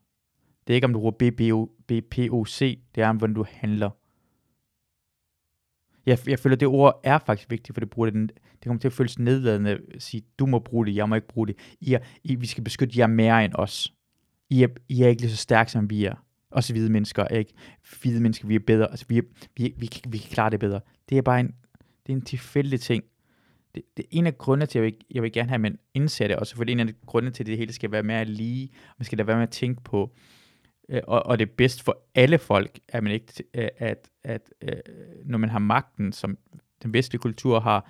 Det 0.67 0.73
er 0.73 0.75
ikke, 0.75 0.85
om 0.85 0.93
du 0.93 0.99
bruger 0.99 1.31
BPOC, 1.87 2.59
det 2.95 3.03
er 3.03 3.09
om, 3.09 3.17
hvordan 3.17 3.33
du 3.33 3.45
handler 3.49 3.89
jeg, 6.05 6.19
jeg 6.27 6.39
føler, 6.39 6.55
at 6.55 6.59
det 6.59 6.67
ord 6.67 6.99
er 7.03 7.19
faktisk 7.25 7.51
vigtigt, 7.51 7.75
for 7.75 7.79
det, 7.79 7.89
bruger 7.89 8.09
det, 8.09 8.31
det 8.31 8.63
kommer 8.63 8.79
til 8.79 8.87
at 8.87 8.93
føles 8.93 9.19
nedladende 9.19 9.69
at 9.71 10.01
sige, 10.01 10.23
du 10.39 10.45
må 10.45 10.59
bruge 10.59 10.85
det, 10.85 10.95
jeg 10.95 11.09
må 11.09 11.15
ikke 11.15 11.27
bruge 11.27 11.47
det. 11.47 11.57
I, 11.81 11.93
er, 11.93 11.99
I, 12.23 12.35
vi 12.35 12.45
skal 12.45 12.63
beskytte 12.63 12.99
jer 12.99 13.07
mere 13.07 13.45
end 13.45 13.53
os. 13.55 13.93
I 14.49 14.63
er, 14.63 14.67
I 14.89 15.01
er 15.01 15.07
ikke 15.07 15.21
lige 15.21 15.31
så 15.31 15.37
stærke, 15.37 15.71
som 15.71 15.89
vi 15.89 16.05
er. 16.05 16.15
Også 16.51 16.73
hvide 16.73 16.91
mennesker 16.91 17.23
er 17.23 17.37
ikke. 17.37 17.53
Hvide 18.01 18.21
mennesker, 18.21 18.47
vi 18.47 18.55
er 18.55 18.59
bedre. 18.59 18.89
Altså, 18.89 19.05
vi, 19.09 19.17
er, 19.17 19.21
vi, 19.57 19.63
vi, 19.63 19.73
vi, 19.77 19.89
vi 20.07 20.17
kan 20.17 20.29
klare 20.29 20.49
det 20.49 20.59
bedre. 20.59 20.81
Det 21.09 21.17
er 21.17 21.21
bare 21.21 21.39
en, 21.39 21.47
det 21.77 22.13
er 22.13 22.17
en 22.17 22.21
tilfældig 22.21 22.81
ting. 22.81 23.03
Det, 23.75 23.83
det 23.97 24.03
er 24.03 24.09
en 24.11 24.27
af 24.27 24.37
grundene 24.37 24.65
til, 24.65 24.79
at 24.79 24.83
jeg 24.83 24.91
vil, 24.91 25.01
jeg 25.11 25.23
vil 25.23 25.31
gerne 25.31 25.49
have, 25.49 25.55
at 25.55 25.61
man 25.61 25.77
indser 25.93 26.27
det, 26.27 26.35
også 26.35 26.55
fordi 26.55 26.71
en 26.71 26.79
af 26.79 26.93
grundene 27.05 27.31
til, 27.31 27.43
at 27.43 27.47
det 27.47 27.57
hele 27.57 27.73
skal 27.73 27.91
være 27.91 28.03
mere 28.03 28.25
lige. 28.25 28.69
Man 28.97 29.05
skal 29.05 29.17
da 29.17 29.23
være 29.23 29.35
med 29.35 29.43
at 29.43 29.49
tænke 29.49 29.83
på, 29.83 30.15
Øh, 30.93 31.01
og, 31.07 31.25
og 31.25 31.39
det 31.39 31.49
er 31.49 31.53
bedst 31.57 31.83
for 31.83 31.97
alle 32.15 32.37
folk, 32.37 32.79
at 32.87 33.03
man 33.03 33.11
ikke, 33.11 33.43
øh, 33.53 33.67
at, 33.77 34.09
at, 34.23 34.53
at 34.61 34.81
når 35.25 35.37
man 35.37 35.49
har 35.49 35.59
magten, 35.59 36.11
som 36.11 36.37
den 36.83 36.93
vestlige 36.93 37.19
kultur 37.19 37.59
har, 37.59 37.89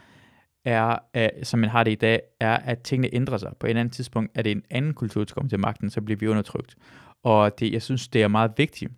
er, 0.65 0.97
at, 1.13 1.47
som 1.47 1.59
man 1.59 1.69
har 1.69 1.83
det 1.83 1.91
i 1.91 1.95
dag, 1.95 2.21
er, 2.39 2.57
at 2.57 2.81
tingene 2.81 3.15
ændrer 3.15 3.37
sig. 3.37 3.53
På 3.59 3.67
et 3.67 3.69
eller 3.69 3.79
andet 3.79 3.95
tidspunkt 3.95 4.31
er 4.35 4.41
det 4.41 4.51
en 4.51 4.63
anden 4.69 4.93
kultur, 4.93 5.23
der 5.23 5.33
kommer 5.33 5.49
til 5.49 5.59
magten, 5.59 5.89
så 5.89 6.01
bliver 6.01 6.17
vi 6.17 6.27
undertrykt. 6.27 6.75
Og 7.23 7.59
det, 7.59 7.71
jeg 7.71 7.81
synes, 7.81 8.07
det 8.07 8.23
er 8.23 8.27
meget 8.27 8.51
vigtigt 8.57 8.91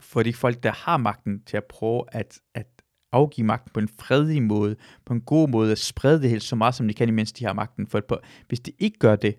for 0.00 0.22
de 0.22 0.32
folk, 0.32 0.62
der 0.62 0.72
har 0.72 0.96
magten, 0.96 1.42
til 1.46 1.56
at 1.56 1.64
prøve 1.64 2.04
at, 2.12 2.40
at 2.54 2.66
afgive 3.12 3.46
magten 3.46 3.70
på 3.74 3.80
en 3.80 3.88
fredelig 3.88 4.42
måde, 4.42 4.76
på 5.04 5.12
en 5.12 5.20
god 5.20 5.48
måde, 5.48 5.72
at 5.72 5.78
sprede 5.78 6.22
det 6.22 6.30
helt 6.30 6.42
så 6.42 6.56
meget, 6.56 6.74
som 6.74 6.88
de 6.88 6.94
kan, 6.94 7.08
imens 7.08 7.32
de 7.32 7.44
har 7.44 7.52
magten. 7.52 7.86
For 7.86 8.00
på, 8.00 8.18
hvis 8.48 8.60
de 8.60 8.72
ikke 8.78 8.98
gør 8.98 9.16
det, 9.16 9.36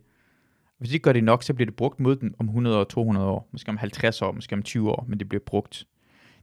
hvis 0.80 0.90
de 0.90 0.96
ikke 0.96 1.04
gør 1.04 1.14
det 1.14 1.24
nok, 1.24 1.44
så 1.44 1.54
bliver 1.54 1.66
det 1.66 1.76
brugt 1.76 2.00
mod 2.00 2.16
den 2.16 2.36
om 2.40 2.46
100 2.46 2.78
år, 2.78 2.84
200 2.84 3.28
år, 3.28 3.50
måske 3.52 3.70
om 3.70 3.78
50 3.78 4.22
år, 4.22 4.32
måske 4.32 4.56
om 4.56 4.64
20 4.64 4.92
år, 4.92 5.06
men 5.08 5.20
det 5.20 5.30
bliver 5.30 5.44
brugt. 5.46 5.88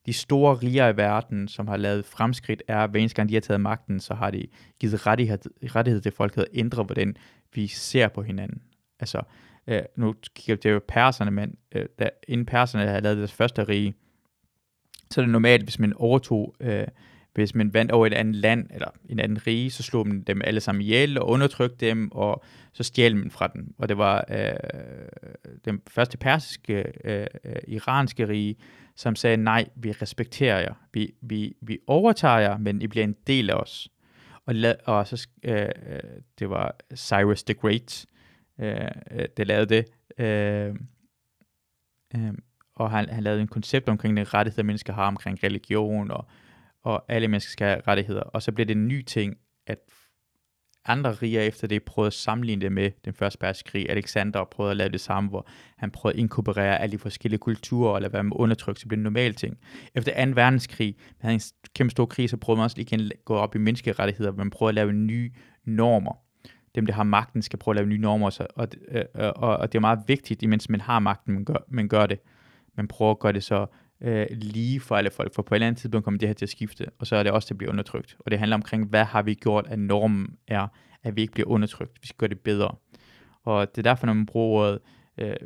De 0.06 0.12
store 0.12 0.54
riger 0.54 0.88
i 0.88 0.96
verden, 0.96 1.48
som 1.48 1.68
har 1.68 1.76
lavet 1.76 2.04
fremskridt, 2.04 2.62
er, 2.68 2.86
hver 2.86 3.00
eneste 3.00 3.16
gang 3.16 3.28
de 3.28 3.34
har 3.34 3.40
taget 3.40 3.60
magten, 3.60 4.00
så 4.00 4.14
har 4.14 4.30
de 4.30 4.46
givet 4.80 5.06
rettighed, 5.06 5.38
rettighed 5.74 6.00
til 6.00 6.12
folket 6.12 6.42
at 6.42 6.48
ændre, 6.52 6.82
hvordan 6.82 7.16
vi 7.54 7.66
ser 7.66 8.08
på 8.08 8.22
hinanden. 8.22 8.62
Altså, 9.00 9.22
øh, 9.66 9.82
nu 9.96 10.14
kigger 10.34 10.56
det 10.62 10.70
jo 10.70 10.80
perserne, 10.88 11.30
men 11.30 11.56
øh, 11.72 11.86
da, 11.98 12.08
inden 12.28 12.46
perserne 12.46 12.86
havde 12.86 13.00
lavet 13.00 13.18
deres 13.18 13.32
første 13.32 13.64
rige, 13.64 13.94
så 15.10 15.20
er 15.20 15.24
det 15.24 15.32
normalt, 15.32 15.62
hvis 15.62 15.78
man 15.78 15.92
overtog, 15.96 16.54
øh, 16.60 16.86
hvis 17.36 17.54
man 17.54 17.74
vandt 17.74 17.92
over 17.92 18.06
et 18.06 18.14
andet 18.14 18.36
land, 18.36 18.66
eller 18.70 18.88
en 19.08 19.18
anden 19.18 19.46
rige, 19.46 19.70
så 19.70 19.82
slog 19.82 20.08
man 20.08 20.22
dem 20.22 20.40
alle 20.44 20.60
sammen 20.60 20.82
ihjel 20.82 21.18
og 21.18 21.28
undertrykte 21.28 21.86
dem, 21.86 22.12
og 22.12 22.44
så 22.72 22.82
stjal 22.82 23.16
man 23.16 23.30
fra 23.30 23.46
dem. 23.46 23.74
Og 23.78 23.88
det 23.88 23.98
var 23.98 24.24
øh, 24.30 24.52
den 25.64 25.80
første 25.88 26.18
persiske, 26.18 26.84
øh, 27.04 27.26
øh 27.44 27.56
iranske 27.68 28.28
rige, 28.28 28.56
som 28.94 29.16
sagde, 29.16 29.36
nej, 29.36 29.68
vi 29.76 29.92
respekterer 29.92 30.60
jer, 30.60 30.74
vi, 30.92 31.14
vi, 31.20 31.56
vi 31.60 31.78
overtager 31.86 32.38
jer, 32.38 32.58
men 32.58 32.82
I 32.82 32.86
bliver 32.86 33.04
en 33.04 33.16
del 33.26 33.50
af 33.50 33.54
os. 33.54 33.88
Og, 34.46 34.54
la- 34.54 34.84
og 34.84 35.06
så, 35.06 35.28
øh, 35.42 35.62
øh, 35.62 36.00
det 36.38 36.50
var 36.50 36.76
Cyrus 36.94 37.42
the 37.42 37.54
Great, 37.54 38.06
øh, 38.60 38.74
øh, 39.10 39.26
der 39.36 39.44
lavede 39.44 39.66
det, 39.74 39.86
øh, 40.24 40.74
øh, 42.16 42.32
og 42.74 42.90
han, 42.90 43.08
han 43.08 43.22
lavede 43.22 43.40
en 43.40 43.48
koncept 43.48 43.88
omkring 43.88 44.16
den 44.16 44.34
rettighed, 44.34 44.64
mennesker 44.64 44.92
har 44.92 45.06
omkring 45.06 45.44
religion, 45.44 46.10
og, 46.10 46.26
og 46.86 47.04
alle 47.08 47.28
mennesker 47.28 47.50
skal 47.50 47.66
have 47.66 47.80
rettigheder. 47.88 48.20
Og 48.20 48.42
så 48.42 48.52
blev 48.52 48.66
det 48.66 48.76
en 48.76 48.88
ny 48.88 49.02
ting, 49.02 49.36
at 49.66 49.78
andre 50.84 51.12
riger 51.12 51.40
efter 51.40 51.66
det 51.66 51.82
prøvede 51.82 52.06
at 52.06 52.12
sammenligne 52.12 52.62
det 52.62 52.72
med 52.72 52.90
den 53.04 53.14
første 53.14 53.38
verdenskrig. 53.40 53.90
Alexander 53.90 54.44
prøvede 54.44 54.70
at 54.70 54.76
lave 54.76 54.88
det 54.88 55.00
samme, 55.00 55.30
hvor 55.30 55.48
han 55.76 55.90
prøvede 55.90 56.16
at 56.16 56.20
inkorporere 56.20 56.80
alle 56.80 56.92
de 56.92 56.98
forskellige 56.98 57.38
kulturer, 57.38 57.92
og 57.92 58.00
lade 58.00 58.12
være 58.12 58.24
med 58.24 58.36
undertryk, 58.36 58.78
så 58.78 58.88
blev 58.88 58.96
en 58.96 59.02
normal 59.02 59.34
ting. 59.34 59.58
Efter 59.94 60.26
2. 60.26 60.32
verdenskrig, 60.34 60.96
man 60.98 61.14
havde 61.20 61.34
en 61.34 61.40
kæmpe 61.74 61.90
stor 61.90 62.06
krig, 62.06 62.30
så 62.30 62.36
prøvede 62.36 62.58
man 62.58 62.64
også 62.64 62.80
igen 62.80 63.00
at 63.00 63.12
gå 63.24 63.34
op 63.34 63.54
i 63.54 63.58
menneskerettigheder, 63.58 64.32
man 64.32 64.50
prøvede 64.50 64.70
at 64.70 64.74
lave 64.74 64.92
nye 64.92 65.30
normer. 65.64 66.18
Dem, 66.74 66.86
der 66.86 66.92
har 66.92 67.04
magten, 67.04 67.42
skal 67.42 67.58
prøve 67.58 67.72
at 67.72 67.76
lave 67.76 67.88
nye 67.88 67.98
normer, 67.98 68.30
så, 68.30 68.46
og, 68.56 68.68
og, 69.14 69.36
og, 69.36 69.56
og 69.56 69.72
det 69.72 69.78
er 69.78 69.80
meget 69.80 70.00
vigtigt, 70.06 70.42
imens 70.42 70.68
man 70.68 70.80
har 70.80 70.98
magten, 70.98 71.34
man 71.34 71.44
gør, 71.44 71.64
man 71.68 71.88
gør 71.88 72.06
det. 72.06 72.20
Man 72.76 72.88
prøver 72.88 73.10
at 73.10 73.18
gøre 73.18 73.32
det 73.32 73.44
så 73.44 73.66
øh, 74.00 74.26
lige 74.30 74.80
for 74.80 74.96
alle 74.96 75.10
folk, 75.10 75.34
for 75.34 75.42
på 75.42 75.54
et 75.54 75.56
eller 75.56 75.66
andet 75.66 75.80
tidspunkt 75.80 76.04
kommer 76.04 76.18
det 76.18 76.28
her 76.28 76.34
til 76.34 76.44
at 76.44 76.50
skifte, 76.50 76.86
og 76.98 77.06
så 77.06 77.16
er 77.16 77.22
det 77.22 77.32
også, 77.32 77.48
det 77.48 77.58
bliver 77.58 77.70
undertrykt. 77.70 78.16
Og 78.18 78.30
det 78.30 78.38
handler 78.38 78.56
omkring, 78.56 78.86
hvad 78.88 79.04
har 79.04 79.22
vi 79.22 79.34
gjort, 79.34 79.66
at 79.66 79.78
normen 79.78 80.36
er, 80.46 80.68
at 81.02 81.16
vi 81.16 81.20
ikke 81.20 81.32
bliver 81.32 81.48
undertrykt. 81.48 82.02
Vi 82.02 82.06
skal 82.06 82.18
gøre 82.18 82.28
det 82.28 82.40
bedre. 82.40 82.74
Og 83.42 83.70
det 83.70 83.78
er 83.78 83.90
derfor, 83.90 84.06
når 84.06 84.12
man 84.12 84.26
bruger 84.26 84.58
ordet 84.58 84.80
øh, 85.18 85.36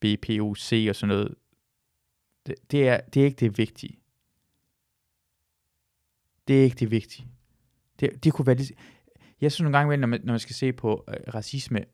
BPOC 0.00 0.72
og 0.88 0.96
sådan 0.96 1.08
noget, 1.08 1.34
det, 2.46 2.54
det, 2.70 2.88
er, 2.88 3.00
det 3.00 3.20
er 3.20 3.24
ikke 3.24 3.40
det 3.40 3.58
vigtige. 3.58 3.98
Det 6.48 6.60
er 6.60 6.64
ikke 6.64 6.76
det 6.76 6.90
vigtige. 6.90 7.26
Det, 8.00 8.24
det 8.24 8.32
kunne 8.32 8.46
være 8.46 8.56
lige... 8.56 8.74
Jeg 9.40 9.52
synes 9.52 9.64
nogle 9.64 9.78
gange, 9.78 9.96
når 9.96 10.08
man, 10.08 10.20
når 10.24 10.32
man 10.32 10.40
skal 10.40 10.54
se 10.54 10.72
på 10.72 11.04
øh, 11.08 11.34
racisme 11.34 11.84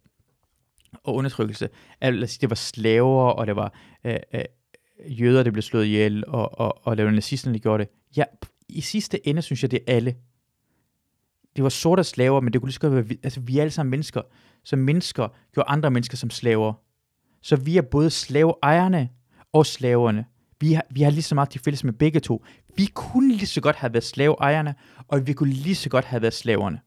og 0.93 1.15
undertrykkelse, 1.15 1.69
at 2.01 2.15
lad 2.15 2.23
os 2.23 2.31
sige, 2.31 2.41
det 2.41 2.51
var 2.51 2.57
slaver, 2.57 3.31
og 3.31 3.47
det 3.47 3.57
var 3.57 3.75
øh, 4.05 4.17
øh, 4.35 4.45
jøder, 5.07 5.43
der 5.43 5.51
blev 5.51 5.63
slået 5.63 5.85
ihjel, 5.85 6.25
og, 6.27 6.61
og, 6.61 6.87
og 6.87 6.97
det 6.97 7.05
var 7.05 7.11
nazisterne, 7.11 7.55
der 7.55 7.61
gjorde 7.61 7.85
det. 7.85 7.93
Ja, 8.17 8.25
i 8.69 8.81
sidste 8.81 9.29
ende 9.29 9.43
synes 9.43 9.63
jeg, 9.63 9.71
det 9.71 9.81
er 9.87 9.95
alle. 9.95 10.15
Det 11.57 11.63
var 11.63 11.69
sorte 11.69 12.05
slaver, 12.05 12.41
men 12.41 12.53
det 12.53 12.61
kunne 12.61 12.69
lige 12.69 12.75
så 12.75 12.81
godt 12.81 12.93
være, 12.95 13.19
altså 13.23 13.41
vi 13.41 13.59
er 13.59 13.61
alle 13.61 13.71
sammen 13.71 13.91
mennesker. 13.91 14.23
Så 14.65 14.77
mennesker 14.77 15.29
gjorde 15.55 15.69
andre 15.69 15.91
mennesker 15.91 16.17
som 16.17 16.31
slaver. 16.31 16.73
Så 17.43 17.57
vi 17.57 17.77
er 17.77 17.83
både 17.83 18.11
slaveejerne 18.11 19.09
og 19.53 19.67
slaverne. 19.67 20.25
Vi 20.61 20.73
har, 20.73 20.83
vi 20.91 21.03
har 21.03 21.11
lige 21.11 21.23
så 21.23 21.35
meget 21.35 21.51
til 21.51 21.61
fælles 21.61 21.85
med 21.85 21.93
begge 21.93 22.21
to. 22.21 22.45
Vi 22.77 22.87
kunne 22.95 23.35
lige 23.35 23.47
så 23.47 23.61
godt 23.61 23.77
have 23.77 23.93
været 23.93 24.05
slaveejerne, 24.05 24.75
og 25.09 25.27
vi 25.27 25.33
kunne 25.33 25.53
lige 25.53 25.75
så 25.75 25.89
godt 25.89 26.05
have 26.05 26.23
været 26.23 26.35
slaverne. 26.35 26.81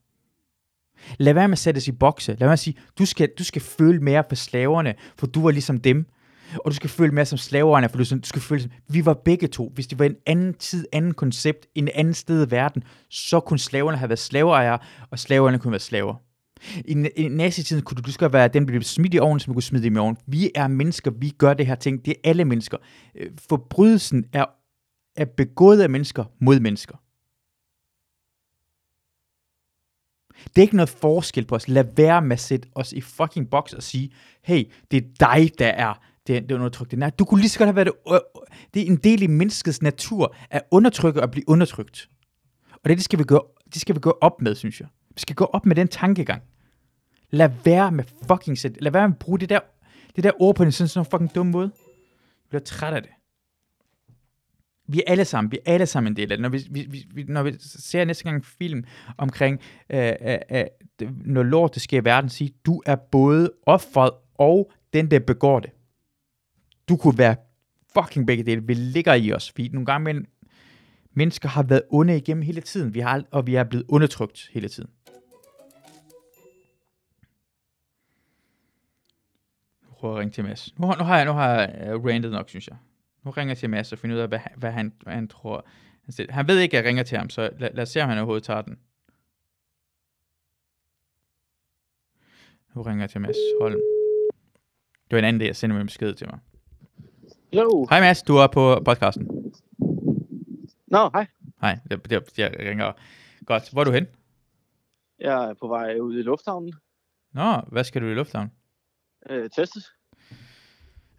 Lad 1.18 1.34
være 1.34 1.48
med 1.48 1.52
at 1.52 1.58
sætte 1.58 1.78
os 1.78 1.88
i 1.88 1.92
bokse. 1.92 2.32
Lad 2.32 2.38
være 2.38 2.46
med 2.46 2.52
at 2.52 2.58
sige, 2.58 2.76
du 2.98 3.04
skal, 3.04 3.30
du 3.38 3.44
skal 3.44 3.62
føle 3.62 4.00
mere 4.00 4.24
for 4.28 4.34
slaverne, 4.34 4.94
for 5.16 5.26
du 5.26 5.42
var 5.42 5.50
ligesom 5.50 5.80
dem. 5.80 6.06
Og 6.54 6.70
du 6.70 6.74
skal 6.76 6.90
føle 6.90 7.14
mere 7.14 7.24
som 7.24 7.38
slaverne, 7.38 7.88
for 7.88 7.96
du, 7.98 8.04
sådan- 8.04 8.20
du 8.20 8.28
skal 8.28 8.42
føle 8.42 8.62
som, 8.62 8.70
vi 8.88 9.06
var 9.06 9.14
begge 9.14 9.46
to. 9.48 9.72
Hvis 9.74 9.86
det 9.86 9.98
var 9.98 10.04
en 10.04 10.16
anden 10.26 10.54
tid, 10.54 10.86
anden 10.92 11.14
koncept, 11.14 11.66
en 11.74 11.88
anden 11.94 12.14
sted 12.14 12.46
i 12.46 12.50
verden, 12.50 12.82
så 13.10 13.40
kunne 13.40 13.58
slaverne 13.58 13.96
have 13.98 14.08
været 14.08 14.18
slaveejere, 14.18 14.78
og 15.10 15.18
slaverne 15.18 15.58
kunne 15.58 15.70
være 15.70 15.80
slaver. 15.80 16.14
I, 16.84 17.08
i 17.16 17.28
nazitiden 17.28 17.82
kunne 17.82 17.96
du 17.96 18.02
lige 18.02 18.12
så 18.12 18.18
godt 18.18 18.32
være 18.32 18.48
den, 18.48 18.66
blev 18.66 18.82
smidt 18.82 19.14
i 19.14 19.18
ovnen, 19.18 19.40
som 19.40 19.50
du 19.50 19.54
kunne 19.54 19.62
smide 19.62 19.86
i 19.88 19.96
ovnen. 19.96 20.16
Vi 20.26 20.50
er 20.54 20.68
mennesker, 20.68 21.10
vi 21.10 21.30
gør 21.30 21.54
det 21.54 21.66
her 21.66 21.74
ting. 21.74 22.04
Det 22.04 22.10
er 22.10 22.28
alle 22.30 22.44
mennesker. 22.44 22.78
Øh, 23.14 23.30
forbrydelsen 23.48 24.24
er, 24.32 24.44
er 25.16 25.24
begået 25.24 25.80
af 25.82 25.90
mennesker 25.90 26.24
mod 26.40 26.60
mennesker. 26.60 26.96
Det 30.44 30.58
er 30.58 30.62
ikke 30.62 30.76
noget 30.76 30.88
forskel 30.88 31.44
på 31.44 31.54
os. 31.54 31.68
Lad 31.68 31.84
være 31.96 32.22
med 32.22 32.32
at 32.32 32.40
sætte 32.40 32.68
os 32.74 32.92
i 32.92 33.00
fucking 33.00 33.50
boks 33.50 33.72
og 33.72 33.82
sige, 33.82 34.12
hey, 34.42 34.70
det 34.90 34.96
er 34.96 35.08
dig, 35.20 35.50
der 35.58 35.66
er 35.66 35.94
det, 36.26 36.48
det 36.48 36.54
undertrykte. 36.54 36.96
Nej, 36.96 37.10
du 37.10 37.24
kunne 37.24 37.40
lige 37.40 37.48
så 37.50 37.58
godt 37.58 37.66
have 37.68 37.76
været 37.76 37.86
det. 37.86 38.20
Det 38.74 38.82
er 38.82 38.86
en 38.86 38.96
del 38.96 39.22
i 39.22 39.26
menneskets 39.26 39.82
natur 39.82 40.34
at 40.50 40.62
undertrykke 40.70 41.22
og 41.22 41.30
blive 41.30 41.48
undertrykt. 41.48 42.08
Og 42.72 42.88
det, 42.88 42.96
det 42.96 43.04
skal 43.04 43.18
vi 43.18 43.24
gøre, 43.24 43.40
det 43.74 43.80
skal 43.80 43.94
vi 43.94 44.00
gå 44.00 44.18
op 44.20 44.40
med, 44.42 44.54
synes 44.54 44.80
jeg. 44.80 44.88
Vi 45.14 45.20
skal 45.20 45.36
gå 45.36 45.44
op 45.44 45.66
med 45.66 45.76
den 45.76 45.88
tankegang. 45.88 46.42
Lad 47.30 47.50
være 47.64 47.92
med 47.92 48.04
fucking 48.28 48.58
sæt. 48.58 48.72
Lad 48.80 48.92
være 48.92 49.08
med 49.08 49.14
at 49.14 49.18
bruge 49.18 49.38
det 49.38 49.48
der, 49.48 49.60
det 50.16 50.24
der 50.24 50.30
ord 50.42 50.54
på 50.56 50.62
en 50.62 50.72
sådan, 50.72 50.88
sådan 50.88 51.10
fucking 51.10 51.34
dum 51.34 51.46
måde. 51.46 51.70
Jeg 51.74 52.48
bliver 52.48 52.62
træt 52.62 52.94
af 52.94 53.02
det. 53.02 53.10
Vi 54.88 54.98
er 54.98 55.02
alle 55.10 55.24
sammen, 55.24 55.52
vi 55.52 55.58
er 55.66 55.72
alle 55.72 55.86
sammen 55.86 56.12
en 56.12 56.16
del 56.16 56.32
af 56.32 56.38
det. 56.38 56.42
Når 56.42 56.48
vi, 56.48 56.66
vi, 56.70 57.04
vi- 57.14 57.22
når 57.28 57.42
vi 57.42 57.54
ser 57.58 58.04
næste 58.04 58.24
gang 58.24 58.36
en 58.36 58.42
film 58.42 58.84
omkring, 59.18 59.60
øh, 59.90 60.12
øh, 60.20 60.38
øh, 60.52 60.64
når 61.24 61.42
lort 61.42 61.74
det 61.74 61.82
sker 61.82 62.00
i 62.00 62.04
verden, 62.04 62.30
sige, 62.30 62.50
du 62.66 62.82
er 62.86 62.96
både 62.96 63.50
offeret 63.66 64.10
og 64.34 64.70
den, 64.92 65.10
der 65.10 65.18
begår 65.18 65.60
det. 65.60 65.70
Du 66.92 66.96
kunne 66.96 67.18
være 67.18 67.36
fucking 67.94 68.26
begge 68.26 68.44
dele. 68.44 68.62
Vi 68.66 68.74
ligger 68.74 69.14
i 69.14 69.32
os. 69.32 69.52
Vi 69.56 69.68
nogle 69.68 69.86
gange 69.86 70.04
men 70.04 70.26
mennesker 71.12 71.48
har 71.48 71.62
været 71.62 71.82
onde 71.90 72.16
igennem 72.16 72.42
hele 72.42 72.60
tiden, 72.60 72.94
vi 72.94 73.00
har, 73.00 73.24
og 73.30 73.46
vi 73.46 73.54
er 73.54 73.64
blevet 73.64 73.86
undertrykt 73.88 74.48
hele 74.52 74.68
tiden. 74.68 74.90
Nu 79.82 79.88
prøver 79.92 80.14
jeg 80.14 80.18
at 80.18 80.20
ringe 80.20 80.32
til 80.32 80.44
Mads. 80.44 80.78
Nu, 80.78 80.86
har- 80.86 80.96
nu 80.98 81.04
har 81.04 81.16
jeg, 81.16 81.24
nu 81.26 81.32
har 81.32 81.48
jeg 81.54 81.96
uh, 81.96 82.04
randet 82.06 82.30
nok, 82.32 82.48
synes 82.48 82.68
jeg. 82.68 82.76
Nu 83.24 83.30
ringer 83.30 83.50
jeg 83.50 83.58
til 83.58 83.70
Mads 83.70 83.92
og 83.92 83.98
finder 83.98 84.16
ud 84.16 84.20
af, 84.20 84.28
hvad, 84.28 84.38
han- 84.38 84.52
hvad, 84.56 84.70
han, 84.72 84.92
hvad 85.02 85.14
han 85.14 85.28
tror. 85.28 85.66
Han, 86.04 86.26
han 86.30 86.48
ved 86.48 86.58
ikke, 86.58 86.78
at 86.78 86.82
jeg 86.84 86.88
ringer 86.88 87.02
til 87.02 87.18
ham, 87.18 87.30
så 87.30 87.50
lad, 87.58 87.70
lad 87.74 87.82
os 87.82 87.88
se, 87.88 88.02
om 88.02 88.08
han 88.08 88.18
overhovedet 88.18 88.44
tager 88.44 88.62
den. 88.62 88.78
Nu 92.74 92.82
ringer 92.82 93.02
jeg 93.02 93.10
til 93.10 93.20
Mads 93.20 93.36
Holm. 93.60 93.80
Det 95.04 95.10
var 95.10 95.18
en 95.18 95.24
anden, 95.24 95.40
der 95.40 95.52
sendte 95.52 95.72
mig 95.74 95.80
en 95.80 95.86
besked 95.86 96.14
til 96.14 96.26
mig. 96.30 96.38
Jo. 97.52 97.86
Hej 97.90 98.00
Mads, 98.00 98.22
du 98.22 98.36
er 98.36 98.46
på 98.46 98.82
podcasten. 98.84 99.52
Nå, 100.86 101.10
hej. 101.14 101.26
Hej, 101.60 101.78
det, 101.90 102.10
det, 102.10 102.38
jeg 102.38 102.56
ringer. 102.58 102.92
Godt, 103.46 103.70
hvor 103.72 103.80
er 103.80 103.84
du 103.84 103.90
hen? 103.90 104.06
Jeg 105.18 105.50
er 105.50 105.54
på 105.54 105.68
vej 105.68 105.98
ud 105.98 106.18
i 106.18 106.22
lufthavnen. 106.22 106.72
Nå, 107.32 107.60
hvad 107.68 107.84
skal 107.84 108.02
du 108.02 108.06
i 108.06 108.14
lufthavn? 108.14 108.50
Øh, 109.30 109.50
testet. 109.50 109.84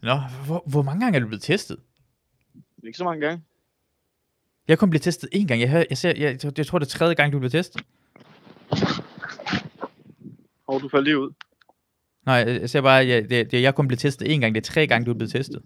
Nå, 0.01 0.19
hvor, 0.45 0.63
hvor 0.67 0.81
mange 0.81 0.99
gange 1.05 1.15
er 1.15 1.19
du 1.19 1.27
blevet 1.27 1.41
testet? 1.41 1.77
Ikke 2.83 2.97
så 2.97 3.03
mange 3.03 3.21
gange. 3.27 3.43
Jeg 4.67 4.79
kun 4.79 4.89
blevet 4.89 5.01
testet 5.01 5.29
én 5.35 5.45
gang. 5.45 5.61
Jeg, 5.61 5.69
hør, 5.69 5.83
jeg, 5.89 5.97
ser, 5.97 6.09
jeg, 6.09 6.43
jeg, 6.43 6.57
jeg 6.57 6.67
tror, 6.67 6.79
det 6.79 6.85
er 6.85 6.89
tredje 6.89 7.13
gang, 7.13 7.33
du 7.33 7.39
blev 7.39 7.51
testet. 7.51 7.81
Og 10.67 10.81
du 10.81 10.89
faldt 10.89 11.03
lige 11.03 11.19
ud. 11.19 11.33
Nej, 12.25 12.35
jeg, 12.35 12.61
jeg 12.61 12.69
ser 12.69 12.81
bare, 12.81 13.07
jeg, 13.07 13.29
det, 13.29 13.53
jeg 13.53 13.75
kun 13.75 13.87
blevet 13.87 13.99
testet 13.99 14.27
én 14.27 14.39
gang. 14.39 14.55
Det 14.55 14.61
er 14.61 14.71
tre 14.73 14.87
gange, 14.87 15.05
du 15.05 15.11
er 15.11 15.15
blevet 15.15 15.31
testet. 15.31 15.63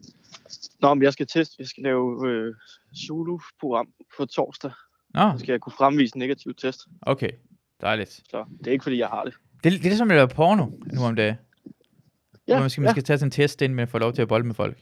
Nå, 0.82 0.94
men 0.94 1.04
jeg 1.04 1.14
skal 1.14 1.28
teste. 1.28 1.56
Jeg 1.60 1.68
skal 1.68 1.84
lave 1.84 2.28
øh, 2.30 2.56
Zulu-program 2.98 3.88
på 4.18 4.26
torsdag. 4.26 4.72
Nå, 5.14 5.32
Så 5.34 5.40
skal 5.40 5.52
jeg 5.54 5.62
kunne 5.62 5.74
fremvise 5.78 6.16
en 6.16 6.20
negativ 6.20 6.54
test. 6.56 6.80
okay. 7.02 7.30
Dejligt. 7.82 8.10
Så 8.30 8.46
det 8.60 8.68
er 8.68 8.72
ikke, 8.72 8.84
fordi 8.84 8.98
jeg 9.00 9.08
har 9.08 9.24
det. 9.24 9.34
Det, 9.64 9.72
det 9.72 9.80
er 9.80 9.84
ligesom 9.84 10.12
at 10.12 10.16
lave 10.18 10.28
porno 10.28 10.66
nu 10.94 11.02
om 11.04 11.16
dagen. 11.16 11.36
Ja, 12.48 12.54
hvor 12.54 12.60
man 12.60 12.70
skal, 12.70 12.82
man 12.82 12.88
ja, 12.88 12.92
skal 12.94 13.04
tage 13.04 13.18
sådan 13.18 13.28
en 13.28 13.32
test, 13.32 13.62
inden 13.62 13.76
man 13.76 13.88
får 13.88 14.00
lov 14.00 14.14
til 14.14 14.22
at 14.22 14.28
bolde 14.28 14.48
med 14.48 14.56
folk. 14.56 14.78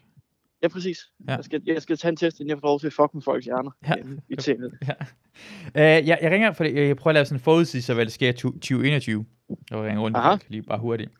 ja 0.63 0.67
præcis. 0.67 0.99
Ja. 1.27 1.35
Jeg, 1.35 1.43
skal, 1.45 1.61
jeg 1.65 1.81
skal 1.81 1.97
tage 1.97 2.09
en 2.09 2.15
test, 2.17 2.39
inden 2.39 2.49
jeg 2.49 2.57
får 2.59 2.67
lov 2.67 2.79
til 2.79 2.87
at 2.87 2.93
fuck 2.93 3.13
med 3.13 3.21
folks 3.21 3.45
hjerner. 3.45 3.71
Ja. 3.87 3.93
inde 3.95 4.21
I 4.29 4.35
tv. 4.35 4.59
Ja. 4.87 4.93
Uh, 6.01 6.07
jeg, 6.07 6.19
jeg 6.21 6.31
ringer, 6.31 6.51
fordi 6.53 6.73
jeg 6.79 6.97
prøver 6.97 7.11
at 7.11 7.15
lave 7.15 7.25
sådan 7.25 7.37
en 7.39 7.43
forudsigelse 7.43 7.93
hvad 7.93 8.05
der 8.05 8.11
sker 8.11 8.29
i 8.29 8.33
2021. 8.33 9.25
Jeg 9.71 9.77
ringer 9.79 10.01
rundt 10.01 10.17
Aha. 10.17 10.37
lige 10.47 10.61
bare 10.63 10.79
hurtigt. 10.79 11.11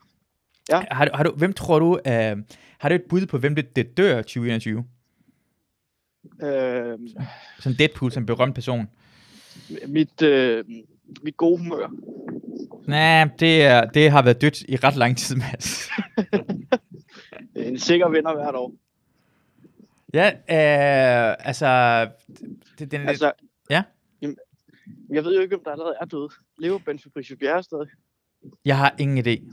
Ja. 0.68 0.82
Har, 0.90 1.04
du, 1.04 1.10
har 1.14 1.22
du, 1.24 1.32
hvem 1.36 1.52
tror 1.52 1.78
du, 1.78 1.86
uh, 1.86 2.42
har 2.78 2.88
du 2.88 2.94
et 2.94 3.04
bud 3.08 3.26
på, 3.26 3.38
hvem 3.38 3.54
det, 3.54 3.76
det 3.76 3.96
dør 3.96 4.18
i 4.18 4.22
2021? 4.22 4.84
Øh, 6.42 6.98
Sådan 7.58 7.78
Deadpool, 7.78 8.12
som 8.12 8.22
en 8.22 8.26
berømt 8.26 8.54
person. 8.54 8.88
mit, 9.86 10.22
øh, 10.22 10.64
mit 11.22 11.36
gode 11.36 11.58
humør. 11.58 11.90
Nej, 12.86 13.28
det, 13.40 13.62
er, 13.62 13.84
det 13.84 14.10
har 14.10 14.22
været 14.22 14.40
dødt 14.40 14.60
i 14.60 14.76
ret 14.76 14.96
lang 14.96 15.16
tid, 15.18 15.36
Mads. 15.36 15.88
En 17.54 17.78
sikker 17.78 18.08
vinder 18.08 18.34
hvert 18.34 18.54
år. 18.54 18.72
ja, 20.14 20.28
øh, 20.28 21.36
altså... 21.48 22.00
Det, 22.78 22.90
den 22.90 23.08
Altså, 23.08 23.32
Ja. 23.70 23.82
Jamen, 24.22 24.36
jeg 25.10 25.24
ved 25.24 25.36
jo 25.36 25.40
ikke, 25.42 25.56
om 25.56 25.62
der 25.64 25.70
allerede 25.70 25.94
er 26.00 26.04
død. 26.04 26.28
Lever 26.58 26.78
Ben 26.78 26.98
Fabricius 26.98 27.38
Bjerre 27.38 27.62
stadig? 27.62 27.88
jeg 28.64 28.78
har 28.78 28.94
ingen 28.98 29.26
idé. 29.26 29.44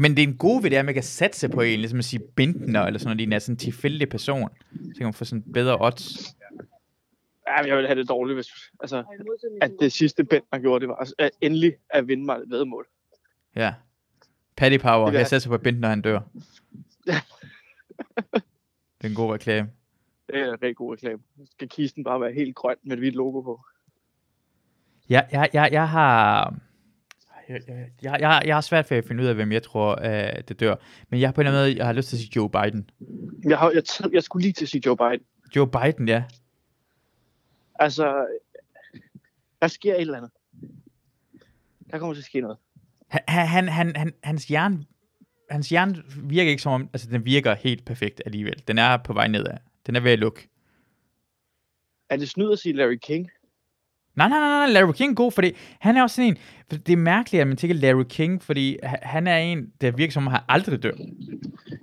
Men 0.00 0.16
det 0.16 0.22
er 0.22 0.28
en 0.28 0.36
god 0.36 0.62
ved 0.62 0.70
det, 0.70 0.76
at 0.76 0.84
man 0.84 0.94
kan 0.94 1.02
satse 1.02 1.48
på 1.48 1.60
en, 1.60 1.78
ligesom 1.78 1.98
at 1.98 2.04
sige 2.04 2.20
Bindner, 2.36 2.82
eller 2.82 2.98
sådan 2.98 3.16
noget, 3.16 3.26
en 3.26 3.32
er 3.32 3.38
sådan 3.38 3.52
en 3.52 3.58
tilfældig 3.58 4.08
person. 4.08 4.48
Så 4.72 4.98
kan 4.98 5.06
man 5.06 5.14
få 5.14 5.24
sådan 5.24 5.52
bedre 5.52 5.76
odds. 5.80 6.36
Ja, 7.46 7.56
jeg 7.56 7.76
ville 7.76 7.88
have 7.88 8.00
det 8.00 8.08
dårligt, 8.08 8.36
hvis 8.36 8.48
altså, 8.80 9.04
at 9.60 9.72
det 9.80 9.92
sidste 9.92 10.24
Bentner 10.24 10.58
gjorde, 10.58 10.80
det 10.80 10.88
var 10.88 10.94
altså, 10.94 11.14
at 11.18 11.30
endelig 11.40 11.76
at 11.90 12.08
vinde 12.08 12.24
mig 12.24 12.36
et 12.36 12.50
vedmål. 12.50 12.86
Ja. 13.56 13.74
Paddy 14.56 14.78
Power, 14.78 15.10
Det 15.10 15.18
jeg 15.18 15.26
satser 15.26 15.50
på 15.50 15.58
Bindner, 15.58 15.88
han 15.88 16.02
dør. 16.02 16.20
Ja. 17.06 17.20
det 18.32 19.04
er 19.04 19.08
en 19.08 19.14
god 19.14 19.34
reklame. 19.34 19.70
Det 20.26 20.38
er 20.38 20.44
en 20.44 20.52
rigtig 20.52 20.76
god 20.76 20.92
reklame. 20.92 21.22
Skal 21.50 21.68
kisten 21.68 22.04
bare 22.04 22.20
være 22.20 22.32
helt 22.32 22.54
grøn 22.54 22.76
med 22.82 22.92
et 22.92 22.98
hvidt 22.98 23.14
logo 23.14 23.40
på. 23.40 23.60
Jeg, 25.08 25.28
jeg, 25.32 25.50
jeg, 25.52 25.68
jeg 25.72 25.88
har... 25.88 26.54
Jeg, 27.50 28.20
jeg, 28.20 28.42
jeg, 28.46 28.56
har 28.56 28.60
svært 28.60 28.90
ved 28.90 28.98
at 28.98 29.04
finde 29.04 29.22
ud 29.22 29.28
af, 29.28 29.34
hvem 29.34 29.52
jeg 29.52 29.62
tror, 29.62 29.96
uh, 29.96 30.40
det 30.48 30.60
dør. 30.60 30.74
Men 31.08 31.20
jeg 31.20 31.28
har 31.28 31.32
på 31.32 31.40
en 31.40 31.46
eller 31.46 31.58
anden 31.58 31.70
måde, 31.70 31.78
jeg 31.78 31.86
har 31.86 31.92
lyst 31.92 32.08
til 32.08 32.16
at 32.16 32.20
sige 32.20 32.32
Joe 32.36 32.50
Biden. 32.50 32.90
Jeg, 33.44 33.58
har, 33.58 33.70
jeg, 33.70 33.82
jeg 34.12 34.22
skulle 34.22 34.42
lige 34.42 34.52
til 34.52 34.64
at 34.64 34.68
sige 34.68 34.82
Joe 34.86 34.96
Biden. 34.96 35.24
Joe 35.56 35.70
Biden, 35.70 36.08
ja. 36.08 36.24
Altså, 37.74 38.26
der 39.62 39.68
sker 39.68 39.94
et 39.94 40.00
eller 40.00 40.16
andet. 40.16 40.30
Der 41.90 41.98
kommer 41.98 42.14
til 42.14 42.20
at 42.20 42.24
ske 42.24 42.40
noget. 42.40 42.58
Han, 43.08 43.48
han, 43.48 43.68
han, 43.68 43.96
han, 43.96 44.12
hans 44.22 44.48
hjerne, 44.48 44.84
hans 45.50 45.68
hjerne 45.68 46.02
virker 46.16 46.50
ikke 46.50 46.62
som 46.62 46.72
om, 46.72 46.88
altså 46.92 47.10
den 47.10 47.24
virker 47.24 47.54
helt 47.54 47.84
perfekt 47.84 48.22
alligevel. 48.26 48.62
Den 48.68 48.78
er 48.78 48.96
på 48.96 49.12
vej 49.12 49.28
nedad. 49.28 49.56
Den 49.86 49.96
er 49.96 50.00
ved 50.00 50.12
at 50.12 50.18
lukke. 50.18 50.48
Er 52.10 52.16
det 52.16 52.28
snyd 52.28 52.52
at 52.52 52.58
sige 52.58 52.72
Larry 52.76 52.98
King? 53.02 53.30
Nej, 54.16 54.28
nej, 54.28 54.38
nej, 54.40 54.48
nej, 54.66 54.72
Larry 54.72 54.92
King 54.92 55.10
er 55.10 55.14
god, 55.14 55.32
fordi 55.32 55.52
han 55.80 55.96
er 55.96 56.02
også 56.02 56.16
sådan 56.16 56.36
en, 56.70 56.76
det 56.86 56.92
er 56.92 56.96
mærkeligt, 56.96 57.40
at 57.40 57.46
man 57.48 57.56
tænker 57.56 57.76
Larry 57.76 58.02
King, 58.08 58.42
fordi 58.42 58.76
ha- 58.82 58.96
han 59.02 59.26
er 59.26 59.36
en, 59.36 59.66
der 59.80 59.90
virker 59.90 60.12
som 60.12 60.26
om, 60.26 60.32
han 60.32 60.40
aldrig 60.48 60.82
dør. 60.82 60.90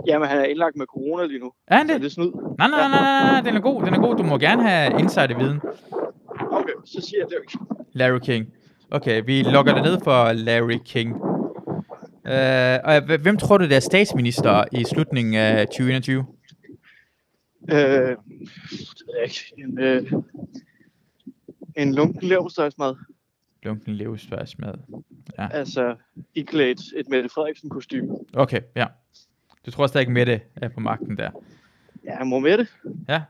Jamen, 0.07 0.27
han 0.27 0.37
er 0.37 0.43
indlagt 0.43 0.75
med 0.75 0.85
corona 0.85 1.25
lige 1.25 1.39
nu. 1.39 1.51
Er 1.67 1.77
han 1.77 1.89
Er 1.89 1.93
det? 1.93 2.01
det 2.01 2.11
snyd? 2.11 2.31
Nej, 2.57 2.67
nej, 2.67 2.69
nej, 2.69 2.89
nej, 2.89 3.31
nej, 3.31 3.41
den 3.41 3.55
er 3.55 3.59
god, 3.59 3.83
den 3.85 3.93
er 3.93 3.99
god. 3.99 4.15
Du 4.17 4.23
må 4.23 4.37
gerne 4.37 4.63
have 4.69 4.99
insider-viden. 4.99 5.59
Okay, 6.51 6.73
så 6.85 7.01
siger 7.01 7.19
jeg 7.19 7.27
Larry 7.31 7.45
King. 7.47 7.67
Larry 7.93 8.19
King. 8.19 8.47
Okay, 8.91 9.21
vi 9.25 9.41
logger 9.43 9.73
det 9.73 9.83
ned 9.83 9.97
for 10.03 10.33
Larry 10.33 10.77
King. 10.85 11.15
Uh, 12.25 12.33
og 12.83 13.17
hvem 13.21 13.37
tror 13.37 13.57
du, 13.57 13.69
der 13.69 13.75
er 13.75 13.79
statsminister 13.79 14.63
i 14.71 14.83
slutningen 14.83 15.33
af 15.33 15.67
2021? 15.67 16.25
Øh, 17.71 17.77
det 17.77 17.87
ved 17.99 19.15
jeg 19.15 19.23
ikke. 19.23 19.53
En, 19.57 19.79
øh, 19.79 20.11
en 21.77 21.93
lunken 21.95 22.27
leverpostejsmad. 22.29 22.95
Lunken 23.63 23.93
levesværsmad. 23.95 24.73
Altså, 25.37 25.95
iklædt 26.35 26.79
et 26.95 27.09
Mette 27.09 27.29
Frederiksen 27.29 27.69
kostume. 27.69 28.17
Okay, 28.33 28.61
ja. 28.75 28.85
Du 29.65 29.71
tror 29.71 29.87
stadig 29.87 30.11
Mette 30.11 30.41
er 30.55 30.69
på 30.69 30.79
magten 30.79 31.17
der. 31.17 31.31
Ja, 32.03 32.23
mor 32.23 32.39
Mette. 32.39 32.67
Ja. 33.09 33.21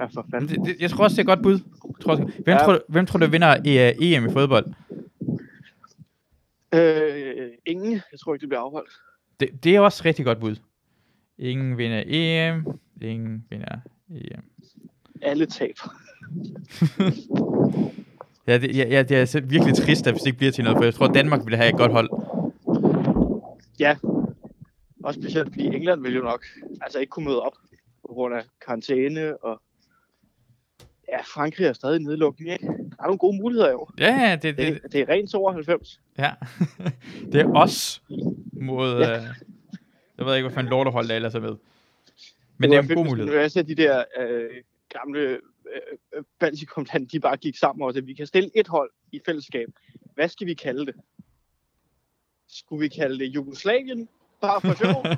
Ja, 0.00 0.04
for 0.04 0.26
fanden. 0.30 0.48
Det, 0.48 0.58
det, 0.66 0.80
jeg 0.80 0.90
tror 0.90 1.04
også, 1.04 1.14
det 1.14 1.18
er 1.28 1.32
et 1.32 1.38
godt 1.38 1.42
bud. 1.42 1.52
Jeg 1.84 1.94
Tror, 2.00 2.16
hvem, 2.16 2.28
Ja. 2.46 2.58
tror, 2.64 2.72
du- 2.72 2.80
hvem 2.88 3.06
tror 3.06 3.18
du 3.18 3.26
vinder 3.26 3.56
i, 3.64 3.90
uh, 3.98 4.06
EM 4.06 4.26
i 4.28 4.32
fodbold? 4.32 4.66
Øh, 6.74 7.50
ingen. 7.66 7.92
Jeg 8.12 8.20
tror 8.20 8.34
ikke, 8.34 8.40
det 8.40 8.48
bliver 8.48 8.60
afholdt. 8.60 8.90
Det, 9.40 9.64
det 9.64 9.76
er 9.76 9.80
også 9.80 10.02
et 10.02 10.04
rigtig 10.04 10.24
godt 10.24 10.40
bud. 10.40 10.56
Ingen 11.38 11.78
vinder 11.78 12.02
EM. 12.06 12.66
Ingen 13.02 13.46
vinder 13.50 13.76
EM. 14.10 14.42
Alle 15.22 15.46
taber. 15.46 15.94
Ja, 18.46 18.58
det, 18.58 18.76
ja, 18.76 18.88
ja, 18.88 19.02
det 19.02 19.16
er 19.16 19.40
virkelig 19.40 19.74
trist, 19.74 20.06
at 20.06 20.12
hvis 20.12 20.22
det 20.22 20.26
ikke 20.26 20.38
bliver 20.38 20.52
til 20.52 20.64
noget, 20.64 20.78
for 20.78 20.84
jeg 20.84 20.94
tror, 20.94 21.06
at 21.06 21.14
Danmark 21.14 21.40
ville 21.44 21.56
have 21.56 21.68
et 21.68 21.76
godt 21.76 21.92
hold. 21.92 22.10
Ja. 23.80 23.96
Også 25.04 25.20
specielt 25.20 25.48
fordi 25.48 25.66
England 25.66 26.02
vil 26.02 26.14
jo 26.14 26.22
nok 26.22 26.44
altså 26.80 26.98
ikke 26.98 27.10
kunne 27.10 27.24
møde 27.24 27.42
op 27.42 27.52
på 28.08 28.12
grund 28.12 28.34
af 28.34 28.42
karantæne 28.66 29.44
og 29.44 29.62
ja, 31.08 31.20
Frankrig 31.34 31.66
er 31.66 31.72
stadig 31.72 32.00
nedlukning, 32.00 32.52
ikke? 32.52 32.66
Der 32.66 32.96
er 32.98 33.06
nogle 33.06 33.18
gode 33.18 33.36
muligheder 33.36 33.70
jo. 33.70 33.88
Ja, 33.98 34.38
det, 34.42 34.58
det, 34.58 34.82
Det, 34.82 34.92
det 34.92 35.00
er 35.00 35.08
rent 35.08 35.30
92. 35.30 36.00
ja. 36.18 36.30
det 37.32 37.40
er 37.40 37.52
os 37.54 38.02
mod... 38.52 39.00
Ja. 39.00 39.18
Uh, 39.18 39.24
jeg 40.18 40.26
ved 40.26 40.36
ikke, 40.36 40.48
hvad 40.48 40.54
fanden 40.54 40.70
lortehold 40.70 41.08
der 41.08 41.14
ellers 41.14 41.34
er 41.34 41.40
med. 41.40 41.56
Men 42.58 42.70
det 42.70 42.76
var 42.76 42.82
er 42.82 42.88
en 42.88 42.94
god 42.94 43.04
mulighed. 43.04 43.32
Nu 43.32 43.40
jeg 43.40 43.50
ser 43.50 43.62
de 43.62 43.74
der 43.74 44.04
øh, 44.20 44.50
gamle 44.88 45.38
øh, 45.74 45.98
øh, 46.18 46.24
Baltikum-lande, 46.40 47.06
de 47.06 47.20
bare 47.20 47.36
gik 47.36 47.56
sammen 47.56 47.84
og 47.86 47.92
sagde, 47.94 48.06
vi 48.06 48.14
kan 48.14 48.26
stille 48.26 48.50
et 48.54 48.68
hold 48.68 48.90
i 49.12 49.20
fællesskab. 49.26 49.68
Hvad 50.14 50.28
skal 50.28 50.46
vi 50.46 50.54
kalde 50.54 50.86
det? 50.86 50.94
Skulle 52.48 52.80
vi 52.80 52.88
kalde 52.88 53.18
det 53.18 53.26
Jugoslavien? 53.26 54.08
Bare 54.40 54.60
for 54.60 54.74
sjov? 54.74 55.04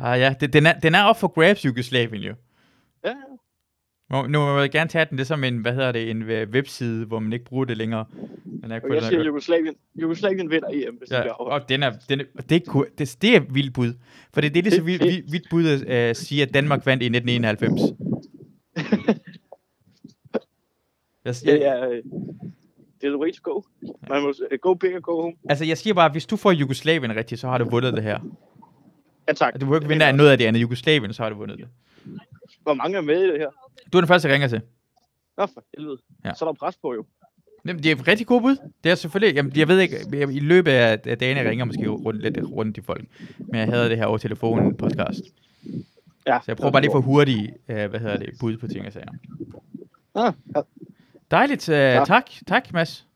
Ah 0.00 0.20
ja, 0.20 0.34
det, 0.40 0.52
den, 0.52 0.66
er, 0.66 0.78
den 0.78 0.94
er 0.94 1.02
op 1.04 1.20
for 1.20 1.28
grabs, 1.28 1.64
Jugoslavien 1.64 2.22
jo. 2.22 2.34
ja, 3.04 3.14
Nu, 4.10 4.26
nu 4.26 4.38
må 4.38 4.58
jeg 4.60 4.70
gerne 4.70 4.90
tage 4.90 5.04
den, 5.10 5.18
det 5.18 5.24
er 5.24 5.26
som 5.26 5.44
en, 5.44 5.58
hvad 5.58 5.72
hedder 5.74 5.92
det, 5.92 6.10
en 6.10 6.22
øh, 6.22 6.48
webside, 6.50 7.04
hvor 7.06 7.18
man 7.18 7.32
ikke 7.32 7.44
bruger 7.44 7.64
det 7.64 7.76
længere. 7.76 8.04
Den 8.62 8.72
er 8.72 8.78
kun 8.78 8.90
jeg 8.94 8.98
er 8.98 9.08
siger. 9.08 9.24
Jugoslavien. 9.24 9.74
Jugoslavien 9.94 10.50
vinder 10.50 10.68
EM, 10.72 10.94
hvis 10.94 11.10
ja. 11.10 11.22
det 11.22 11.32
og 11.32 11.68
den 11.68 11.82
er, 11.82 11.92
den 12.08 12.20
er, 12.20 12.24
det, 12.48 12.56
er, 12.56 12.70
ku- 12.70 12.84
det, 12.98 13.16
det 13.22 13.36
er 13.36 13.40
vildt 13.40 13.74
bud. 13.74 13.94
For 14.34 14.40
det, 14.40 14.54
det 14.54 14.60
er 14.60 14.62
lige 14.64 14.74
så 14.74 14.82
vildt, 14.82 15.32
vildt 15.32 15.50
bud 15.50 15.66
at 15.86 16.10
uh, 16.10 16.16
sige, 16.16 16.42
at 16.42 16.54
Danmark 16.54 16.86
vandt 16.86 17.02
i 17.02 17.06
1991. 17.06 18.07
Jeg, 21.44 21.52
Det 21.52 21.60
jeg, 21.60 21.78
er, 21.78 21.88
øh, 21.88 22.02
det 23.00 23.06
er 23.06 23.10
the 23.10 23.18
way 23.18 23.32
to 23.32 23.52
go. 23.52 23.62
Man 24.08 24.22
må 24.22 24.28
uh, 24.28 24.58
go 24.60 24.74
big 24.74 24.96
og 24.96 25.02
go 25.02 25.20
home. 25.22 25.34
altså, 25.48 25.64
jeg 25.64 25.78
siger 25.78 25.94
bare, 25.94 26.10
hvis 26.10 26.26
du 26.26 26.36
får 26.36 26.52
Jugoslavien 26.52 27.16
rigtigt, 27.16 27.40
så 27.40 27.48
har 27.48 27.58
du 27.58 27.70
vundet 27.70 27.92
det 27.94 28.02
her. 28.02 28.20
Ja, 29.28 29.32
tak. 29.32 29.60
Du 29.60 29.66
må 29.66 29.74
ikke 29.74 29.88
vinde 29.88 30.04
af 30.04 30.14
noget 30.14 30.30
af 30.30 30.38
det 30.38 30.44
andet. 30.44 30.60
Jugoslavien, 30.60 31.12
så 31.12 31.22
har 31.22 31.30
du 31.30 31.36
vundet 31.36 31.58
det. 31.58 31.68
Hvor 32.62 32.74
mange 32.74 32.96
er 32.96 33.00
med 33.00 33.22
i 33.24 33.28
det 33.28 33.38
her? 33.38 33.48
Du 33.92 33.98
er 33.98 34.00
den 34.00 34.08
første, 34.08 34.28
jeg 34.28 34.34
ringer 34.34 34.48
til. 34.48 34.60
Nå, 35.38 35.46
for 35.46 35.64
helvede. 35.76 35.98
Ja. 36.24 36.34
Så 36.34 36.44
er 36.44 36.48
der 36.48 36.54
pres 36.54 36.76
på 36.76 36.94
jo. 36.94 37.04
Jamen, 37.66 37.82
det 37.82 37.92
er 37.92 37.96
et 37.96 38.08
rigtig 38.08 38.26
god 38.26 38.40
bud. 38.40 38.56
Det 38.84 38.90
er 38.90 38.94
selvfølgelig, 38.94 39.34
jamen, 39.34 39.52
jeg 39.56 39.68
ved 39.68 39.80
ikke, 39.80 39.96
jeg, 40.12 40.32
i 40.32 40.40
løbet 40.40 40.70
af, 40.70 41.00
af 41.04 41.18
dagen, 41.18 41.36
jeg 41.36 41.46
ringer 41.46 41.64
måske 41.64 41.88
rundt, 41.88 42.22
lidt 42.22 42.38
rundt 42.50 42.78
i 42.78 42.80
folk. 42.80 43.04
Men 43.38 43.54
jeg 43.60 43.66
havde 43.66 43.88
det 43.88 43.96
her 43.96 44.04
over 44.06 44.18
telefonen 44.18 44.76
podcast. 44.76 45.20
Ja, 46.26 46.38
Så 46.38 46.44
jeg 46.46 46.56
prøver 46.56 46.72
bare 46.72 46.82
lige 46.82 46.92
for 46.92 47.00
hurtigt, 47.00 47.50
uh, 47.68 47.74
hvad 47.74 48.00
hedder 48.00 48.16
det, 48.16 48.30
bud 48.40 48.56
på 48.56 48.66
ting 48.68 48.86
og 48.86 48.92
sager. 48.92 49.12
Ah, 50.14 50.32
ja. 50.56 50.60
Dejligt. 51.30 51.68
Uh, 51.68 52.06
tak, 52.06 52.30
tak, 52.46 52.72
Mads. 52.72 53.06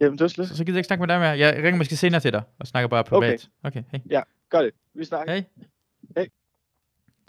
Jamen, 0.00 0.12
det 0.12 0.20
var 0.20 0.28
slet. 0.28 0.48
Så, 0.48 0.56
så 0.56 0.64
gider 0.64 0.76
jeg 0.76 0.78
ikke 0.78 0.86
snakke 0.86 1.00
med 1.00 1.08
dig 1.08 1.20
mere. 1.20 1.28
Jeg 1.28 1.56
ringer 1.56 1.76
måske 1.76 1.96
senere 1.96 2.20
til 2.20 2.32
dig, 2.32 2.42
og 2.58 2.66
snakker 2.66 2.88
bare 2.88 3.04
privat. 3.04 3.48
Okay, 3.62 3.82
okay 3.82 4.00
hey. 4.10 4.20
Gør 4.50 4.62
det. 4.62 4.70
Vi 4.94 5.04
snakker. 5.04 5.34
Hey. 5.34 5.42
Hey. 6.16 6.26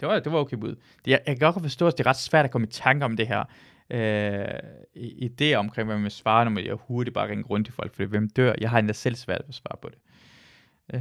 Det 0.00 0.08
var, 0.08 0.20
det 0.20 0.32
var 0.32 0.38
okay 0.38 0.56
bud. 0.56 0.76
Det, 1.04 1.10
jeg, 1.10 1.20
jeg 1.26 1.38
kan 1.38 1.52
godt 1.52 1.62
forstå, 1.62 1.86
at 1.86 1.98
det 1.98 2.06
er 2.06 2.10
ret 2.10 2.16
svært 2.16 2.44
at 2.44 2.50
komme 2.50 2.66
i 2.66 2.70
tanke 2.70 3.04
om 3.04 3.16
det 3.16 3.28
her. 3.28 3.44
Øh, 3.90 4.44
idéer 4.96 5.54
omkring, 5.54 5.86
hvad 5.86 5.96
man 5.96 6.02
vil 6.02 6.10
svare, 6.10 6.44
når 6.44 6.50
man 6.50 6.78
hurtigt 6.80 7.14
bare 7.14 7.28
ringer 7.28 7.44
rundt 7.44 7.66
til 7.66 7.74
folk, 7.74 7.94
for 7.94 8.04
hvem 8.04 8.30
dør? 8.30 8.54
Jeg 8.60 8.70
har 8.70 8.78
endda 8.78 8.92
selv 8.92 9.14
svært 9.14 9.40
ved 9.40 9.48
at 9.48 9.54
svare 9.54 9.76
på 9.82 9.88
det. 9.88 9.98
Øh, 10.94 11.00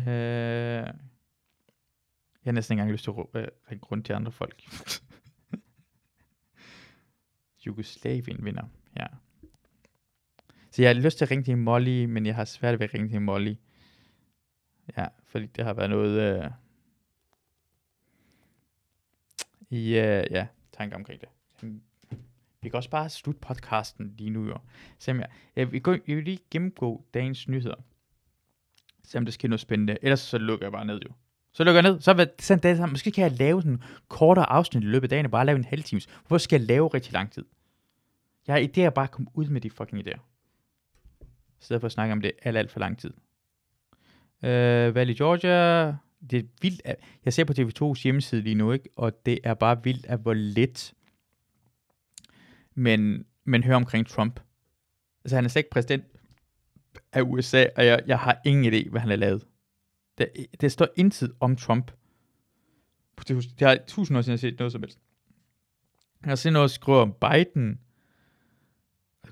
jeg 2.46 2.46
har 2.46 2.52
næsten 2.52 2.74
ikke 2.74 2.82
engang 2.82 2.92
lyst 2.92 3.04
til 3.04 3.12
at 3.12 3.42
øh, 3.42 3.48
ringe 3.72 3.86
rundt 3.92 4.06
til 4.06 4.14
andre 4.14 4.32
folk. 4.32 4.64
Jugoslavien 7.66 8.46
vinder, 8.46 8.64
ja. 9.00 9.08
Så 10.72 10.82
jeg 10.82 10.90
har 10.90 11.02
lyst 11.02 11.18
til 11.18 11.26
at 11.26 11.32
ringe 11.32 11.44
til 11.44 11.58
Molly, 11.58 12.06
men 12.06 12.26
jeg 12.26 12.36
har 12.36 12.46
svært 12.46 12.80
ved 12.80 12.88
at 12.88 12.94
ringe 12.94 13.10
til 13.10 13.22
Molly. 13.22 13.56
Ja, 14.98 15.08
fordi 15.26 15.46
det 15.46 15.66
har 15.66 15.74
været 15.74 15.90
noget... 15.90 16.44
Øh, 16.44 16.52
i, 19.70 19.88
øh, 19.88 20.24
ja, 20.32 20.48
tanker 20.78 20.96
omkring 20.96 21.22
det. 21.22 21.30
Vi 22.62 22.70
kan 22.70 22.78
også 22.78 22.90
bare 22.90 23.10
slutte 23.10 23.42
podcasten 23.42 24.14
lige 24.18 24.30
nu, 24.30 24.48
jo. 24.48 24.58
Selvom 25.00 25.20
jeg, 25.20 25.30
jeg, 25.56 25.72
vi, 25.72 25.80
går, 25.80 25.92
jeg 25.92 26.16
vil 26.16 26.24
lige 26.24 26.40
gennemgå 26.52 27.06
dagens 27.14 27.48
nyheder. 27.48 27.76
Se 29.04 29.18
om 29.18 29.26
der 29.26 29.32
sker 29.32 29.48
noget 29.48 29.60
spændende. 29.60 29.98
Ellers 30.02 30.20
så 30.20 30.38
lukker 30.38 30.66
jeg 30.66 30.72
bare 30.72 30.86
ned, 30.86 31.00
jo. 31.06 31.10
Så 31.54 31.64
lukker 31.64 31.82
jeg 31.82 31.92
ned. 31.92 32.02
Så 32.02 32.14
hvad, 32.14 32.28
sådan 32.40 32.64
det, 32.64 32.78
så, 32.78 32.86
måske 32.86 33.12
kan 33.12 33.24
jeg 33.24 33.32
lave 33.32 33.62
sådan 33.62 33.74
en 33.74 33.84
kortere 34.08 34.50
afsnit 34.50 34.84
i 34.84 34.88
løbet 34.88 35.04
af 35.04 35.10
dagen, 35.10 35.26
og 35.26 35.32
bare 35.32 35.46
lave 35.46 35.56
en 35.56 35.66
halv 35.66 35.84
times. 35.84 36.06
Hvorfor 36.06 36.38
skal 36.38 36.60
jeg 36.60 36.68
lave 36.68 36.88
rigtig 36.88 37.14
lang 37.14 37.32
tid? 37.32 37.46
Jeg 38.48 38.56
har 38.56 38.62
idéer 38.62 38.90
bare 38.90 39.04
at 39.04 39.12
komme 39.12 39.30
ud 39.34 39.46
med 39.46 39.62
de 39.62 39.70
fucking 39.70 40.08
idéer. 40.08 40.20
I 41.60 41.64
stedet 41.64 41.82
for 41.82 41.86
at 41.86 41.92
snakke 41.92 42.12
om 42.12 42.22
det 42.22 42.32
alt, 42.42 42.58
alt 42.58 42.72
for 42.72 42.80
lang 42.80 43.00
tid. 43.00 43.14
Øh, 44.44 44.96
valg 44.96 45.10
i 45.10 45.14
Georgia. 45.14 45.86
Det 46.32 46.40
er 46.40 46.48
vildt. 46.62 46.82
At, 46.86 46.96
jeg 47.26 47.34
ser 47.34 47.44
på 47.44 47.54
TV2's 47.54 48.04
hjemmeside 48.04 48.42
lige 48.42 48.56
nu, 48.56 48.72
ikke? 48.72 48.90
og 48.96 49.26
det 49.26 49.40
er 49.44 49.54
bare 49.54 49.84
vildt, 49.84 50.06
at 50.06 50.20
hvor 50.20 50.34
lidt 50.34 50.94
men, 52.78 53.26
men 53.44 53.64
hører 53.64 53.76
omkring 53.76 54.08
Trump. 54.08 54.40
Altså, 55.24 55.36
han 55.36 55.46
er 55.46 55.50
slet 55.50 55.60
ikke 55.60 55.70
præsident 55.70 56.04
af 57.14 57.22
USA, 57.22 57.66
og 57.76 57.86
jeg, 57.86 58.04
jeg 58.08 58.20
har 58.20 58.42
ingen 58.46 58.74
idé, 58.74 58.90
hvad 58.90 59.02
han 59.02 59.10
har 59.10 59.16
lavet. 59.16 59.48
Der, 60.18 60.26
der 60.62 60.68
står 60.68 60.88
intet 60.96 61.32
om 61.40 61.56
Trump. 61.56 61.92
Det, 63.28 63.60
det 63.60 63.68
har 63.68 63.78
tusind 63.88 64.18
år 64.18 64.22
siden, 64.22 64.32
jeg 64.32 64.38
har 64.38 64.52
set 64.52 64.60
noget 64.60 64.72
som 64.72 64.82
helst. 64.82 65.00
Jeg 66.22 66.32
har 66.32 66.36
set 66.36 66.54
noget, 66.54 66.72
skrive 66.72 66.98
om 66.98 67.14
Biden. 67.14 67.80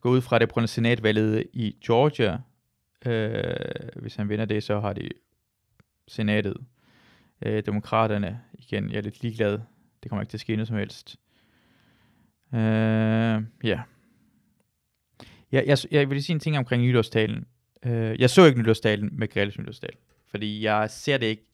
Jeg 0.05 0.09
går 0.09 0.15
ud 0.15 0.21
fra 0.21 0.39
det 0.39 0.49
på 0.49 0.67
senatvalget 0.67 1.43
i 1.53 1.75
Georgia. 1.85 2.37
Øh, 3.05 3.55
hvis 3.95 4.15
han 4.15 4.29
vinder 4.29 4.45
det, 4.45 4.63
så 4.63 4.79
har 4.79 4.93
de 4.93 5.09
senatet. 6.07 6.57
Øh, 7.41 7.65
demokraterne, 7.65 8.41
igen, 8.53 8.89
jeg 8.89 8.97
er 8.97 9.01
lidt 9.01 9.21
ligeglad. 9.21 9.59
Det 10.03 10.09
kommer 10.09 10.21
ikke 10.21 10.29
til 10.29 10.37
at 10.37 10.41
ske 10.41 10.55
noget 10.55 10.67
som 10.67 10.77
helst. 10.77 11.15
Øh, 12.53 12.59
ja. 12.59 13.39
Yeah. 13.65 13.79
Jeg, 15.51 15.63
jeg, 15.67 15.77
jeg 15.91 16.09
vil 16.09 16.23
sige 16.23 16.33
en 16.33 16.39
ting 16.39 16.57
omkring 16.57 16.83
nytårstalen. 16.83 17.45
Øh, 17.85 18.19
jeg 18.19 18.29
så 18.29 18.45
ikke 18.45 18.59
nytårstalen 18.59 19.09
med 19.11 19.27
Grelles 19.27 19.59
nytårstal, 19.59 19.93
fordi 20.27 20.63
jeg 20.63 20.89
ser 20.89 21.17
det 21.17 21.25
ikke. 21.25 21.45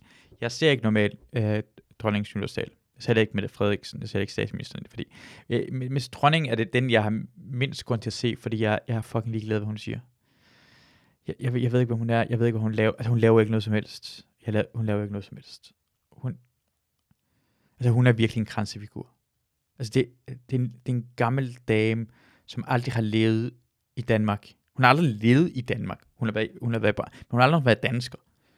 Jeg 0.41 0.51
ser 0.51 0.71
ikke 0.71 0.83
normalt 0.83 1.19
øh, 1.33 1.63
dronningens 1.99 2.35
nytårstal. 2.35 2.71
Jeg 3.07 3.15
ser 3.15 3.21
ikke 3.21 3.33
med 3.33 3.47
Frederiksen, 3.47 4.01
jeg 4.01 4.09
ser 4.09 4.19
ikke 4.19 4.33
statsministeren, 4.33 4.85
fordi 4.89 5.05
øh, 5.49 5.73
med, 5.73 5.89
med 5.89 6.49
er 6.49 6.55
det 6.55 6.73
den, 6.73 6.89
jeg 6.89 7.03
har 7.03 7.21
mindst 7.35 7.85
grund 7.85 8.01
til 8.01 8.09
at 8.09 8.13
se, 8.13 8.35
fordi 8.39 8.61
jeg, 8.61 8.79
jeg 8.87 8.97
er 8.97 9.01
fucking 9.01 9.31
ligeglad, 9.31 9.59
hvad 9.59 9.65
hun 9.65 9.77
siger. 9.77 9.99
Jeg, 11.27 11.35
jeg, 11.39 11.63
jeg 11.63 11.71
ved 11.71 11.79
ikke, 11.79 11.89
hvad 11.89 11.97
hun 11.97 12.09
er. 12.09 12.25
Jeg 12.29 12.39
ved 12.39 12.45
ikke, 12.45 12.57
hvad 12.57 12.63
hun 12.63 12.71
laver. 12.71 12.91
Altså, 12.91 13.09
hun 13.09 13.19
laver 13.19 13.39
ikke 13.39 13.51
noget 13.51 13.63
som 13.63 13.73
helst. 13.73 14.27
Jeg 14.45 14.53
laver, 14.53 14.65
hun 14.75 14.85
laver 14.85 15.01
ikke 15.01 15.11
noget 15.11 15.25
som 15.25 15.37
helst. 15.37 15.71
Hun, 16.11 16.37
altså, 17.79 17.91
hun 17.91 18.07
er 18.07 18.11
virkelig 18.11 18.41
en 18.41 18.45
kransefigur. 18.45 19.09
Altså, 19.79 19.91
det, 19.93 20.09
det, 20.27 20.55
er 20.55 20.59
en, 20.59 20.73
det 20.85 20.91
er 20.91 20.95
en 20.95 21.07
gammel 21.15 21.57
dame, 21.67 22.07
som 22.45 22.63
aldrig 22.67 22.93
har 22.93 23.01
levet 23.01 23.53
i 23.95 24.01
Danmark. 24.01 24.47
Hun 24.75 24.83
har 24.83 24.89
aldrig 24.89 25.15
levet 25.15 25.51
i 25.53 25.61
Danmark. 25.61 26.01
Hun 26.15 26.27
har 26.27 26.33
været, 26.33 26.51
hun 26.61 26.73
har 26.73 26.79
været 26.79 26.95
bare, 26.95 27.07
men 27.11 27.27
hun 27.31 27.39
har 27.39 27.47
aldrig 27.47 27.65
været 27.65 27.83
dansker. 27.83 28.17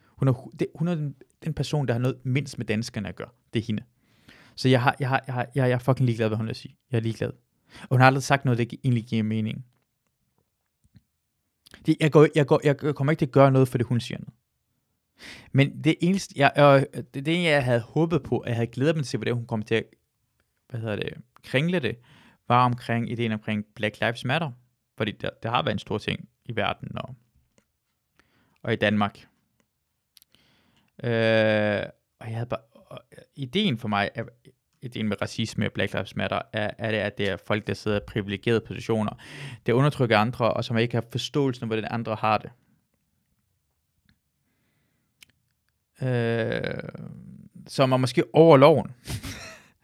Hun 0.10 0.28
er, 0.28 0.52
det, 0.60 0.68
hun 0.76 0.88
er 0.88 0.96
den, 0.96 1.16
den 1.46 1.54
person, 1.54 1.88
der 1.88 1.94
har 1.94 2.00
noget 2.00 2.20
mindst 2.24 2.58
med 2.58 2.66
danskerne 2.66 3.10
at 3.10 3.16
gøre. 3.16 3.30
Det 3.54 3.60
er 3.60 3.64
hende. 3.64 3.84
Så 4.56 4.70
jeg, 4.70 4.82
har, 4.82 4.96
jeg, 5.00 5.10
har, 5.10 5.24
jeg, 5.28 5.34
har, 5.34 5.48
jeg, 5.56 5.70
jeg 5.70 5.72
er 5.72 5.80
fucking 5.80 6.06
ligeglad, 6.06 6.28
hvad 6.28 6.38
hun 6.38 6.48
vil 6.48 6.56
sige. 6.56 6.78
Jeg 6.92 6.98
er 6.98 7.02
ligeglad. 7.02 7.32
Og 7.82 7.88
hun 7.90 8.00
har 8.00 8.08
aldrig 8.08 8.24
sagt 8.24 8.46
noget, 8.46 8.58
der 8.58 8.78
egentlig 8.84 9.06
giver 9.06 9.24
mening. 9.24 9.66
Det, 11.86 11.98
jeg, 12.00 12.12
går, 12.12 12.28
jeg, 12.36 12.48
går, 12.48 12.62
jeg 12.64 12.78
kommer 12.78 13.12
ikke 13.12 13.20
til 13.20 13.26
at 13.26 13.32
gøre 13.32 13.52
noget, 13.52 13.68
for 13.68 13.78
det 13.78 13.88
hun 13.88 14.00
siger 14.00 14.18
noget. 14.18 14.34
Men 15.52 15.84
det 15.84 15.96
eneste, 16.02 16.34
jeg, 16.38 16.52
øh, 16.58 17.04
det, 17.14 17.26
det 17.26 17.44
jeg 17.44 17.64
havde 17.64 17.80
håbet 17.80 18.24
på, 18.24 18.40
at 18.40 18.50
jeg 18.50 18.56
havde 18.56 18.68
glædet 18.68 18.96
mig 18.96 19.06
til, 19.06 19.18
hvordan 19.18 19.34
hun 19.34 19.48
kom 19.48 19.62
til 19.62 19.76
at, 19.76 19.86
hvad 20.70 20.80
hedder 20.80 20.96
det, 20.96 21.14
kringle 21.44 21.80
det, 21.80 21.98
var 22.48 22.66
omkring 22.66 23.12
ideen 23.12 23.32
omkring 23.32 23.66
Black 23.76 24.00
Lives 24.00 24.26
Matter. 24.26 24.52
Fordi 24.98 25.12
der, 25.12 25.30
der 25.44 25.50
har 25.50 25.64
været 25.64 25.76
en 25.76 25.80
stor 25.80 25.98
ting 25.98 26.30
i 26.46 26.56
verden 26.56 26.98
og, 26.98 27.16
og 28.64 28.74
i 28.74 28.76
Danmark. 28.76 29.28
Øh, 31.04 31.84
og 32.20 32.28
jeg 32.28 32.36
havde 32.36 32.46
bare, 32.46 32.62
og 32.94 33.02
ideen 33.36 33.78
for 33.78 33.88
mig, 33.88 34.10
er, 34.16 34.24
ideen 34.82 35.08
med 35.08 35.22
racisme 35.22 35.66
og 35.66 35.72
Black 35.72 35.94
Lives 35.94 36.16
Matter, 36.16 36.42
er, 36.54 36.72
er 36.78 36.92
det, 36.92 36.98
at 36.98 37.18
det 37.18 37.30
er 37.30 37.38
folk, 37.38 37.68
der 37.68 37.74
sidder 37.74 37.98
i 37.98 38.04
privilegerede 38.08 38.62
positioner. 38.62 39.12
Det 39.66 39.74
undertrykker 39.74 40.18
andre, 40.18 40.54
og 40.54 40.64
som 40.64 40.78
ikke 40.78 40.96
har 40.96 41.04
forståelsen 41.12 41.64
af, 41.64 41.68
hvordan 41.68 41.88
andre 41.92 42.16
har 42.16 42.38
det. 42.38 42.50
Øh, 46.08 46.90
som 47.68 47.92
er 47.92 47.98
måske 47.98 48.24
over 48.34 48.58
loven. 48.58 48.92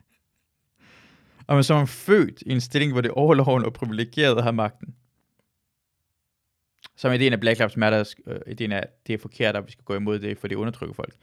og 1.48 1.56
man 1.56 1.64
som 1.64 1.82
er 1.82 1.86
født 1.86 2.44
i 2.46 2.52
en 2.52 2.62
stilling, 2.62 2.92
hvor 2.92 3.02
det 3.02 3.10
er 3.10 3.14
over 3.14 3.34
loven 3.36 3.66
og 3.66 3.74
privilegeret 3.74 4.44
har 4.44 4.52
magten. 4.52 4.96
Som 6.96 7.14
ideen 7.14 7.34
af 7.34 7.40
Black 7.40 7.60
Lives 7.60 7.78
Matter, 7.78 8.14
øh, 8.28 8.40
ideen 8.48 8.72
af, 8.72 8.78
at 8.78 9.08
det 9.08 9.14
er 9.14 9.18
forkert, 9.18 9.56
at 9.56 9.66
vi 9.66 9.72
skal 9.72 9.84
gå 9.84 9.96
imod 9.96 10.20
det, 10.20 10.38
for 10.38 10.48
det 10.48 10.56
undertrykker 10.56 10.94
folk. 10.94 11.16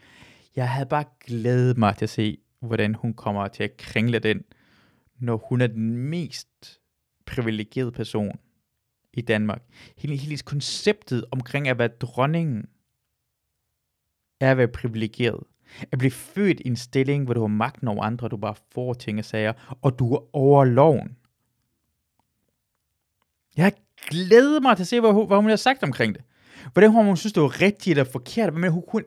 Jeg 0.57 0.69
havde 0.69 0.89
bare 0.89 1.05
glædet 1.25 1.77
mig 1.77 1.97
til 1.97 2.05
at 2.05 2.09
se, 2.09 2.37
hvordan 2.59 2.95
hun 2.95 3.13
kommer 3.13 3.47
til 3.47 3.63
at 3.63 3.77
kringle 3.77 4.19
den, 4.19 4.43
når 5.19 5.45
hun 5.49 5.61
er 5.61 5.67
den 5.67 5.97
mest 5.97 6.79
privilegerede 7.25 7.91
person 7.91 8.39
i 9.13 9.21
Danmark. 9.21 9.61
Hele, 9.97 10.15
hele 10.15 10.37
konceptet 10.37 11.25
omkring 11.31 11.67
at 11.67 11.79
være 11.79 11.87
dronningen, 11.87 12.65
er 14.39 14.51
at 14.51 14.57
være 14.57 14.67
privilegeret. 14.67 15.43
At 15.91 15.99
blive 15.99 16.11
født 16.11 16.59
i 16.59 16.67
en 16.67 16.75
stilling, 16.75 17.25
hvor 17.25 17.33
du 17.33 17.39
har 17.39 17.47
magten 17.47 17.87
over 17.87 18.03
andre, 18.03 18.27
du 18.27 18.37
bare 18.37 18.55
får 18.71 18.93
ting 18.93 19.19
og 19.19 19.25
sager, 19.25 19.53
og 19.81 19.99
du 19.99 20.13
er 20.13 20.35
over 20.35 20.65
loven. 20.65 21.17
Jeg 23.57 23.73
glæder 24.07 24.59
mig 24.59 24.75
til 24.77 24.83
at 24.83 24.87
se, 24.87 24.99
hvad 24.99 25.11
hun, 25.11 25.27
hvad 25.27 25.37
hun 25.37 25.49
har 25.49 25.55
sagt 25.55 25.83
omkring 25.83 26.15
det. 26.15 26.23
Hvordan 26.73 26.91
hun 26.91 27.17
synes, 27.17 27.33
det 27.33 27.43
var 27.43 27.61
rigtigt 27.61 27.97
eller 27.97 28.11
forkert. 28.11 28.53
Men 28.53 28.71
hun, 28.71 28.83
hun, 28.87 29.03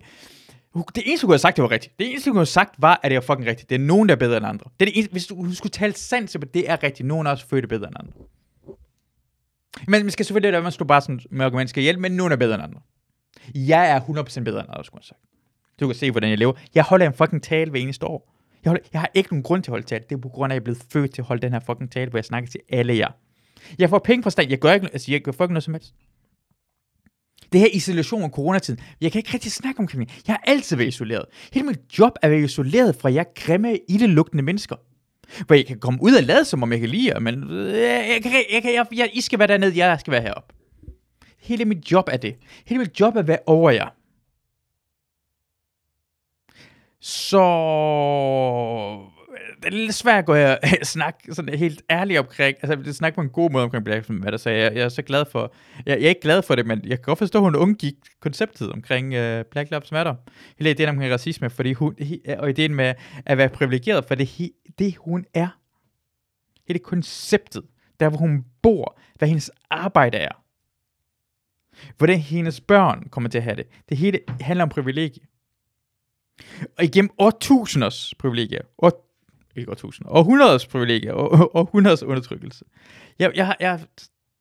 det 0.75 1.03
eneste, 1.07 1.25
hun 1.25 1.29
kunne 1.29 1.35
have 1.35 1.39
sagt, 1.39 1.57
det 1.57 1.63
var 1.63 1.71
rigtigt. 1.71 1.99
Det 1.99 2.11
eneste, 2.11 2.31
hun 2.31 2.35
kunne 2.35 2.41
have 2.41 2.47
sagt, 2.47 2.75
var, 2.79 3.01
at 3.03 3.11
det 3.11 3.15
var 3.15 3.21
fucking 3.21 3.49
rigtigt. 3.49 3.71
Det 3.71 3.75
er 3.75 3.79
nogen, 3.79 4.09
der 4.09 4.15
er 4.15 4.19
bedre 4.19 4.37
end 4.37 4.47
andre. 4.47 4.71
Det 4.81 4.87
er 4.87 4.91
det 4.91 4.97
eneste, 4.99 5.13
hvis 5.13 5.27
du 5.27 5.55
skulle 5.55 5.71
tale 5.71 5.95
sandt, 5.95 6.31
så 6.31 6.39
det 6.39 6.71
er 6.71 6.83
rigtigt. 6.83 7.07
Nogen 7.07 7.27
er 7.27 7.31
også 7.31 7.47
født 7.47 7.69
bedre 7.69 7.89
end 7.89 7.97
andre. 7.99 8.13
Men 9.89 10.03
man 10.03 10.11
skal 10.11 10.27
selvfølgelig 10.27 10.53
lade 10.53 10.63
man 10.63 10.73
skulle 10.73 10.89
bare 10.89 11.01
sådan 11.01 11.21
med 11.31 11.47
argumenter 11.47 11.69
skal 11.69 11.83
hjælpe, 11.83 12.03
men 12.03 12.13
nogen 12.13 12.33
er 12.33 12.37
bedre 12.37 12.55
end 12.55 12.63
andre. 12.63 12.81
Jeg 13.55 13.91
er 13.91 14.01
100% 14.01 14.41
bedre 14.41 14.61
end 14.61 14.69
andre, 14.69 14.85
skulle 14.85 15.01
jeg 15.01 15.05
sagt. 15.05 15.21
Du 15.81 15.87
kan 15.87 15.97
se, 15.97 16.11
hvordan 16.11 16.31
jeg 16.31 16.39
lever. 16.39 16.53
Jeg 16.75 16.85
holder 16.85 17.07
en 17.07 17.15
fucking 17.15 17.43
tale 17.43 17.71
hver 17.71 17.81
eneste 17.81 18.07
år. 18.07 18.35
Jeg, 18.65 18.71
holder, 18.71 18.85
jeg 18.93 19.01
har 19.01 19.11
ikke 19.15 19.31
nogen 19.33 19.43
grund 19.43 19.63
til 19.63 19.71
at 19.71 19.73
holde 19.73 19.87
tale. 19.87 20.05
Det 20.09 20.17
er 20.17 20.21
på 20.21 20.29
grund 20.29 20.53
af, 20.53 20.55
at 20.55 20.57
jeg 20.57 20.61
er 20.61 20.65
blevet 20.65 20.83
født 20.93 21.15
til 21.15 21.23
at 21.23 21.27
holde 21.27 21.43
den 21.43 21.53
her 21.53 21.61
fucking 21.61 21.93
tale, 21.93 22.11
hvor 22.11 22.19
jeg 22.19 22.25
snakker 22.25 22.51
til 22.51 22.61
alle 22.69 22.97
jer. 22.97 23.11
Jeg 23.79 23.91
får 23.91 23.99
penge 23.99 24.23
fra 24.23 24.31
staten. 24.31 24.51
Jeg 24.51 24.59
gør 24.59 24.73
ikke, 24.73 24.89
altså, 24.93 25.13
jeg 25.13 25.21
gør 25.21 25.33
fucking 25.33 25.53
noget 25.53 25.65
som 25.65 25.75
helst. 25.75 25.95
Det 27.53 27.61
her 27.61 27.69
isolation 27.73 28.23
og 28.23 28.31
coronatiden. 28.31 28.81
Jeg 29.01 29.13
kan 29.13 29.19
ikke 29.19 29.35
rigtig 29.35 29.53
snakke 29.53 29.81
om 29.81 29.89
det. 29.89 29.99
Jeg 29.99 30.35
har 30.35 30.43
altid 30.47 30.77
været 30.77 30.89
isoleret. 30.89 31.25
Hele 31.53 31.67
mit 31.67 31.79
job 31.99 32.13
er 32.23 32.27
at 32.27 32.31
være 32.31 32.41
isoleret 32.41 32.97
fra 32.97 33.13
jer 33.13 33.25
grimme, 33.35 33.79
ildelugtende 33.89 34.43
mennesker. 34.43 34.77
Hvor 35.47 35.55
jeg 35.55 35.67
kan 35.67 35.81
komme 35.81 36.03
ud 36.03 36.15
og 36.15 36.23
lade, 36.23 36.45
som 36.45 36.63
om 36.63 36.73
jeg 36.73 36.81
kan 36.81 36.89
lide 36.89 37.09
jer, 37.09 37.19
men 37.21 37.51
øh, 37.51 37.77
jeg 37.77 38.21
kan, 38.23 38.33
jeg 38.53 38.63
kan, 38.63 38.75
jeg, 38.75 38.87
jeg, 38.93 39.11
I 39.13 39.21
skal 39.21 39.39
være 39.39 39.49
dernede, 39.49 39.87
jeg 39.87 40.01
skal 40.01 40.13
være 40.13 40.23
heroppe. 40.23 40.55
Hele 41.39 41.65
mit 41.65 41.93
job 41.93 42.09
er 42.13 42.17
det. 42.17 42.37
Hele 42.67 42.79
mit 42.79 43.01
job 43.01 43.17
er 43.17 43.21
at 43.21 43.29
være 43.29 43.39
over 43.47 43.71
jer. 43.71 43.89
Så 47.01 47.41
det 49.63 49.67
er 49.67 49.71
lidt 49.71 49.95
svært 49.95 50.19
at 50.19 50.27
gå 50.27 50.35
her 50.35 50.57
og 50.63 50.87
snakke 50.87 51.35
sådan 51.35 51.59
helt 51.59 51.83
ærligt 51.91 52.19
omkring, 52.19 52.57
altså 52.63 52.77
det 52.77 52.97
snakke 52.97 53.17
på 53.17 53.21
en 53.21 53.29
god 53.29 53.51
måde 53.51 53.65
omkring 53.65 53.85
Black 53.85 54.09
Lives 54.09 54.23
Matter, 54.23 54.39
så 54.39 54.51
jeg, 54.51 54.75
jeg 54.75 54.83
er 54.83 54.89
så 54.89 55.03
glad 55.03 55.25
for, 55.33 55.55
jeg, 55.87 55.99
jeg 55.99 56.05
er 56.05 56.09
ikke 56.09 56.21
glad 56.21 56.43
for 56.43 56.55
det, 56.55 56.67
men 56.67 56.81
jeg 56.85 56.99
kan 56.99 57.03
godt 57.03 57.19
forstå, 57.19 57.39
at 57.39 57.43
hun 57.43 57.57
undgik 57.57 57.95
konceptet 58.21 58.73
omkring 58.73 59.07
uh, 59.07 59.43
Black 59.51 59.71
Lives 59.71 59.93
Matter. 59.93 60.15
Hele 60.59 60.71
ideen 60.71 60.89
omkring 60.89 61.13
racisme, 61.13 61.51
fordi 61.51 61.73
hun, 61.73 61.97
og 62.39 62.51
ideen 62.51 62.75
med 62.75 62.95
at 63.27 63.39
være 63.39 63.49
privilegeret, 63.49 64.05
for 64.05 64.15
det, 64.15 64.51
det 64.79 64.97
hun 64.97 65.25
er. 65.35 65.49
Hele 66.67 66.79
konceptet, 66.79 67.63
der 68.01 68.09
hvor 68.09 68.19
hun 68.19 68.45
bor, 68.63 68.99
hvad 69.19 69.29
hendes 69.29 69.51
arbejde 69.71 70.19
er. 70.19 70.45
Hvordan 71.99 72.19
hendes 72.19 72.61
børn 72.61 73.09
kommer 73.11 73.31
til 73.31 73.39
at 73.39 73.45
have 73.45 73.57
det. 73.57 73.67
Det 73.89 73.97
hele 73.97 74.21
handler 74.41 74.63
om 74.63 74.69
privilegie. 74.69 75.23
Og 76.79 76.85
igennem 76.85 77.11
årtusinders 77.19 78.15
privilegier, 78.19 78.63
år, 78.79 79.10
ikke 79.57 79.71
årtusind, 79.71 80.07
århundredes 80.11 80.67
privilegier, 80.67 81.13
og 81.13 81.57
århundredes 81.57 82.03
undertrykkelse. 82.03 82.65
Jeg, 83.19 83.33
jeg, 83.35 83.57
jeg, 83.61 83.81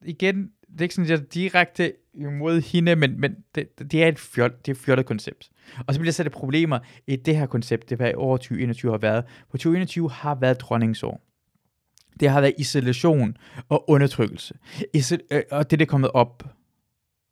igen, 0.06 0.52
det 0.72 0.80
er 0.80 0.82
ikke 0.82 0.96
sådan, 0.96 1.06
at 1.06 1.10
jeg 1.10 1.26
er 1.26 1.30
direkte 1.30 1.94
imod 2.14 2.62
hende, 2.62 2.96
men, 2.96 3.20
men 3.20 3.36
det, 3.56 3.92
det 3.92 4.04
er 4.04 4.08
et 4.08 4.20
fjol, 4.20 4.50
det 4.50 4.68
er 4.68 4.72
et 4.72 4.78
fjollet 4.78 5.06
koncept. 5.06 5.50
Og 5.88 5.94
så 5.94 6.00
bliver 6.00 6.08
der 6.08 6.12
sat 6.12 6.32
problemer 6.32 6.80
i 7.08 7.16
det 7.16 7.36
her 7.36 7.46
koncept, 7.46 7.90
det 7.90 7.98
hvad 7.98 8.14
år 8.16 8.38
2021 8.38 8.92
har 8.92 8.98
været. 8.98 9.24
For 9.50 9.58
2021 9.58 10.10
har 10.10 10.36
været 10.36 10.62
dronningsår. 10.62 11.22
Det 12.20 12.30
har 12.30 12.42
været 12.42 12.54
isolation 12.58 13.38
og 13.70 13.90
undertrykkelse. 13.90 14.54
Isol- 14.98 15.28
øh, 15.32 15.42
og 15.52 15.72
det, 15.72 15.80
der 15.80 15.86
er 15.86 15.90
kommet 15.90 16.12
op 16.14 16.44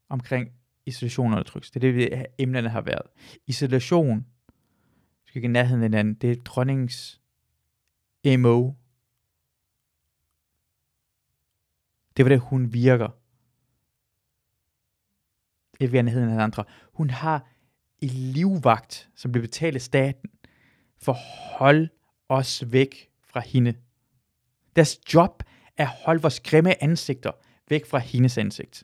omkring 0.09 0.49
isolation 0.85 1.25
og 1.25 1.31
undertrykkelse, 1.31 1.73
det 1.73 1.89
er 1.89 1.93
det, 1.93 2.25
emnerne 2.37 2.69
har 2.69 2.81
været. 2.81 3.01
Isolation, 3.47 4.25
skal 5.25 5.39
ikke 5.39 5.47
nærheden 5.47 5.83
af 5.83 5.89
hinanden, 5.89 6.13
det 6.13 6.31
er 6.31 6.35
dronningens 6.45 7.21
MO. 8.35 8.73
Det 12.17 12.25
var 12.25 12.29
det, 12.29 12.39
hun 12.39 12.73
virker. 12.73 13.09
Ikke 15.79 15.91
vil 15.91 16.09
hedde 16.09 16.33
en 16.33 16.39
andre. 16.39 16.63
Hun 16.93 17.09
har 17.09 17.47
en 17.99 18.09
livvagt, 18.09 19.09
som 19.15 19.31
bliver 19.31 19.43
betalt 19.43 19.75
af 19.75 19.81
staten, 19.81 20.29
for 20.97 21.11
at 21.11 21.19
holde 21.57 21.89
os 22.29 22.63
væk 22.71 23.09
fra 23.21 23.39
hende. 23.39 23.73
Deres 24.75 25.13
job 25.13 25.43
er 25.77 25.83
at 25.83 25.95
holde 26.05 26.21
vores 26.21 26.39
grimme 26.39 26.83
ansigter 26.83 27.31
væk 27.69 27.85
fra 27.85 27.97
hendes 27.97 28.37
ansigt. 28.37 28.83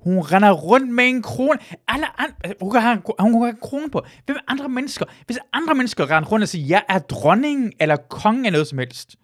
Hun 0.00 0.18
render 0.20 0.52
rundt 0.52 0.88
med 0.88 1.04
en 1.04 1.22
krone. 1.22 1.58
Alle 1.88 2.20
andre, 2.20 2.34
øh, 2.46 2.52
hun, 2.60 2.70
kan 2.70 2.80
have, 2.80 3.02
hun 3.18 3.32
kan 3.32 3.40
have 3.40 3.50
en 3.50 3.56
krone 3.62 3.90
på. 3.90 4.06
Hvem 4.26 4.36
andre 4.48 4.68
mennesker? 4.68 5.04
Hvis 5.26 5.38
andre 5.52 5.74
mennesker 5.74 6.10
render 6.10 6.30
rundt 6.30 6.42
og 6.42 6.48
siger, 6.48 6.66
jeg 6.66 6.84
er 6.88 6.98
dronningen 6.98 7.72
eller 7.80 7.96
kongen 7.96 8.46
eller 8.46 8.56
noget 8.56 8.68
som 8.68 8.78
helst, 8.78 9.16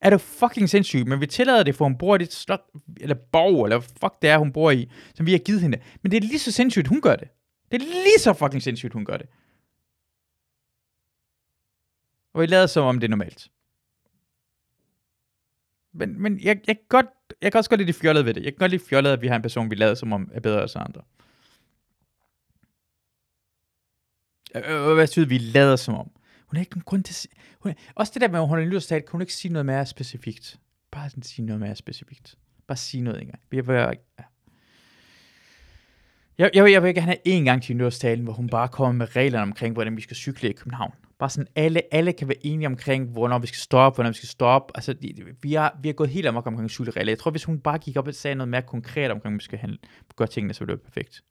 er 0.00 0.10
det 0.10 0.20
fucking 0.20 0.68
sindssygt, 0.68 1.08
men 1.08 1.20
vi 1.20 1.26
tillader 1.26 1.62
det, 1.62 1.74
for 1.74 1.84
hun 1.84 1.98
bor 1.98 2.14
i 2.14 2.18
det 2.18 2.32
slot, 2.32 2.60
eller 3.00 3.16
borg, 3.32 3.64
eller 3.64 3.80
fuck 3.80 4.22
det 4.22 4.30
er, 4.30 4.38
hun 4.38 4.52
bor 4.52 4.70
i, 4.70 4.90
som 5.14 5.26
vi 5.26 5.32
har 5.32 5.38
givet 5.38 5.60
hende. 5.60 5.78
Men 6.02 6.12
det 6.12 6.16
er 6.16 6.20
lige 6.28 6.38
så 6.38 6.52
sindssygt, 6.52 6.88
hun 6.88 7.00
gør 7.00 7.16
det. 7.16 7.28
Det 7.72 7.82
er 7.82 7.86
lige 7.86 8.18
så 8.18 8.32
fucking 8.32 8.62
sindssygt, 8.62 8.92
hun 8.92 9.04
gør 9.04 9.16
det. 9.16 9.26
Og 12.34 12.40
vi 12.40 12.46
lader 12.46 12.66
som 12.66 12.84
om 12.84 13.00
det 13.00 13.06
er 13.06 13.10
normalt. 13.10 13.48
Men, 15.92 16.22
men 16.22 16.40
jeg, 16.40 16.60
jeg, 16.66 16.76
kan 16.76 16.84
godt, 16.88 17.06
jeg 17.42 17.52
kan 17.52 17.58
også 17.58 17.70
godt 17.70 17.80
lide 17.80 17.92
det 17.92 18.00
fjollede 18.00 18.24
ved 18.24 18.34
det. 18.34 18.44
Jeg 18.44 18.52
kan 18.52 18.58
godt 18.58 18.70
lide 18.70 18.82
fjollet, 18.88 19.10
at 19.10 19.22
vi 19.22 19.26
har 19.26 19.36
en 19.36 19.42
person, 19.42 19.70
vi 19.70 19.74
lader 19.74 19.94
som 19.94 20.12
om 20.12 20.30
er 20.34 20.40
bedre 20.40 20.62
end 20.62 20.70
andre. 20.76 21.02
Øh, 24.54 24.62
øh, 24.66 24.88
øh 24.88 24.94
Hvad 24.94 25.06
synes 25.06 25.30
vi 25.30 25.38
lader 25.38 25.76
som 25.76 25.94
om? 25.94 26.10
Hun 26.46 26.56
har 26.56 26.60
ikke 26.60 26.72
nogen 26.72 26.84
grund 26.84 27.04
til 27.04 27.12
at 27.12 27.16
sige... 27.16 27.32
Hun 27.60 27.70
er, 27.70 27.74
også 27.94 28.12
det 28.14 28.22
der 28.22 28.28
med, 28.28 28.38
at 28.38 28.48
hun 28.48 28.58
har 28.58 28.62
en 28.62 28.68
nytårstale, 28.68 29.00
kan 29.00 29.12
hun 29.12 29.20
ikke 29.20 29.34
sige 29.34 29.52
noget 29.52 29.66
mere 29.66 29.86
specifikt? 29.86 30.58
Bare 30.90 31.10
sådan 31.10 31.22
sige 31.22 31.46
noget 31.46 31.60
mere 31.60 31.76
specifikt. 31.76 32.34
Bare 32.66 32.76
sige 32.76 33.00
noget 33.00 33.20
engang. 33.20 33.40
Jeg 33.52 33.66
vil, 33.66 33.74
jeg, 36.38 36.50
jeg, 36.54 36.72
jeg 36.72 36.82
vil 36.82 36.94
gerne 36.94 37.06
have 37.06 37.18
en 37.24 37.44
gang 37.44 37.62
til 37.62 37.76
nytårstalen, 37.76 38.24
hvor 38.24 38.32
hun 38.32 38.48
bare 38.48 38.68
kommer 38.68 38.92
med 38.92 39.16
reglerne 39.16 39.42
omkring, 39.42 39.72
hvordan 39.72 39.96
vi 39.96 40.00
skal 40.00 40.16
cykle 40.16 40.50
i 40.50 40.52
København. 40.52 40.92
Bare 41.22 41.30
sådan, 41.30 41.48
alle, 41.56 41.94
alle 41.94 42.12
kan 42.12 42.28
være 42.28 42.46
enige 42.46 42.66
omkring, 42.66 43.10
hvornår 43.10 43.38
vi 43.38 43.46
skal 43.46 43.58
stoppe, 43.58 43.96
hvornår 43.96 44.10
vi 44.10 44.16
skal 44.16 44.28
stoppe. 44.28 44.72
Altså, 44.76 44.92
de, 44.92 45.14
vi, 45.42 45.52
har, 45.52 45.78
vi 45.82 45.88
har 45.88 45.92
gået 45.92 46.10
helt 46.10 46.26
amok 46.26 46.46
omkring 46.46 46.70
cykelregler. 46.70 47.10
Jeg 47.10 47.18
tror, 47.18 47.30
hvis 47.30 47.44
hun 47.44 47.58
bare 47.58 47.78
gik 47.78 47.96
op 47.96 48.08
og 48.08 48.14
sagde 48.14 48.34
noget 48.34 48.48
mere 48.48 48.62
konkret 48.62 49.10
omkring, 49.10 49.34
vi 49.34 49.42
skal 49.42 49.58
handle, 49.58 49.78
gøre 50.16 50.28
tingene, 50.28 50.54
så 50.54 50.60
ville 50.60 50.72
det 50.72 50.82
være 50.82 50.90
perfekt. 50.90 51.22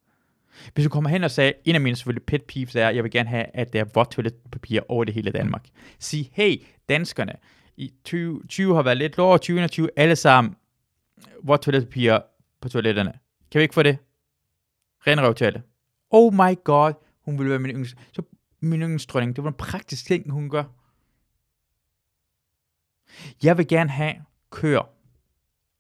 Hvis 0.73 0.85
du 0.85 0.89
kommer 0.89 1.09
hen 1.09 1.23
og 1.23 1.31
sagde, 1.31 1.53
en 1.65 1.75
af 1.75 1.81
mine 1.81 1.95
selvfølgelig 1.95 2.25
pet 2.25 2.43
peeves 2.43 2.75
er, 2.75 2.87
at 2.87 2.95
jeg 2.95 3.03
vil 3.03 3.11
gerne 3.11 3.29
have, 3.29 3.45
at 3.53 3.73
der 3.73 3.79
er 3.79 3.85
vådt 3.93 4.11
toiletpapir 4.11 4.81
over 4.87 5.03
det 5.03 5.13
hele 5.13 5.31
Danmark. 5.31 5.65
Sig, 5.99 6.29
hey, 6.33 6.61
danskerne, 6.89 7.33
i 7.77 7.93
20, 8.03 8.41
20 8.49 8.75
har 8.75 8.83
været 8.83 8.97
lidt 8.97 9.17
lov, 9.17 9.33
2021, 9.33 9.89
alle 9.95 10.15
sammen, 10.15 10.55
vådt 11.43 11.61
toiletpapir 11.61 12.19
på 12.61 12.69
toiletterne. 12.69 13.13
Kan 13.51 13.59
vi 13.59 13.63
ikke 13.63 13.75
få 13.75 13.83
det? 13.83 13.97
Ren 15.07 15.21
røvtale. 15.21 15.61
Oh 16.09 16.33
my 16.33 16.63
god, 16.63 16.93
hun 17.25 17.37
ville 17.37 17.49
være 17.49 17.59
min 17.59 17.71
yndlings. 17.71 17.95
Så 18.11 18.21
min 18.61 18.81
yndlingsdronning, 18.81 19.35
det 19.35 19.43
var 19.43 19.49
en 19.49 19.57
praktisk 19.57 20.05
ting, 20.05 20.31
hun 20.31 20.49
gør. 20.49 20.63
Jeg 23.43 23.57
vil 23.57 23.67
gerne 23.67 23.89
have 23.89 24.15
køer. 24.49 24.89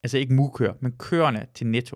Altså 0.03 0.17
ikke 0.17 0.33
mukøer, 0.33 0.73
men 0.79 0.91
køerne 0.97 1.47
til 1.53 1.67
netto. 1.67 1.95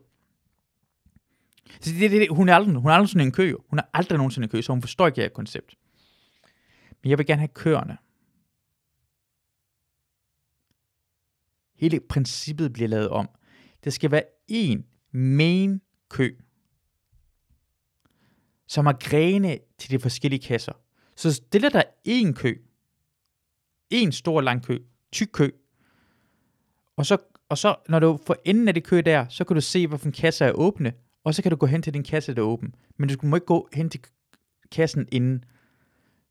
Så 1.82 1.92
det, 1.92 2.12
det, 2.12 2.12
det, 2.12 2.28
hun, 2.30 2.50
er 2.50 2.56
aldrig, 2.56 2.76
hun 2.76 2.90
er 2.90 2.94
aldrig 2.94 3.10
sådan 3.10 3.28
en 3.28 3.32
kø. 3.32 3.50
jo. 3.50 3.60
Hun 3.70 3.80
er 3.80 3.84
aldrig 3.94 4.18
nogensinde 4.18 4.46
en 4.46 4.50
kø, 4.50 4.62
så 4.62 4.74
hun 4.74 4.82
forstår 4.82 5.08
ikke 5.08 5.16
det 5.16 5.24
her 5.24 5.30
koncept. 5.30 5.76
Men 7.04 7.10
jeg 7.10 7.18
vil 7.18 7.26
gerne 7.26 7.40
have 7.40 7.48
køerne. 7.48 7.98
Hele 11.76 12.00
princippet 12.00 12.74
bliver 12.74 12.88
lavet 12.88 13.10
om. 13.10 13.30
Det 13.84 13.94
skal 13.94 14.12
være 14.12 14.24
en 14.48 14.86
main 15.12 15.82
kø, 16.10 16.38
som 18.68 18.86
har 18.86 18.98
grene 19.00 19.58
til 19.80 19.92
de 19.92 20.00
forskellige 20.00 20.40
kasser. 20.40 20.74
Så 21.16 21.34
stiller 21.34 21.70
der 21.70 21.84
en 22.04 22.34
kø, 22.34 22.56
en 23.90 24.12
stor 24.12 24.42
lang 24.42 24.66
kø, 24.66 24.80
tyk 25.12 25.30
kø, 25.34 25.50
og 26.98 27.06
så, 27.06 27.18
og 27.50 27.58
så 27.58 27.76
når 27.90 28.00
du 28.00 28.20
får 28.28 28.36
enden 28.46 28.68
af 28.68 28.74
det 28.74 28.84
kø 28.84 29.02
der, 29.02 29.26
så 29.30 29.44
kan 29.44 29.56
du 29.56 29.62
se, 29.62 29.88
hvilken 29.88 30.12
kasser 30.12 30.46
er 30.46 30.52
åbne, 30.52 30.94
og 31.24 31.36
så 31.36 31.42
kan 31.42 31.50
du 31.50 31.56
gå 31.56 31.66
hen 31.66 31.82
til 31.82 31.94
den 31.94 32.04
kasse, 32.04 32.36
der 32.36 32.42
er 32.42 32.46
åben. 32.46 32.76
Men 32.98 33.10
du 33.10 33.28
må 33.28 33.36
ikke 33.36 33.46
gå 33.46 33.70
hen 33.74 33.90
til 33.90 34.02
kassen 34.72 35.08
inden. 35.12 35.44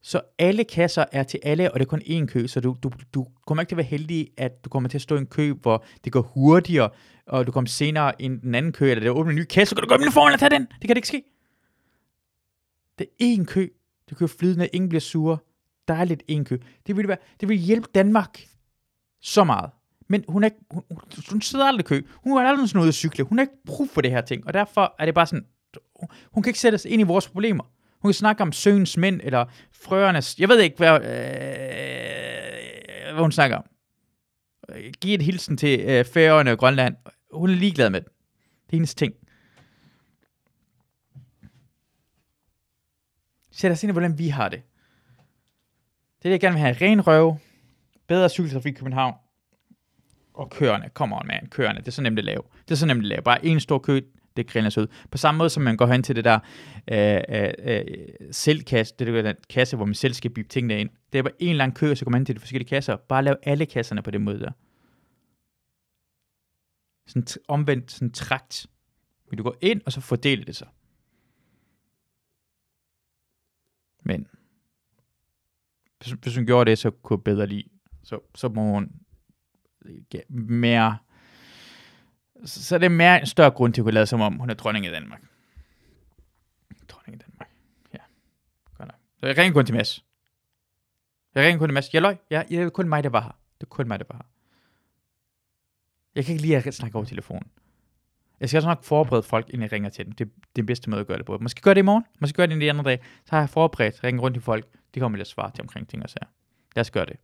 Så 0.03 0.21
alle 0.39 0.65
kasser 0.65 1.05
er 1.13 1.23
til 1.23 1.41
alle, 1.43 1.73
og 1.73 1.81
det 1.81 1.87
er 1.87 1.89
kun 1.89 2.03
én 2.03 2.27
kø, 2.27 2.47
så 2.47 2.61
du, 2.61 2.77
du, 2.83 2.91
du 3.15 3.27
kommer 3.47 3.63
ikke 3.63 3.71
til 3.71 3.75
at 3.75 3.77
være 3.77 3.87
heldig, 3.87 4.29
at 4.37 4.65
du 4.65 4.71
kommer 4.71 4.89
til 4.89 4.99
at 4.99 5.03
stå 5.03 5.15
i 5.15 5.19
en 5.19 5.27
kø, 5.27 5.53
hvor 5.53 5.85
det 6.05 6.13
går 6.13 6.23
hurtigere, 6.23 6.91
og 7.27 7.47
du 7.47 7.53
kommer 7.53 7.69
senere 7.69 8.13
ind 8.19 8.41
den 8.41 8.55
anden 8.55 8.73
kø, 8.73 8.91
eller 8.91 9.05
der 9.05 9.11
åbner 9.11 9.31
en 9.31 9.37
ny 9.37 9.45
kasse, 9.45 9.71
så 9.71 9.77
kan 9.77 9.83
du 9.83 9.89
gå 9.89 10.03
ind 10.03 10.13
foran 10.13 10.33
og 10.33 10.39
tage 10.39 10.51
den. 10.51 10.63
Det 10.63 10.81
kan 10.81 10.89
det 10.89 10.97
ikke 10.97 11.09
ske. 11.09 11.23
Det 12.99 13.07
er 13.21 13.37
én 13.37 13.45
kø. 13.45 13.69
Det 14.09 14.17
kører 14.17 14.29
flydende, 14.39 14.67
ingen 14.67 14.89
bliver 14.89 15.01
sure. 15.01 15.39
Dejligt 15.89 16.23
én 16.31 16.43
kø. 16.45 16.59
Det 16.87 16.97
ville, 16.97 17.09
være, 17.09 17.19
det 17.41 17.49
ville 17.49 17.65
hjælpe 17.65 17.89
Danmark 17.95 18.41
så 19.21 19.45
meget. 19.45 19.71
Men 20.09 20.25
hun, 20.29 20.45
er, 20.45 20.49
hun, 20.71 20.83
hun, 20.91 21.01
hun 21.31 21.43
sidder 21.43 21.65
aldrig 21.65 21.85
i 21.85 21.89
kø. 21.89 22.03
Hun 22.25 22.37
har 22.37 22.49
aldrig 22.49 22.69
sådan 22.69 22.79
noget 22.79 22.89
at 22.89 22.95
cykle. 22.95 23.25
Hun 23.25 23.39
har 23.39 23.43
ikke 23.43 23.63
brug 23.67 23.91
for 23.91 24.01
det 24.01 24.11
her 24.11 24.21
ting. 24.21 24.47
Og 24.47 24.55
derfor 24.55 24.95
er 24.99 25.05
det 25.05 25.15
bare 25.15 25.27
sådan, 25.27 25.47
hun 26.33 26.43
kan 26.43 26.51
ikke 26.51 26.59
sætte 26.59 26.79
sig 26.79 26.91
ind 26.91 27.01
i 27.01 27.05
vores 27.05 27.29
problemer. 27.29 27.65
Hun 28.01 28.09
kan 28.09 28.15
snakke 28.15 28.43
om 28.43 28.53
søens 28.53 28.97
mænd, 28.97 29.21
eller 29.25 29.45
frøernes... 29.73 30.39
Jeg 30.39 30.49
ved 30.49 30.61
ikke, 30.61 30.77
hvad, 30.77 30.95
øh, 30.95 31.01
hvad 33.13 33.23
hun 33.23 33.33
snakker 33.33 33.57
om. 33.57 33.65
Øh, 34.69 34.93
giv 35.01 35.15
et 35.15 35.23
hilsen 35.23 35.57
til 35.57 35.81
øh, 35.81 36.05
Færøerne 36.05 36.53
og 36.53 36.59
Grønland. 36.59 36.97
Hun 37.33 37.51
er 37.51 37.55
ligeglad 37.55 37.91
med 37.91 38.01
det. 38.01 38.09
Det 38.67 38.73
er 38.73 38.77
hendes 38.77 38.95
ting. 38.95 39.15
Sæt 43.57 43.73
os 43.73 43.83
ind 43.83 43.91
i, 43.91 43.93
hvordan 43.93 44.19
vi 44.19 44.29
har 44.29 44.49
det. 44.49 44.63
Det 46.19 46.25
er 46.25 46.29
det, 46.29 46.31
jeg 46.31 46.41
gerne 46.41 46.55
vil 46.55 46.61
have. 46.61 46.77
Ren 46.81 47.07
røv, 47.07 47.37
bedre 48.07 48.29
cykeltrafik 48.29 48.75
i 48.75 48.79
København, 48.79 49.15
og 50.35 50.51
køerne, 50.51 50.91
come 50.95 51.17
on 51.17 51.27
man, 51.27 51.47
køerne, 51.51 51.79
det 51.79 51.89
er 51.89 51.93
så 51.93 52.03
nemt 52.03 52.19
at 52.19 52.25
lave. 52.25 52.43
Det 52.69 52.71
er 52.71 52.75
så 52.75 52.87
nemt 52.87 53.01
at 53.01 53.07
lave. 53.07 53.23
Bare 53.23 53.47
en 53.47 53.61
stor 53.61 53.79
kø, 53.79 54.01
det 54.37 54.47
griner 54.47 54.71
sig 54.71 54.83
ud. 54.83 54.87
På 55.11 55.19
samme 55.19 55.39
måde 55.39 55.51
som 55.51 55.63
man 55.63 55.77
går 55.77 55.87
hen 55.87 56.03
til 56.03 56.17
det 56.17 56.25
der 56.25 56.39
øh, 56.93 57.21
øh, 57.29 57.53
øh 57.59 57.85
selvkasse, 58.31 58.95
det 58.99 59.25
der 59.25 59.33
kasse, 59.51 59.77
hvor 59.77 59.85
man 59.85 59.95
selv 59.95 60.15
skal 60.15 60.31
bygge 60.31 60.49
tingene 60.49 60.81
ind. 60.81 60.91
Det 61.13 61.19
er 61.19 61.23
bare 61.23 61.43
en 61.43 61.57
lang 61.57 61.75
kø, 61.75 61.91
og 61.91 61.97
så 61.97 62.05
går 62.05 62.11
man 62.11 62.19
hen 62.19 62.27
til 62.27 62.35
de 62.35 62.41
forskellige 62.41 62.69
kasser. 62.69 62.97
Bare 62.97 63.25
lav 63.25 63.37
alle 63.43 63.67
kasserne 63.67 64.03
på 64.03 64.11
den 64.11 64.23
måde 64.23 64.41
der. 64.41 64.51
Sådan 67.07 67.27
omvendt, 67.49 67.93
sådan 67.93 68.13
trakt. 68.13 68.67
Vil 69.31 69.39
du 69.39 69.43
gå 69.43 69.55
ind, 69.61 69.81
og 69.87 69.93
så 69.93 70.01
fordele 70.01 70.45
det 70.45 70.57
så. 70.57 70.65
Men 74.05 74.27
hvis, 75.99 76.13
hvis 76.23 76.37
hun 76.37 76.47
gjorde 76.47 76.71
det, 76.71 76.79
så 76.79 76.91
kunne 76.91 77.17
jeg 77.19 77.25
bedre 77.25 77.47
lide. 77.47 77.69
Så, 78.03 78.21
så 78.35 78.49
må 78.49 78.63
hun 78.63 78.93
mere, 80.29 80.99
så 82.45 82.75
er 82.75 82.79
det 82.79 82.93
mere 82.93 83.21
en 83.21 83.27
større 83.27 83.51
grund 83.51 83.75
til 83.75 83.81
at 83.81 83.85
kunne 83.85 83.95
lade 83.95 84.07
som 84.07 84.21
om, 84.21 84.39
hun 84.39 84.51
er 84.51 84.55
dronning 84.55 84.87
i 84.87 84.91
Danmark. 84.91 85.23
Dronning 86.89 87.23
i 87.23 87.25
Danmark. 87.27 87.51
Ja. 87.95 87.99
Godt 88.75 88.89
nok. 88.89 88.99
Så 89.21 89.27
jeg 89.27 89.39
ringer 89.39 89.53
kun 89.53 89.67
til 89.67 89.75
Mads. 89.75 90.05
Jeg 91.35 91.45
ringer 91.45 91.59
kun 91.59 91.69
til 91.69 91.75
Mads. 91.75 91.95
Jeg 91.95 92.03
løg. 92.03 92.19
Ja, 92.31 92.43
det 92.49 92.59
er 92.59 92.71
kun 92.71 92.89
mig, 92.89 93.05
der 93.05 93.11
var 93.11 93.21
her. 93.21 93.39
Det 93.61 93.67
er 93.67 93.69
kun 93.69 93.89
mig, 93.89 93.99
der 93.99 94.05
var 94.09 94.17
her. 94.17 94.25
Jeg 96.15 96.25
kan 96.25 96.33
ikke 96.33 96.47
lide 96.47 96.57
at 96.57 96.75
snakke 96.75 96.97
over 96.97 97.05
telefonen. 97.05 97.51
Jeg 98.45 98.49
skal 98.49 98.59
også 98.59 98.69
nok 98.69 98.85
forberede 98.85 99.23
folk, 99.23 99.47
inden 99.49 99.63
jeg 99.63 99.73
ringer 99.73 99.91
til 99.91 100.05
dem. 100.05 100.13
Det 100.13 100.25
er 100.25 100.31
den 100.57 100.67
bedste 100.67 100.91
måde 100.91 101.01
at 101.01 101.07
gøre 101.07 101.19
det 101.19 101.27
på. 101.27 101.39
Måske 101.39 101.61
gøre 101.61 101.75
det 101.75 101.81
i 101.81 101.83
morgen. 101.83 102.05
Måske 102.21 102.37
gøre 102.37 102.47
det 102.47 102.53
en 102.53 102.61
de 102.61 102.71
andre 102.71 102.85
dag. 102.85 102.99
Så 103.25 103.31
har 103.31 103.39
jeg 103.39 103.49
forberedt, 103.49 104.05
ringe 104.05 104.21
rundt 104.21 104.35
til 104.35 104.43
folk. 104.43 104.67
De 104.95 105.01
kommer 105.01 105.19
til 105.19 105.21
at 105.21 105.27
svare 105.27 105.51
til 105.51 105.63
omkring 105.63 105.89
ting 105.89 106.03
og 106.03 106.11
sager. 106.11 106.27
Lad 106.77 106.81
os 106.81 106.91
gøre 106.91 107.07
det. 107.07 107.17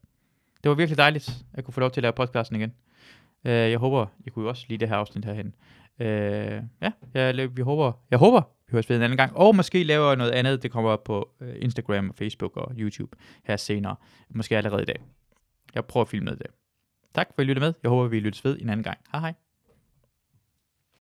Det 0.62 0.68
var 0.68 0.74
virkelig 0.74 0.98
dejligt, 0.98 1.44
at 1.54 1.64
kunne 1.64 1.74
få 1.74 1.80
lov 1.80 1.90
til 1.90 2.00
at 2.00 2.02
lave 2.02 2.12
podcasten 2.12 2.56
igen. 2.56 2.72
Uh, 3.44 3.50
jeg 3.50 3.78
håber, 3.78 4.06
I 4.26 4.30
kunne 4.30 4.48
også 4.48 4.66
lide 4.68 4.80
det 4.80 4.88
her 4.88 4.96
afsnit 4.96 5.24
herhen. 5.24 5.54
Uh, 6.00 6.06
ja, 6.06 6.92
jeg, 7.14 7.56
vi 7.56 7.62
håber, 7.62 7.92
jeg 8.10 8.18
håber, 8.18 8.40
vi 8.66 8.72
høres 8.72 8.88
ved 8.90 8.96
en 8.96 9.02
anden 9.02 9.16
gang. 9.16 9.36
Og 9.36 9.56
måske 9.56 9.84
laver 9.84 10.14
noget 10.14 10.30
andet, 10.30 10.62
det 10.62 10.70
kommer 10.70 10.90
op 10.90 11.04
på 11.04 11.30
uh, 11.40 11.48
Instagram, 11.56 12.14
Facebook 12.14 12.56
og 12.56 12.72
YouTube 12.76 13.16
her 13.44 13.56
senere. 13.56 13.96
Måske 14.28 14.56
allerede 14.56 14.82
i 14.82 14.86
dag. 14.86 15.02
Jeg 15.74 15.84
prøver 15.84 16.04
at 16.04 16.08
filme 16.08 16.24
noget 16.24 16.38
i 16.38 16.42
dag. 16.42 16.52
Tak 17.14 17.26
for 17.34 17.42
at 17.42 17.44
I 17.44 17.48
lyttede 17.48 17.66
med. 17.66 17.74
Jeg 17.82 17.88
håber, 17.88 18.08
vi 18.08 18.20
lyttes 18.20 18.44
ved 18.44 18.58
en 18.60 18.68
anden 18.68 18.84
gang. 18.84 18.98
Hej 19.12 19.20
hej. 19.20 19.49